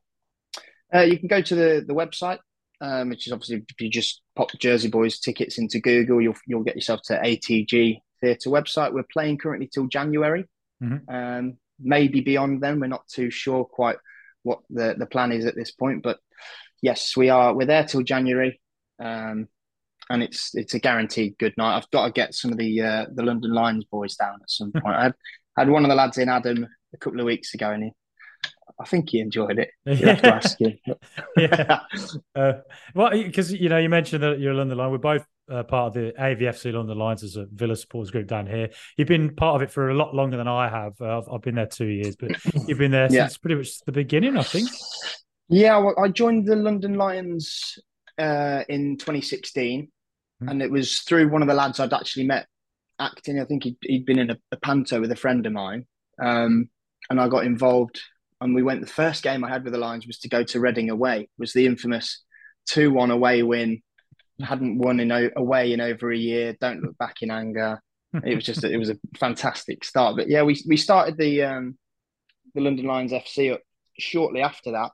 Uh, 0.94 1.00
you 1.02 1.18
can 1.18 1.28
go 1.28 1.40
to 1.42 1.54
the 1.54 1.84
the 1.86 1.94
website, 1.94 2.38
um, 2.80 3.08
which 3.10 3.26
is 3.26 3.32
obviously 3.32 3.56
if 3.68 3.80
you 3.80 3.90
just 3.90 4.22
pop 4.36 4.50
Jersey 4.58 4.88
Boys 4.88 5.18
tickets 5.18 5.58
into 5.58 5.80
Google, 5.80 6.20
you'll 6.20 6.36
you'll 6.46 6.62
get 6.64 6.76
yourself 6.76 7.00
to 7.06 7.14
ATG 7.20 7.98
Theatre 8.20 8.50
website. 8.50 8.92
We're 8.92 9.04
playing 9.12 9.38
currently 9.38 9.68
till 9.72 9.86
January, 9.86 10.46
Mhm. 10.82 11.00
um, 11.08 11.56
maybe 11.78 12.20
beyond 12.20 12.62
then. 12.62 12.80
We're 12.80 12.86
not 12.88 13.06
too 13.08 13.30
sure 13.30 13.64
quite 13.64 13.96
what 14.42 14.60
the 14.70 14.94
the 14.98 15.06
plan 15.06 15.32
is 15.32 15.44
at 15.46 15.54
this 15.56 15.70
point, 15.72 16.02
but 16.02 16.18
yes, 16.82 17.16
we 17.16 17.28
are. 17.30 17.54
We're 17.54 17.66
there 17.66 17.84
till 17.84 18.02
January, 18.02 18.60
um, 18.98 19.48
and 20.10 20.22
it's 20.22 20.54
it's 20.54 20.74
a 20.74 20.78
guaranteed 20.78 21.36
good 21.38 21.54
night. 21.56 21.76
I've 21.76 21.90
got 21.90 22.06
to 22.06 22.12
get 22.12 22.34
some 22.34 22.52
of 22.52 22.58
the 22.58 22.80
uh, 22.82 23.06
the 23.14 23.22
London 23.24 23.52
Lions 23.52 23.84
boys 23.90 24.16
down 24.16 24.38
at 24.42 24.50
some 24.50 24.72
point. 24.76 24.94
I 24.94 25.02
had, 25.04 25.14
had 25.56 25.68
one 25.70 25.84
of 25.84 25.88
the 25.88 25.94
lads 25.96 26.18
in 26.18 26.28
Adam 26.28 26.66
a 26.94 26.96
couple 26.98 27.20
of 27.20 27.26
weeks 27.26 27.54
ago, 27.54 27.70
and 27.70 27.84
he, 27.84 27.90
I 28.80 28.84
think 28.84 29.10
he 29.10 29.20
enjoyed 29.20 29.58
it. 29.58 29.70
You 29.86 30.06
have 30.06 30.22
to 30.22 30.34
ask 30.34 30.60
him. 30.60 30.78
yeah. 31.36 31.80
Uh, 32.36 32.52
well, 32.94 33.10
because 33.10 33.50
you 33.52 33.68
know, 33.70 33.78
you 33.78 33.88
mentioned 33.88 34.22
that 34.22 34.38
you're 34.38 34.52
a 34.52 34.56
London 34.56 34.76
Lion. 34.76 34.92
We're 34.92 34.98
both 34.98 35.26
uh, 35.50 35.62
part 35.62 35.88
of 35.88 35.94
the 35.94 36.12
AVFC 36.18 36.72
London 36.72 36.98
Lions 36.98 37.22
as 37.22 37.36
a 37.36 37.46
Villa 37.52 37.76
supporters 37.76 38.10
group 38.10 38.26
down 38.26 38.46
here. 38.46 38.70
You've 38.96 39.08
been 39.08 39.34
part 39.34 39.56
of 39.56 39.62
it 39.62 39.70
for 39.72 39.88
a 39.90 39.94
lot 39.94 40.14
longer 40.14 40.36
than 40.36 40.48
I 40.48 40.68
have. 40.68 40.92
Uh, 41.00 41.18
I've, 41.18 41.28
I've 41.32 41.42
been 41.42 41.54
there 41.54 41.66
two 41.66 41.86
years, 41.86 42.16
but 42.16 42.32
you've 42.68 42.78
been 42.78 42.90
there 42.90 43.08
Yeah. 43.10 43.26
since 43.26 43.38
pretty 43.38 43.56
much 43.56 43.80
the 43.84 43.92
beginning, 43.92 44.36
I 44.36 44.42
think. 44.42 44.68
Yeah, 45.48 45.78
well, 45.78 45.94
I 46.02 46.08
joined 46.08 46.46
the 46.46 46.56
London 46.56 46.94
Lions 46.94 47.78
uh, 48.18 48.62
in 48.68 48.96
2016, 48.98 49.88
Hmm. 50.40 50.48
and 50.50 50.60
it 50.62 50.70
was 50.70 50.98
through 51.00 51.28
one 51.30 51.40
of 51.40 51.48
the 51.48 51.54
lads 51.54 51.80
I'd 51.80 51.94
actually 51.94 52.26
met 52.26 52.46
acting. 52.98 53.40
I 53.40 53.44
think 53.46 53.64
he'd, 53.64 53.76
he'd 53.80 54.04
been 54.04 54.18
in 54.18 54.30
a, 54.30 54.36
a 54.52 54.56
panto 54.58 55.00
with 55.00 55.10
a 55.10 55.16
friend 55.16 55.46
of 55.46 55.52
mine, 55.54 55.86
um, 56.22 56.68
and 57.08 57.18
I 57.20 57.28
got 57.28 57.44
involved. 57.46 58.00
And 58.42 58.54
we 58.54 58.62
went. 58.62 58.82
The 58.82 58.86
first 58.86 59.22
game 59.22 59.44
I 59.44 59.48
had 59.48 59.64
with 59.64 59.72
the 59.72 59.78
Lions 59.78 60.06
was 60.06 60.18
to 60.18 60.28
go 60.28 60.42
to 60.44 60.60
Reading 60.60 60.90
away. 60.90 61.30
Was 61.38 61.54
the 61.54 61.64
infamous 61.64 62.22
two-one 62.66 63.10
away 63.10 63.42
win. 63.42 63.80
Hadn't 64.40 64.78
won 64.78 65.00
in 65.00 65.10
away 65.36 65.72
in 65.72 65.80
over 65.80 66.12
a 66.12 66.16
year. 66.16 66.56
Don't 66.60 66.82
look 66.82 66.98
back 66.98 67.22
in 67.22 67.30
anger. 67.30 67.80
It 68.24 68.34
was 68.34 68.44
just 68.44 68.64
it 68.64 68.78
was 68.78 68.90
a 68.90 68.98
fantastic 69.18 69.84
start. 69.84 70.16
But 70.16 70.28
yeah, 70.28 70.42
we 70.42 70.62
we 70.66 70.76
started 70.76 71.16
the 71.18 71.42
um, 71.42 71.78
the 72.54 72.60
London 72.60 72.86
Lions 72.86 73.12
FC 73.12 73.52
up 73.52 73.60
shortly 73.98 74.42
after 74.42 74.72
that 74.72 74.90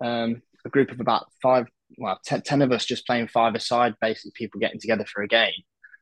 um, 0.00 0.42
a 0.64 0.68
group 0.68 0.90
of 0.90 1.00
about 1.00 1.26
five, 1.42 1.66
well, 1.98 2.18
ten, 2.24 2.62
of 2.62 2.72
us 2.72 2.84
just 2.84 3.06
playing 3.06 3.28
five 3.28 3.54
aside, 3.54 3.94
basically 4.00 4.32
people 4.34 4.60
getting 4.60 4.80
together 4.80 5.04
for 5.04 5.22
a 5.22 5.28
game. 5.28 5.52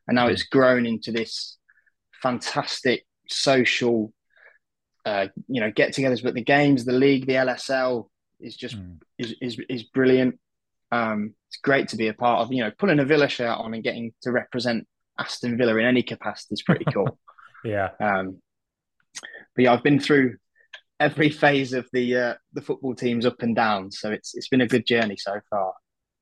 And 0.06 0.14
now 0.14 0.28
it's 0.28 0.44
grown 0.44 0.86
into 0.86 1.12
this 1.12 1.58
fantastic 2.22 3.04
social, 3.28 4.12
uh, 5.04 5.26
you 5.48 5.60
know, 5.60 5.70
get 5.70 5.92
togethers. 5.92 6.22
But 6.22 6.34
the 6.34 6.44
games, 6.44 6.84
the 6.84 6.92
league, 6.92 7.26
the 7.26 7.34
LSL 7.34 8.08
is 8.40 8.56
just, 8.56 8.76
Mm. 8.76 9.00
is, 9.18 9.34
is, 9.40 9.60
is 9.68 9.82
brilliant. 9.82 10.38
Um, 10.90 11.34
it's 11.48 11.58
great 11.62 11.88
to 11.88 11.96
be 11.96 12.08
a 12.08 12.14
part 12.14 12.40
of, 12.40 12.52
you 12.52 12.62
know, 12.62 12.70
pulling 12.78 12.98
a 13.00 13.04
Villa 13.04 13.28
shirt 13.28 13.56
on 13.58 13.74
and 13.74 13.82
getting 13.82 14.12
to 14.22 14.32
represent 14.32 14.86
Aston 15.18 15.56
Villa 15.56 15.76
in 15.76 15.84
any 15.86 16.02
capacity 16.02 16.54
is 16.54 16.62
pretty 16.62 16.84
cool. 16.92 17.18
Yeah. 17.64 17.88
Um, 17.98 18.40
but 19.56 19.64
yeah, 19.64 19.72
I've 19.72 19.82
been 19.82 19.98
through 19.98 20.36
every 21.00 21.28
phase 21.28 21.72
of 21.72 21.88
the 21.92 22.16
uh, 22.16 22.34
the 22.52 22.62
football 22.62 22.94
teams 22.94 23.26
up 23.26 23.42
and 23.42 23.56
down, 23.56 23.90
so 23.90 24.12
it's 24.12 24.36
it's 24.36 24.46
been 24.46 24.60
a 24.60 24.66
good 24.68 24.86
journey 24.86 25.16
so 25.16 25.40
far. 25.50 25.72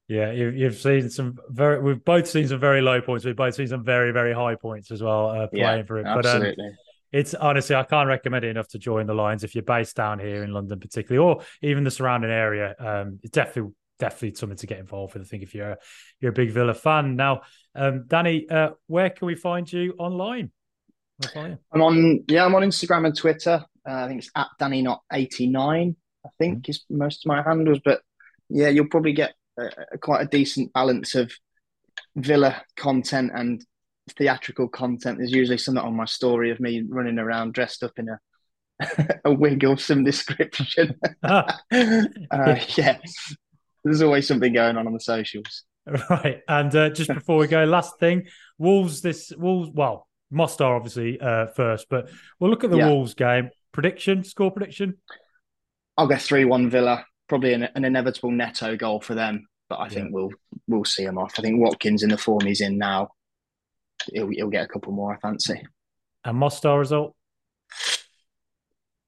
Yeah, 0.08 0.30
you've, 0.32 0.56
you've 0.56 0.76
seen 0.76 1.10
some 1.10 1.36
very. 1.50 1.78
We've 1.80 2.02
both 2.02 2.26
seen 2.26 2.48
some 2.48 2.58
very 2.58 2.80
low 2.80 3.02
points. 3.02 3.26
We've 3.26 3.36
both 3.36 3.54
seen 3.54 3.66
some 3.66 3.84
very, 3.84 4.12
very 4.12 4.32
high 4.32 4.54
points 4.54 4.90
as 4.90 5.02
well 5.02 5.28
uh, 5.28 5.46
playing 5.48 5.78
Yeah, 5.78 5.82
for 5.82 5.98
it. 5.98 6.06
absolutely. 6.06 6.54
But 6.56 6.64
um, 6.64 6.76
it's 7.12 7.34
honestly, 7.34 7.76
I 7.76 7.82
can't 7.82 8.08
recommend 8.08 8.44
it 8.46 8.48
enough 8.48 8.68
to 8.68 8.78
join 8.78 9.06
the 9.06 9.14
Lions 9.14 9.44
if 9.44 9.54
you're 9.54 9.62
based 9.64 9.96
down 9.96 10.18
here 10.18 10.42
in 10.42 10.52
London, 10.52 10.80
particularly, 10.80 11.26
or 11.26 11.44
even 11.60 11.84
the 11.84 11.90
surrounding 11.90 12.30
area. 12.30 12.74
Um, 12.78 13.18
it's 13.22 13.32
definitely, 13.32 13.72
definitely 13.98 14.34
something 14.34 14.58
to 14.58 14.66
get 14.66 14.78
involved 14.78 15.14
with. 15.14 15.22
I 15.22 15.26
think 15.26 15.42
if 15.42 15.54
you're 15.54 15.72
a, 15.72 15.78
you're 16.20 16.30
a 16.30 16.34
big 16.34 16.50
Villa 16.50 16.74
fan. 16.74 17.16
Now, 17.16 17.42
um, 17.74 18.04
Danny, 18.06 18.48
uh, 18.48 18.70
where 18.86 19.10
can 19.10 19.26
we 19.26 19.34
find 19.34 19.70
you 19.70 19.94
online? 19.98 20.50
Where 21.18 21.30
find 21.30 21.52
you? 21.52 21.58
I'm 21.72 21.82
on, 21.82 22.24
yeah, 22.28 22.44
I'm 22.44 22.54
on 22.54 22.62
Instagram 22.62 23.06
and 23.06 23.16
Twitter. 23.16 23.64
Uh, 23.88 23.92
I 23.92 24.08
think 24.08 24.20
it's 24.20 24.30
at 24.34 24.48
Danny 24.58 24.82
Knott 24.82 25.02
89. 25.12 25.96
I 26.24 26.28
think 26.38 26.58
Mm-hmm. 26.58 26.70
is 26.70 26.84
most 26.90 27.24
of 27.24 27.28
my 27.28 27.42
handles, 27.42 27.80
but 27.84 28.02
yeah, 28.48 28.68
you'll 28.68 28.88
probably 28.88 29.12
get 29.12 29.34
a, 29.58 29.70
a, 29.92 29.98
quite 29.98 30.22
a 30.22 30.26
decent 30.26 30.72
balance 30.72 31.14
of 31.14 31.32
Villa 32.16 32.62
content 32.76 33.30
and 33.34 33.64
theatrical 34.16 34.68
content. 34.68 35.18
There's 35.18 35.32
usually 35.32 35.58
something 35.58 35.82
on 35.82 35.96
my 35.96 36.04
story 36.04 36.50
of 36.50 36.60
me 36.60 36.82
running 36.88 37.18
around 37.18 37.54
dressed 37.54 37.82
up 37.82 37.92
in 37.96 38.08
a 38.08 38.18
a 39.24 39.32
wig 39.32 39.64
of 39.64 39.80
some 39.80 40.04
description. 40.04 40.98
uh, 41.22 41.52
yeah, 41.72 42.98
there's 43.86 44.02
always 44.02 44.26
something 44.28 44.52
going 44.52 44.76
on 44.76 44.86
on 44.86 44.92
the 44.92 45.00
socials. 45.00 45.64
Right. 46.10 46.42
And 46.48 46.74
uh, 46.74 46.90
just 46.90 47.14
before 47.14 47.38
we 47.38 47.46
go, 47.46 47.62
last 47.64 48.00
thing, 48.00 48.26
Wolves. 48.58 49.02
This 49.02 49.32
Wolves. 49.36 49.70
Well, 49.72 50.08
Mostar 50.32 50.74
obviously 50.74 51.20
uh, 51.20 51.46
first, 51.54 51.86
but 51.88 52.10
we'll 52.40 52.50
look 52.50 52.64
at 52.64 52.70
the 52.72 52.78
Yeah. 52.78 52.88
Wolves 52.88 53.14
game 53.14 53.50
prediction. 53.70 54.24
Score 54.24 54.50
prediction. 54.50 54.96
I'll 55.96 56.08
go 56.08 56.16
three 56.16 56.44
one 56.44 56.68
Villa. 56.70 57.04
Probably 57.28 57.52
an, 57.52 57.68
an 57.74 57.84
inevitable 57.84 58.32
Neto 58.32 58.76
goal 58.76 59.00
for 59.00 59.14
them, 59.14 59.46
but 59.68 59.76
I 59.76 59.84
Yeah. 59.84 59.90
think 59.90 60.08
we'll 60.12 60.30
we'll 60.66 60.84
see 60.84 61.04
him 61.04 61.18
off. 61.18 61.34
I 61.38 61.42
think 61.42 61.60
Watkins 61.60 62.02
in 62.02 62.08
the 62.10 62.18
form 62.18 62.44
he's 62.44 62.60
in 62.62 62.78
now, 62.78 63.10
he'll, 64.12 64.26
he'll 64.28 64.50
get 64.50 64.64
a 64.64 64.68
couple 64.68 64.92
more. 64.92 65.14
I 65.14 65.18
fancy. 65.20 65.62
And 66.24 66.36
Mostar 66.36 66.80
result. 66.80 67.14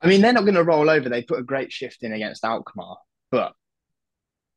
I 0.00 0.06
mean, 0.06 0.20
they're 0.20 0.32
not 0.32 0.44
going 0.44 0.54
to 0.54 0.62
roll 0.62 0.88
over. 0.88 1.08
They 1.08 1.22
put 1.22 1.40
a 1.40 1.42
great 1.42 1.72
shift 1.72 2.04
in 2.04 2.12
against 2.12 2.44
Alkmaar, 2.44 2.98
but 3.32 3.52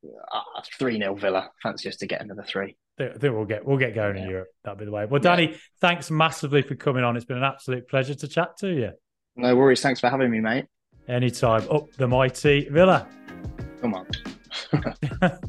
Uh, 0.03 0.61
three 0.79 0.97
0 0.97 1.15
Villa. 1.15 1.49
Fancy 1.61 1.89
us 1.89 1.95
to 1.97 2.07
get 2.07 2.21
another 2.21 2.43
three. 2.43 2.75
I 2.99 3.09
think 3.17 3.21
we'll 3.33 3.45
get 3.45 3.65
we'll 3.65 3.77
get 3.77 3.95
going 3.95 4.17
in 4.17 4.29
Europe. 4.29 4.49
That'll 4.63 4.77
be 4.77 4.85
the 4.85 4.91
way. 4.91 5.05
Well, 5.05 5.21
Yeah. 5.23 5.35
Danny, 5.35 5.57
thanks 5.79 6.11
massively 6.11 6.61
for 6.61 6.75
coming 6.75 7.03
on. 7.03 7.15
It's 7.15 7.25
been 7.25 7.37
an 7.37 7.43
absolute 7.43 7.87
pleasure 7.87 8.13
to 8.15 8.27
chat 8.27 8.57
to 8.59 8.69
you. 8.69 8.91
No 9.35 9.55
worries. 9.55 9.81
Thanks 9.81 9.99
for 9.99 10.09
having 10.09 10.29
me, 10.29 10.39
mate. 10.39 10.65
Anytime. 11.07 11.67
Up 11.71 11.91
the 11.97 12.07
mighty 12.07 12.67
Villa. 12.69 13.07
Come 13.81 13.95
on. 13.95 14.07